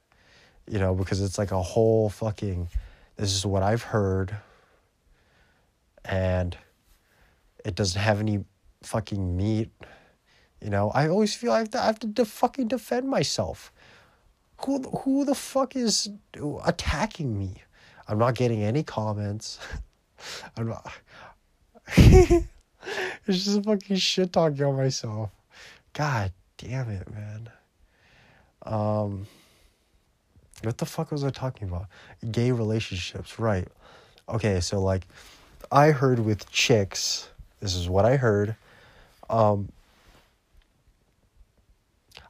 You 0.68 0.80
know, 0.80 0.96
because 0.96 1.22
it's 1.22 1.38
like 1.38 1.52
a 1.52 1.62
whole 1.62 2.10
fucking 2.10 2.70
this 3.18 3.34
is 3.34 3.46
what 3.46 3.64
I've 3.64 3.84
heard 3.84 4.36
and 6.06 6.58
it 7.66 7.76
doesn't 7.76 8.00
have 8.00 8.20
any 8.20 8.46
fucking 8.82 9.36
meat. 9.36 9.70
You 10.62 10.70
know, 10.70 10.90
I 10.92 11.08
always 11.10 11.36
feel 11.36 11.52
I 11.52 11.60
have 11.60 11.70
to, 11.72 11.82
I 11.82 11.86
have 11.86 12.00
to 12.00 12.08
de- 12.08 12.26
fucking 12.26 12.70
defend 12.70 13.10
myself. 13.10 13.72
Who 14.66 14.82
who 14.82 15.26
the 15.26 15.36
fuck 15.36 15.76
is 15.76 16.10
attacking 16.66 17.38
me? 17.38 17.56
I'm 18.08 18.18
not 18.18 18.36
getting 18.36 18.64
any 18.64 18.84
comments. 18.84 19.60
I'm 20.58 20.68
not. 20.68 20.92
it's 21.98 22.46
just 23.28 23.64
fucking 23.64 23.98
shit 23.98 24.34
talking 24.34 24.64
on 24.64 24.78
myself. 24.78 25.30
God 25.94 26.32
damn 26.58 26.90
it, 26.90 27.10
man. 27.12 27.50
Um, 28.64 29.28
what 30.64 30.78
the 30.78 30.86
fuck 30.86 31.12
was 31.12 31.24
I 31.24 31.30
talking 31.30 31.68
about? 31.68 31.88
Gay 32.32 32.52
relationships, 32.52 33.40
right? 33.40 33.68
Okay, 34.28 34.60
so 34.60 34.82
like, 34.82 35.08
I 35.72 35.92
heard 35.92 36.20
with 36.20 36.50
chicks. 36.52 37.30
This 37.60 37.76
is 37.76 37.90
what 37.90 38.06
I 38.06 38.18
heard. 38.18 38.56
Um, 39.30 39.70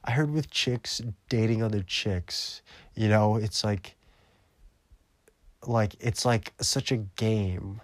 I 0.04 0.12
heard 0.12 0.30
with 0.30 0.50
chicks 0.50 1.00
dating 1.28 1.62
other 1.62 1.82
chicks. 1.82 2.62
You 2.94 3.08
know, 3.08 3.36
it's 3.36 3.64
like, 3.64 3.96
like 5.66 5.94
it's 6.00 6.24
like 6.24 6.52
such 6.60 6.90
a 6.90 6.96
game, 6.96 7.80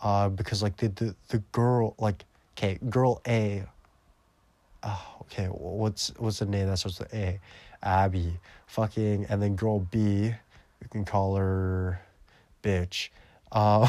uh, 0.00 0.28
because 0.28 0.62
like 0.62 0.76
the 0.76 0.88
the 0.88 1.14
the 1.28 1.38
girl 1.52 1.94
like 1.98 2.24
okay, 2.56 2.78
girl 2.88 3.20
A 3.26 3.64
oh, 4.82 5.16
okay, 5.22 5.46
what's 5.46 6.12
what's 6.18 6.38
the 6.38 6.46
name 6.46 6.66
that 6.68 6.78
starts 6.78 6.98
with 6.98 7.12
A? 7.14 7.40
Abby. 7.82 8.38
Fucking, 8.66 9.26
and 9.28 9.40
then 9.42 9.56
girl 9.56 9.80
B, 9.80 10.34
we 10.80 10.88
can 10.90 11.04
call 11.04 11.36
her 11.36 12.00
bitch. 12.62 13.08
Uh, 13.50 13.88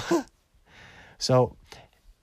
so 1.18 1.56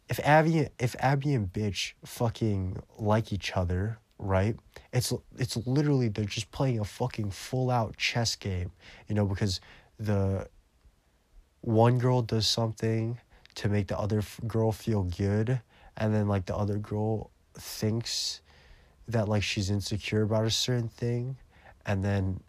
if 0.09 0.21
Abby 0.21 0.69
if 0.79 0.95
Abby 0.99 1.35
and 1.35 1.53
bitch 1.53 1.93
fucking 2.05 2.83
like 2.99 3.33
each 3.33 3.57
other, 3.57 3.99
right? 4.19 4.57
It's 4.93 5.12
it's 5.39 5.57
literally 5.67 6.09
they're 6.09 6.25
just 6.25 6.51
playing 6.51 6.81
a 6.81 6.85
fucking 6.85 7.31
full 7.31 7.71
out 7.71 7.97
chess 7.97 8.37
game, 8.37 8.73
you 9.09 9.14
know, 9.14 9.27
because 9.27 9.61
the 9.99 10.49
one 11.61 11.99
girl 11.99 12.23
does 12.23 12.47
something 12.47 13.19
to 13.57 13.69
make 13.69 13.89
the 13.89 13.99
other 13.99 14.23
girl 14.47 14.73
feel 14.73 15.03
good, 15.03 15.61
and 15.97 16.14
then 16.14 16.29
like 16.29 16.47
the 16.47 16.57
other 16.57 16.79
girl 16.79 17.31
thinks 17.55 18.41
that 19.09 19.29
like 19.29 19.43
she's 19.43 19.71
insecure 19.71 20.23
about 20.23 20.45
a 20.45 20.51
certain 20.51 20.89
thing 20.89 21.37
and 21.85 22.05
then 22.05 22.41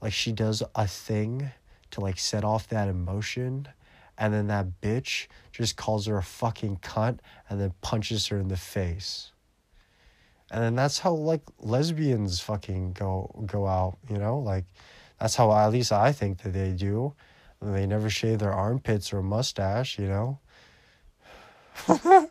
like 0.00 0.12
she 0.12 0.32
does 0.32 0.62
a 0.74 0.86
thing 0.86 1.50
to 1.90 2.00
like 2.00 2.18
set 2.18 2.44
off 2.44 2.68
that 2.68 2.88
emotion 2.88 3.68
and 4.18 4.34
then 4.34 4.48
that 4.48 4.80
bitch 4.82 5.26
just 5.50 5.76
calls 5.76 6.06
her 6.06 6.18
a 6.18 6.22
fucking 6.22 6.76
cunt 6.78 7.18
and 7.48 7.60
then 7.60 7.72
punches 7.80 8.26
her 8.26 8.38
in 8.38 8.48
the 8.48 8.56
face. 8.56 9.32
And 10.50 10.62
then 10.62 10.74
that's 10.74 10.98
how 10.98 11.12
like 11.12 11.42
lesbians 11.58 12.40
fucking 12.40 12.92
go 12.92 13.44
go 13.46 13.66
out 13.66 13.96
you 14.08 14.18
know? 14.18 14.38
Like 14.38 14.64
that's 15.18 15.36
how 15.36 15.52
at 15.52 15.68
least 15.68 15.92
i 15.92 16.12
think 16.12 16.42
that 16.42 16.52
they 16.52 16.72
do. 16.72 17.14
They 17.62 17.86
never 17.86 18.08
shave 18.10 18.38
their 18.38 18.52
armpits 18.52 19.12
or 19.12 19.22
mustache 19.22 19.98
you 19.98 20.08
know 20.08 20.38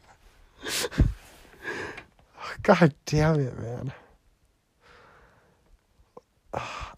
God 2.64 2.93
damn 3.05 3.39
it, 3.39 3.57
man. 3.57 3.93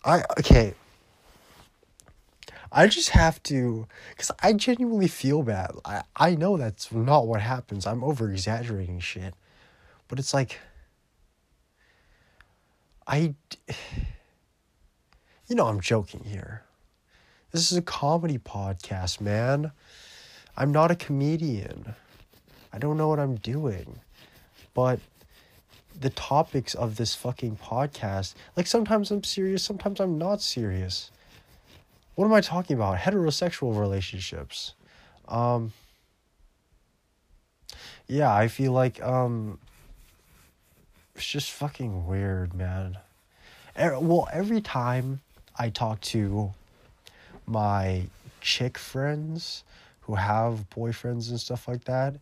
I 0.04 0.24
okay. 0.40 0.74
I 2.72 2.88
just 2.88 3.10
have 3.10 3.44
to 3.44 3.88
cuz 4.18 4.32
I 4.42 4.54
genuinely 4.54 5.08
feel 5.08 5.44
bad. 5.44 5.72
I 5.86 6.04
I 6.16 6.36
know 6.36 6.58
that's 6.58 6.92
not 6.92 7.28
what 7.28 7.42
happens. 7.42 7.86
I'm 7.86 8.04
over 8.04 8.32
exaggerating 8.32 9.00
shit. 9.00 9.36
But 10.08 10.20
it's 10.20 10.34
like 10.34 10.60
I 13.08 13.36
You 15.48 15.56
know 15.56 15.68
I'm 15.68 15.82
joking 15.82 16.24
here. 16.24 16.64
This 17.52 17.72
is 17.72 17.78
a 17.78 17.82
comedy 17.82 18.38
podcast, 18.38 19.20
man. 19.20 19.74
I'm 20.56 20.72
not 20.72 20.92
a 20.92 20.96
comedian. 20.96 21.96
I 22.72 22.78
don't 22.78 22.96
know 22.96 23.10
what 23.10 23.20
I'm 23.20 23.36
doing. 23.36 24.00
But 24.74 25.02
the 26.00 26.10
topics 26.10 26.74
of 26.74 26.96
this 26.96 27.16
fucking 27.16 27.58
podcast. 27.58 28.34
Like 28.56 28.68
sometimes 28.68 29.12
I'm 29.12 29.24
serious, 29.24 29.64
sometimes 29.64 30.00
I'm 30.00 30.18
not 30.18 30.42
serious. 30.42 31.12
What 32.16 32.26
am 32.26 32.34
I 32.34 32.42
talking 32.42 32.76
about? 32.76 32.98
Heterosexual 32.98 33.80
relationships. 33.80 34.74
Um 35.28 35.74
Yeah, 38.08 38.34
I 38.34 38.48
feel 38.48 38.72
like 38.72 39.02
um 39.02 39.60
it's 41.16 41.26
just 41.26 41.52
fucking 41.52 42.08
weird, 42.08 42.54
man. 42.54 42.98
Well, 43.78 44.28
every 44.34 44.62
time 44.62 45.22
I 45.58 45.70
talk 45.70 46.02
to 46.02 46.52
my 47.46 48.04
chick 48.42 48.78
friends 48.78 49.64
who 50.02 50.16
have 50.16 50.66
boyfriends 50.70 51.30
and 51.30 51.40
stuff 51.40 51.68
like 51.68 51.84
that 51.86 52.16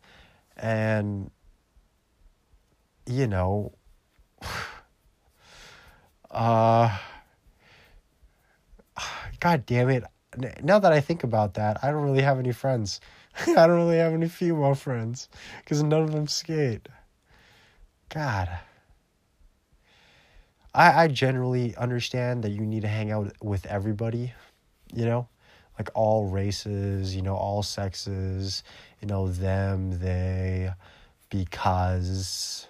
and 0.57 1.31
you 3.09 3.27
know, 3.27 3.73
uh, 6.31 6.97
God 9.39 9.65
damn 9.65 9.89
it. 9.89 10.03
Now 10.61 10.79
that 10.79 10.93
I 10.93 11.01
think 11.01 11.23
about 11.23 11.55
that, 11.55 11.83
I 11.83 11.91
don't 11.91 12.03
really 12.03 12.21
have 12.21 12.39
any 12.39 12.51
friends. 12.51 13.01
I 13.47 13.67
don't 13.67 13.77
really 13.77 13.97
have 13.97 14.13
any 14.13 14.27
female 14.27 14.75
friends 14.75 15.27
because 15.63 15.81
none 15.81 16.03
of 16.03 16.11
them 16.11 16.27
skate. 16.27 16.87
God. 18.09 18.49
I, 20.73 21.03
I 21.03 21.07
generally 21.07 21.75
understand 21.75 22.43
that 22.43 22.51
you 22.51 22.61
need 22.61 22.81
to 22.83 22.87
hang 22.87 23.11
out 23.11 23.33
with 23.41 23.65
everybody, 23.65 24.33
you 24.93 25.05
know, 25.05 25.27
like 25.79 25.89
all 25.95 26.27
races, 26.27 27.15
you 27.15 27.23
know, 27.23 27.35
all 27.35 27.63
sexes, 27.63 28.63
you 29.01 29.07
know, 29.07 29.27
them, 29.29 29.99
they, 29.99 30.71
because 31.29 32.68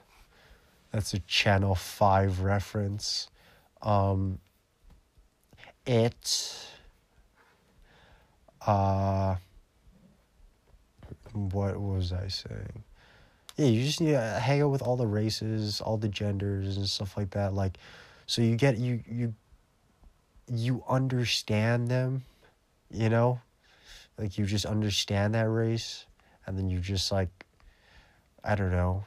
that's 0.91 1.13
a 1.13 1.19
Channel 1.19 1.75
5 1.75 2.41
reference. 2.41 3.29
Um, 3.81 4.39
it. 5.85 6.67
Uh, 8.65 9.35
what 11.33 11.79
was 11.79 12.11
I 12.11 12.27
saying? 12.27 12.83
Yeah, 13.57 13.67
you 13.67 13.83
just 13.83 13.99
need 13.99 14.11
to 14.11 14.21
hang 14.21 14.61
out 14.61 14.69
with 14.69 14.81
all 14.81 14.95
the 14.95 15.07
races, 15.07 15.81
all 15.81 15.97
the 15.97 16.07
genders, 16.07 16.77
and 16.77 16.87
stuff 16.87 17.17
like 17.17 17.31
that. 17.31 17.53
Like, 17.53 17.77
so 18.25 18.41
you 18.41 18.55
get 18.55 18.77
you 18.77 19.01
you 19.09 19.33
you 20.51 20.83
understand 20.87 21.87
them, 21.89 22.23
you 22.89 23.09
know, 23.09 23.41
like 24.17 24.37
you 24.37 24.45
just 24.45 24.65
understand 24.65 25.35
that 25.35 25.49
race, 25.49 26.05
and 26.45 26.57
then 26.57 26.69
you 26.69 26.79
just 26.79 27.11
like, 27.11 27.29
I 28.43 28.55
don't 28.55 28.71
know. 28.71 29.03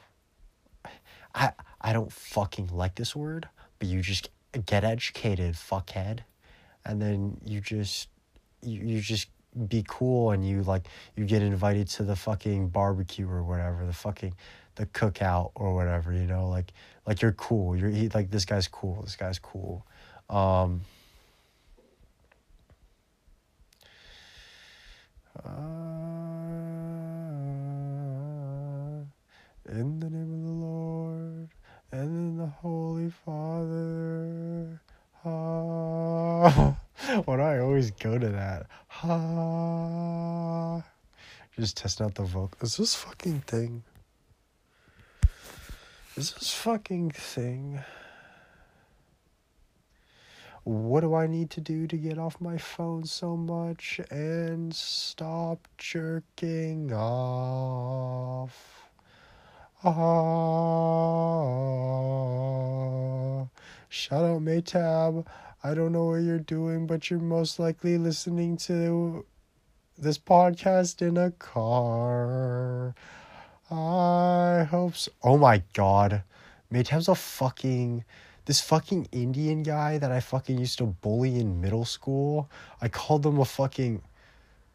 I 1.35 1.51
I 1.83 1.93
don't 1.93 2.11
fucking 2.11 2.69
like 2.71 2.95
this 2.95 3.15
word, 3.15 3.47
but 3.79 3.87
you 3.87 4.01
just 4.01 4.29
get 4.65 4.83
educated, 4.83 5.55
fuckhead. 5.55 6.19
And 6.85 7.01
then 7.01 7.37
you 7.45 7.61
just, 7.61 8.07
you, 8.61 8.79
you 8.79 9.01
just 9.01 9.27
be 9.67 9.83
cool 9.87 10.31
and 10.31 10.47
you 10.47 10.63
like 10.63 10.87
you 11.15 11.25
get 11.25 11.41
invited 11.41 11.87
to 11.87 12.03
the 12.03 12.15
fucking 12.15 12.69
barbecue 12.69 13.29
or 13.29 13.43
whatever 13.43 13.85
the 13.85 13.93
fucking 13.93 14.33
the 14.75 14.85
cookout 14.87 15.51
or 15.55 15.75
whatever 15.75 16.11
you 16.11 16.25
know? 16.25 16.49
Like 16.49 16.73
like 17.05 17.21
you're 17.21 17.33
cool. 17.33 17.75
You're 17.75 17.89
he, 17.89 18.09
like 18.09 18.31
this 18.31 18.45
guy's 18.45 18.67
cool. 18.67 19.01
This 19.03 19.15
guy's 19.15 19.39
cool. 19.39 19.85
Um 20.29 20.81
uh, 25.43 25.49
in 29.69 29.99
the 29.99 30.09
name 30.09 30.33
of 30.33 30.41
the 30.43 30.51
lord 30.51 31.49
and 31.91 32.09
in 32.09 32.37
the 32.37 32.45
holy 32.45 33.09
father 33.25 34.79
ah. 36.43 36.75
why 37.25 37.35
do 37.35 37.41
i 37.41 37.59
always 37.59 37.91
go 37.91 38.17
to 38.17 38.29
that 38.29 38.67
ah. 39.03 40.81
just 41.57 41.77
testing 41.77 42.05
out 42.05 42.15
the 42.15 42.23
vocal 42.23 42.57
is 42.61 42.77
this 42.77 42.95
fucking 42.95 43.41
thing 43.41 43.83
is 46.15 46.31
this 46.33 46.53
fucking 46.53 47.09
thing. 47.09 47.79
What 50.63 51.01
do 51.01 51.15
I 51.15 51.25
need 51.25 51.49
to 51.51 51.59
do 51.59 51.87
to 51.87 51.97
get 51.97 52.19
off 52.19 52.39
my 52.39 52.59
phone 52.59 53.05
so 53.05 53.35
much 53.35 53.99
and 54.11 54.71
stop 54.75 55.67
jerking 55.79 56.93
off? 56.93 58.55
Ah. 59.83 59.89
Shout 63.89 64.23
out 64.23 64.41
Maytab. 64.43 65.25
I 65.65 65.73
don't 65.73 65.93
know 65.93 66.07
what 66.07 66.23
you're 66.23 66.39
doing, 66.39 66.87
but 66.87 67.09
you're 67.09 67.19
most 67.19 67.57
likely 67.57 67.97
listening 67.97 68.57
to 68.57 69.25
this 69.97 70.17
podcast 70.17 71.01
in 71.01 71.15
a 71.15 71.31
car. 71.31 72.93
I 73.71 74.67
hope 74.69 74.97
so. 74.97 75.11
Oh 75.23 75.37
my 75.37 75.63
god. 75.73 76.23
Maytab's 76.69 77.07
a 77.07 77.15
fucking 77.15 78.03
this 78.43 78.59
fucking 78.59 79.07
Indian 79.13 79.63
guy 79.63 79.97
that 79.99 80.11
I 80.11 80.19
fucking 80.19 80.59
used 80.59 80.79
to 80.79 80.85
bully 80.85 81.39
in 81.39 81.61
middle 81.61 81.85
school. 81.85 82.49
I 82.81 82.89
called 82.89 83.25
him 83.25 83.39
a 83.39 83.45
fucking 83.45 84.01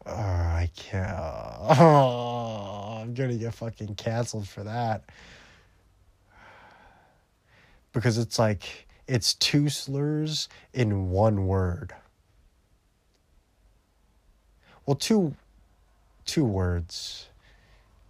uh, 0.07 0.11
I 0.11 0.71
can't. 0.75 1.15
Oh, 1.19 2.97
I'm 3.01 3.13
gonna 3.13 3.35
get 3.35 3.53
fucking 3.53 3.93
canceled 3.93 4.47
for 4.47 4.63
that. 4.63 5.03
Because 7.93 8.17
it's 8.17 8.39
like 8.39 8.87
it's 9.09 9.33
two 9.33 9.69
slurs 9.69 10.47
in 10.71 11.09
one 11.09 11.47
word. 11.47 11.93
Well, 14.85 14.95
two 14.95 15.33
two 16.25 16.45
words. 16.45 17.27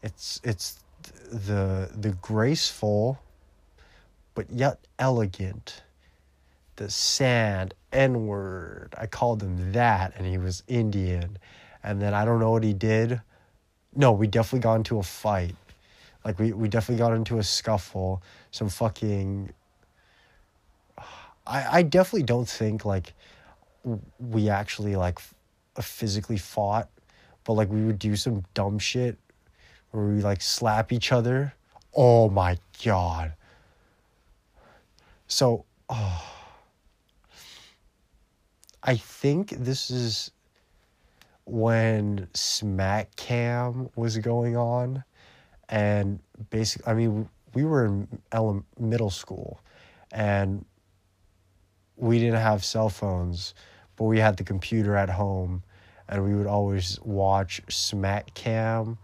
It's 0.04 0.42
it's 0.44 0.80
the 1.32 1.90
the 1.96 2.10
graceful 2.22 3.18
but 4.36 4.50
yet 4.52 4.80
elegant. 5.00 5.84
The 6.76 6.90
sand 6.90 7.74
n 7.92 8.28
word 8.28 8.94
i 8.98 9.06
called 9.06 9.42
him 9.42 9.74
that 9.74 10.14
and 10.16 10.26
he 10.26 10.38
was 10.38 10.64
indian. 10.68 11.38
And 11.82 12.02
then 12.02 12.14
i 12.14 12.26
don't 12.26 12.42
know 12.42 12.52
what 12.52 12.64
he 12.64 12.74
did. 12.74 13.22
No 13.96 14.12
we 14.12 14.28
definitely 14.28 14.60
got 14.64 14.76
into 14.76 15.00
a 15.00 15.04
fight. 15.04 15.56
Like 16.26 16.40
we, 16.40 16.52
we 16.52 16.68
definitely 16.68 17.00
got 17.00 17.14
into 17.14 17.38
a 17.38 17.44
scuffle. 17.44 18.22
Some 18.52 18.68
fucking 18.68 19.54
i 21.50 21.80
i 21.80 21.82
definitely 21.82 22.24
don't 22.24 22.48
think 22.48 22.86
like 22.86 23.14
we 24.20 24.50
actually 24.50 24.96
like 24.96 25.20
physically 25.82 26.38
fought 26.38 26.90
but 27.44 27.54
like 27.54 27.70
we 27.70 27.84
would 27.84 28.00
do 28.00 28.16
some 28.16 28.44
dumb 28.54 28.78
shit 28.78 29.18
where 29.92 30.06
we 30.06 30.22
like 30.22 30.42
slap 30.42 30.92
each 30.92 31.12
other. 31.12 31.54
Oh 31.96 32.30
my 32.30 32.58
god. 32.84 33.34
So, 35.28 35.66
oh, 35.90 36.24
I 38.84 38.96
think 38.96 39.50
this 39.50 39.92
is 39.92 40.32
when 41.46 42.28
Smack 42.34 43.16
Cam 43.16 43.90
was 43.96 44.18
going 44.20 44.56
on, 44.56 45.04
and 45.68 46.20
basically, 46.50 46.92
I 46.92 46.94
mean, 46.94 47.28
we 47.54 47.64
were 47.64 47.86
in 47.86 48.08
ele- 48.32 48.64
middle 48.80 49.10
school, 49.10 49.60
and 50.12 50.64
we 52.00 52.20
didn't 52.20 52.40
have 52.40 52.64
cell 52.64 52.90
phones, 52.90 53.54
but 53.96 54.06
we 54.06 54.20
had 54.20 54.38
the 54.38 54.44
computer 54.44 54.96
at 54.96 55.10
home, 55.10 55.64
and 56.08 56.24
we 56.24 56.36
would 56.36 56.48
always 56.48 57.00
watch 57.02 57.62
Smack 57.70 58.34
Cam 58.34 58.98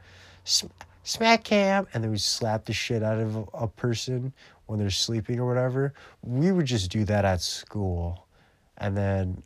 smack 1.05 1.43
cam, 1.43 1.87
and 1.93 2.03
then 2.03 2.11
we 2.11 2.17
slap 2.17 2.65
the 2.65 2.73
shit 2.73 3.03
out 3.03 3.19
of 3.19 3.35
a, 3.35 3.43
a 3.53 3.67
person 3.67 4.33
when 4.65 4.79
they're 4.79 4.89
sleeping 4.89 5.39
or 5.39 5.47
whatever. 5.47 5.93
We 6.21 6.51
would 6.51 6.65
just 6.65 6.91
do 6.91 7.05
that 7.05 7.23
at 7.23 7.41
school. 7.41 8.27
And 8.77 8.97
then 8.97 9.43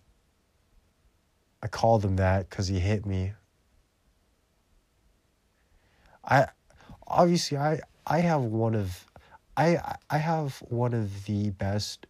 I 1.61 1.67
called 1.67 2.03
him 2.03 2.15
that 2.15 2.49
because 2.49 2.67
he 2.67 2.79
hit 2.79 3.05
me. 3.05 3.33
I 6.23 6.47
obviously 7.07 7.57
I 7.57 7.81
I 8.07 8.19
have 8.19 8.41
one 8.41 8.75
of 8.75 9.05
I 9.57 9.97
I 10.09 10.17
have 10.17 10.57
one 10.69 10.93
of 10.93 11.25
the 11.25 11.49
best 11.51 12.07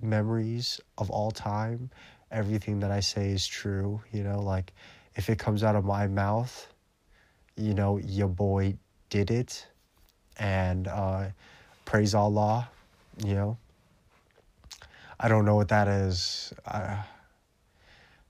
memories 0.00 0.80
of 0.98 1.10
all 1.10 1.30
time. 1.30 1.90
Everything 2.30 2.80
that 2.80 2.90
I 2.90 3.00
say 3.00 3.30
is 3.30 3.46
true, 3.46 4.00
you 4.12 4.22
know, 4.22 4.40
like 4.40 4.72
if 5.14 5.30
it 5.30 5.38
comes 5.38 5.62
out 5.62 5.76
of 5.76 5.84
my 5.84 6.06
mouth, 6.06 6.72
you 7.56 7.74
know, 7.74 7.98
your 7.98 8.28
boy 8.28 8.76
did 9.10 9.30
it. 9.30 9.66
And 10.38 10.88
uh, 10.88 11.28
praise 11.84 12.14
Allah, 12.14 12.68
you 13.24 13.34
know. 13.34 13.56
I 15.18 15.28
don't 15.28 15.46
know 15.46 15.56
what 15.56 15.68
that 15.68 15.88
is. 15.88 16.52
I, 16.66 16.98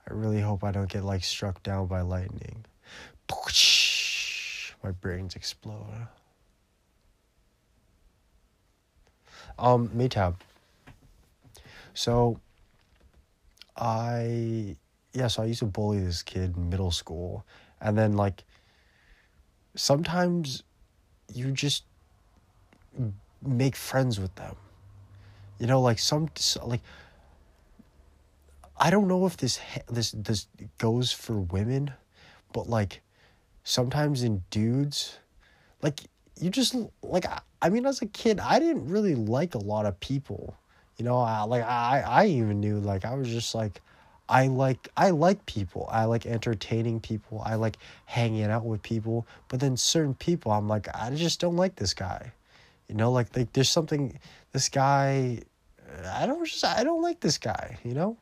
I 0.08 0.12
really 0.12 0.40
hope 0.40 0.62
I 0.62 0.70
don't 0.70 0.88
get 0.88 1.04
like 1.04 1.24
struck 1.24 1.62
down 1.64 1.86
by 1.86 2.02
lightning. 2.02 2.64
My 4.84 4.92
brains 4.92 5.34
explode. 5.34 6.06
Um, 9.58 9.88
Maytab. 9.88 10.36
So, 11.96 12.38
I 13.74 14.76
yeah, 15.14 15.28
so 15.28 15.42
I 15.42 15.46
used 15.46 15.60
to 15.60 15.64
bully 15.66 16.00
this 16.00 16.22
kid 16.22 16.54
in 16.56 16.68
middle 16.68 16.90
school, 16.90 17.46
and 17.80 17.96
then 17.96 18.12
like 18.12 18.44
sometimes 19.74 20.62
you 21.32 21.52
just 21.52 21.84
make 23.40 23.74
friends 23.74 24.20
with 24.20 24.34
them. 24.34 24.56
You 25.58 25.66
know, 25.66 25.80
like 25.80 25.98
some 25.98 26.28
like 26.62 26.82
I 28.76 28.90
don't 28.90 29.08
know 29.08 29.24
if 29.24 29.38
this 29.38 29.58
this 29.88 30.10
this 30.12 30.48
goes 30.76 31.12
for 31.12 31.40
women, 31.40 31.92
but 32.52 32.68
like 32.68 33.00
sometimes 33.64 34.22
in 34.22 34.44
dudes, 34.50 35.18
like 35.80 36.00
you 36.38 36.50
just 36.50 36.76
like 37.02 37.24
I 37.62 37.70
mean 37.70 37.86
as 37.86 38.02
a 38.02 38.06
kid 38.06 38.38
I 38.38 38.58
didn't 38.58 38.86
really 38.86 39.14
like 39.14 39.54
a 39.54 39.58
lot 39.58 39.86
of 39.86 39.98
people. 40.00 40.58
You 40.96 41.04
know, 41.04 41.18
I 41.18 41.42
like 41.42 41.62
I 41.62 42.02
I 42.06 42.26
even 42.26 42.60
knew 42.60 42.78
like 42.80 43.04
I 43.04 43.14
was 43.14 43.28
just 43.28 43.54
like 43.54 43.80
I 44.28 44.46
like 44.48 44.88
I 44.96 45.10
like 45.10 45.44
people. 45.46 45.88
I 45.90 46.04
like 46.04 46.26
entertaining 46.26 47.00
people. 47.00 47.42
I 47.44 47.54
like 47.54 47.78
hanging 48.06 48.44
out 48.44 48.64
with 48.64 48.82
people. 48.82 49.26
But 49.48 49.60
then 49.60 49.76
certain 49.76 50.14
people, 50.14 50.52
I'm 50.52 50.68
like, 50.68 50.88
I 50.94 51.10
just 51.14 51.40
don't 51.40 51.56
like 51.56 51.76
this 51.76 51.94
guy. 51.94 52.32
You 52.88 52.94
know, 52.94 53.12
like 53.12 53.36
like 53.36 53.52
there's 53.52 53.68
something. 53.68 54.18
This 54.52 54.68
guy, 54.68 55.42
I 56.06 56.26
don't 56.26 56.44
just 56.46 56.64
I 56.64 56.82
don't 56.82 57.02
like 57.02 57.20
this 57.20 57.38
guy. 57.38 57.78
You 57.84 57.94
know, 57.94 58.16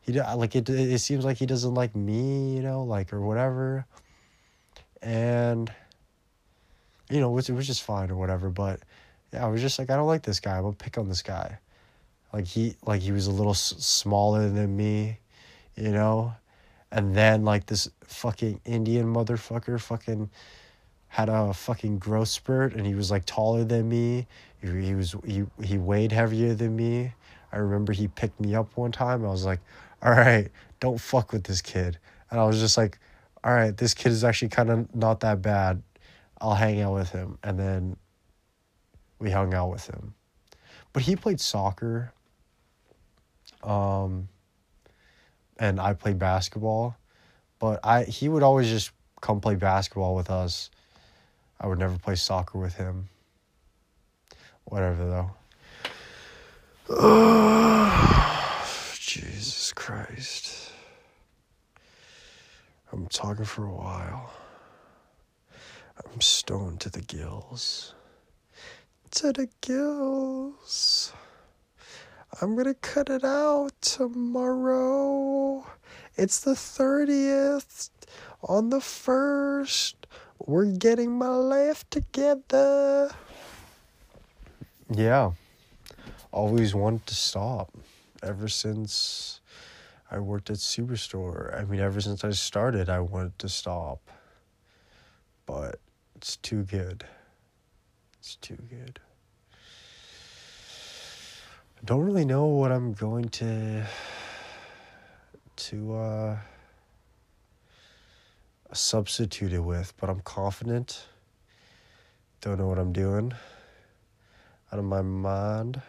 he 0.00 0.12
like 0.20 0.56
it. 0.56 0.68
It 0.68 0.98
seems 1.00 1.24
like 1.24 1.38
he 1.38 1.46
doesn't 1.46 1.74
like 1.74 1.94
me. 1.94 2.56
You 2.56 2.62
know, 2.62 2.84
like 2.84 3.12
or 3.12 3.20
whatever. 3.20 3.86
And 5.00 5.72
you 7.10 7.20
know, 7.20 7.36
it 7.38 7.50
was 7.50 7.66
just 7.66 7.82
fine 7.82 8.10
or 8.10 8.16
whatever. 8.16 8.50
But 8.50 8.80
yeah, 9.32 9.44
I 9.44 9.48
was 9.48 9.60
just 9.60 9.78
like, 9.78 9.90
I 9.90 9.96
don't 9.96 10.06
like 10.06 10.22
this 10.22 10.40
guy. 10.40 10.56
I'm 10.56 10.62
gonna 10.64 10.74
pick 10.74 10.98
on 10.98 11.08
this 11.08 11.22
guy. 11.22 11.58
Like 12.36 12.46
he 12.46 12.76
like 12.84 13.00
he 13.02 13.12
was 13.12 13.26
a 13.26 13.32
little 13.32 13.52
s- 13.52 13.74
smaller 13.78 14.50
than 14.50 14.76
me 14.76 15.18
you 15.76 15.90
know? 15.90 16.34
And 16.90 17.14
then 17.14 17.44
like 17.44 17.66
this 17.66 17.88
fucking 18.04 18.60
Indian 18.64 19.12
motherfucker 19.12 19.80
fucking 19.80 20.30
had 21.08 21.28
a 21.28 21.52
fucking 21.52 21.98
growth 21.98 22.28
spurt 22.28 22.74
and 22.74 22.86
he 22.86 22.94
was 22.94 23.10
like 23.10 23.24
taller 23.26 23.64
than 23.64 23.88
me. 23.88 24.26
He, 24.60 24.68
he 24.86 24.94
was 24.94 25.14
he 25.24 25.44
he 25.62 25.78
weighed 25.78 26.12
heavier 26.12 26.54
than 26.54 26.76
me. 26.76 27.12
I 27.52 27.58
remember 27.58 27.92
he 27.92 28.08
picked 28.08 28.40
me 28.40 28.54
up 28.54 28.76
one 28.76 28.92
time. 28.92 29.24
I 29.24 29.28
was 29.28 29.44
like, 29.44 29.60
"All 30.02 30.12
right, 30.12 30.50
don't 30.80 31.00
fuck 31.00 31.32
with 31.32 31.44
this 31.44 31.62
kid." 31.62 31.98
And 32.30 32.40
I 32.40 32.44
was 32.44 32.60
just 32.60 32.76
like, 32.76 32.98
"All 33.44 33.52
right, 33.54 33.76
this 33.76 33.94
kid 33.94 34.12
is 34.12 34.24
actually 34.24 34.48
kind 34.48 34.70
of 34.70 34.94
not 34.94 35.20
that 35.20 35.42
bad. 35.42 35.82
I'll 36.40 36.54
hang 36.54 36.80
out 36.80 36.94
with 36.94 37.10
him." 37.10 37.38
And 37.42 37.58
then 37.58 37.96
we 39.18 39.30
hung 39.30 39.54
out 39.54 39.70
with 39.70 39.86
him. 39.86 40.14
But 40.92 41.04
he 41.04 41.16
played 41.16 41.40
soccer. 41.40 42.12
Um 43.62 44.28
and 45.58 45.80
I 45.80 45.94
played 45.94 46.18
basketball, 46.18 46.96
But 47.58 47.80
I 47.84 48.04
he 48.04 48.28
would 48.28 48.42
always 48.42 48.68
just 48.68 48.90
come 49.20 49.40
play 49.40 49.54
basketball 49.54 50.14
with 50.14 50.30
us. 50.30 50.70
I 51.60 51.66
would 51.66 51.78
never 51.78 51.98
play 51.98 52.16
soccer 52.16 52.58
with 52.58 52.74
him. 52.74 53.08
Whatever 54.64 55.06
though. 55.06 55.30
Jesus 58.98 59.72
Christ. 59.72 60.72
I'm 62.92 63.06
talking 63.06 63.44
for 63.44 63.64
a 63.64 63.72
while. 63.72 64.30
I'm 65.98 66.20
stoned 66.20 66.80
to 66.80 66.90
the 66.90 67.00
gills. 67.00 67.94
To 69.12 69.32
the 69.32 69.48
gills. 69.60 71.12
I'm 72.40 72.54
gonna 72.54 72.74
cut 72.74 73.08
it 73.08 73.24
out 73.24 73.72
tomorrow. 73.80 75.66
It's 76.16 76.40
the 76.40 76.52
30th. 76.52 77.88
On 78.42 78.68
the 78.68 78.80
1st, 78.80 79.94
we're 80.44 80.66
getting 80.66 81.16
my 81.16 81.28
life 81.28 81.88
together. 81.88 83.10
Yeah. 84.90 85.32
Always 86.30 86.74
wanted 86.74 87.06
to 87.06 87.14
stop. 87.14 87.72
Ever 88.22 88.48
since 88.48 89.40
I 90.10 90.18
worked 90.18 90.50
at 90.50 90.56
Superstore. 90.56 91.58
I 91.58 91.64
mean, 91.64 91.80
ever 91.80 92.02
since 92.02 92.22
I 92.22 92.30
started, 92.30 92.90
I 92.90 93.00
wanted 93.00 93.38
to 93.38 93.48
stop. 93.48 94.10
But 95.46 95.80
it's 96.16 96.36
too 96.36 96.64
good. 96.64 97.06
It's 98.18 98.36
too 98.36 98.58
good. 98.68 99.00
Don't 101.86 102.02
really 102.02 102.24
know 102.24 102.46
what 102.46 102.72
I'm 102.72 102.94
going 102.94 103.28
to 103.28 103.86
to 105.54 105.94
uh 105.94 106.36
substitute 108.72 109.52
it 109.52 109.60
with, 109.60 109.92
but 110.00 110.10
I'm 110.10 110.18
confident. 110.18 111.06
Don't 112.40 112.58
know 112.58 112.66
what 112.66 112.80
I'm 112.80 112.92
doing. 112.92 113.32
Out 114.72 114.80
of 114.80 114.84
my 114.84 115.00
mind. 115.00 115.80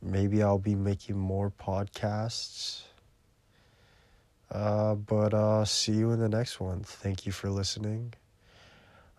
Maybe 0.00 0.42
I'll 0.42 0.58
be 0.58 0.74
making 0.74 1.18
more 1.18 1.50
podcasts. 1.50 2.84
Uh, 4.50 4.94
but 4.94 5.34
uh, 5.34 5.66
see 5.66 5.92
you 5.92 6.12
in 6.12 6.20
the 6.20 6.28
next 6.28 6.58
one. 6.58 6.80
Thank 6.80 7.26
you 7.26 7.32
for 7.32 7.50
listening. 7.50 8.14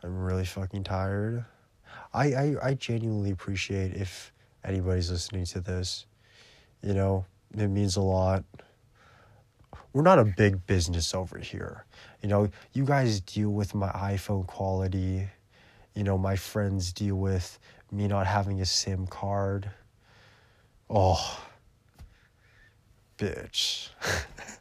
I'm 0.01 0.23
really 0.23 0.45
fucking 0.45 0.85
tired. 0.85 1.45
I, 2.15 2.33
I, 2.33 2.55
I 2.63 2.73
genuinely 2.73 3.29
appreciate 3.29 3.93
if 3.93 4.33
anybody's 4.63 5.11
listening 5.11 5.45
to 5.45 5.59
this. 5.59 6.05
You 6.81 6.93
know, 6.93 7.25
it 7.57 7.67
means 7.67 7.95
a 7.95 8.01
lot. 8.01 8.43
We're 9.93 10.03
not 10.03 10.19
a 10.19 10.25
big 10.25 10.65
business 10.67 11.13
over 11.13 11.39
here. 11.39 11.85
You 12.21 12.29
know, 12.29 12.49
you 12.73 12.85
guys 12.85 13.21
deal 13.21 13.49
with 13.49 13.73
my 13.73 13.89
iPhone 13.89 14.45
quality. 14.45 15.27
You 15.95 16.03
know, 16.03 16.17
my 16.17 16.35
friends 16.35 16.93
deal 16.93 17.15
with 17.15 17.59
me 17.91 18.07
not 18.07 18.27
having 18.27 18.61
a 18.61 18.65
SIM 18.65 19.07
card. 19.07 19.69
Oh, 20.89 21.41
bitch. 23.17 23.89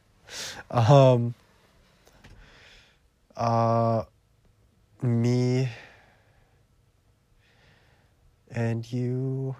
um, 0.70 1.34
uh, 3.36 4.04
me 5.02 5.68
and 8.50 8.90
you 8.90 9.54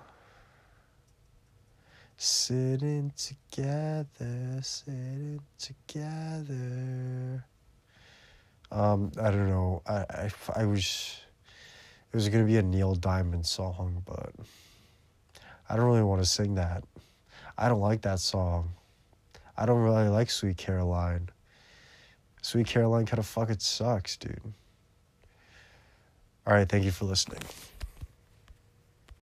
sitting 2.19 3.13
together, 3.17 4.59
sitting 4.61 5.41
together. 5.57 7.45
Um, 8.73 9.13
I 9.21 9.31
don't 9.31 9.49
know. 9.49 9.83
I, 9.87 10.05
I, 10.11 10.31
I 10.57 10.65
was, 10.65 11.21
it 12.13 12.17
was 12.17 12.29
gonna 12.29 12.45
be 12.45 12.57
a 12.57 12.63
Neil 12.63 12.97
Diamond 12.97 13.47
song, 13.47 14.03
but 14.05 14.33
I 15.71 15.77
don't 15.77 15.87
really 15.87 16.03
want 16.03 16.21
to 16.21 16.27
sing 16.27 16.57
that. 16.57 16.83
I 17.57 17.69
don't 17.69 17.81
like 17.81 18.03
that 18.03 18.19
song. 18.19 18.71
I 19.57 19.65
don't 19.65 19.81
really 19.81 20.09
like 20.09 20.31
Sweet 20.31 20.57
Caroline. 20.57 21.29
Sweet 22.43 22.67
Caroline 22.67 23.07
kind 23.07 23.21
of 23.21 23.27
fucking 23.27 23.61
sucks, 23.61 24.17
dude. 24.17 24.41
All 26.47 26.55
right, 26.55 26.69
thank 26.69 26.85
you 26.85 26.91
for 26.91 27.05
listening. 27.05 27.41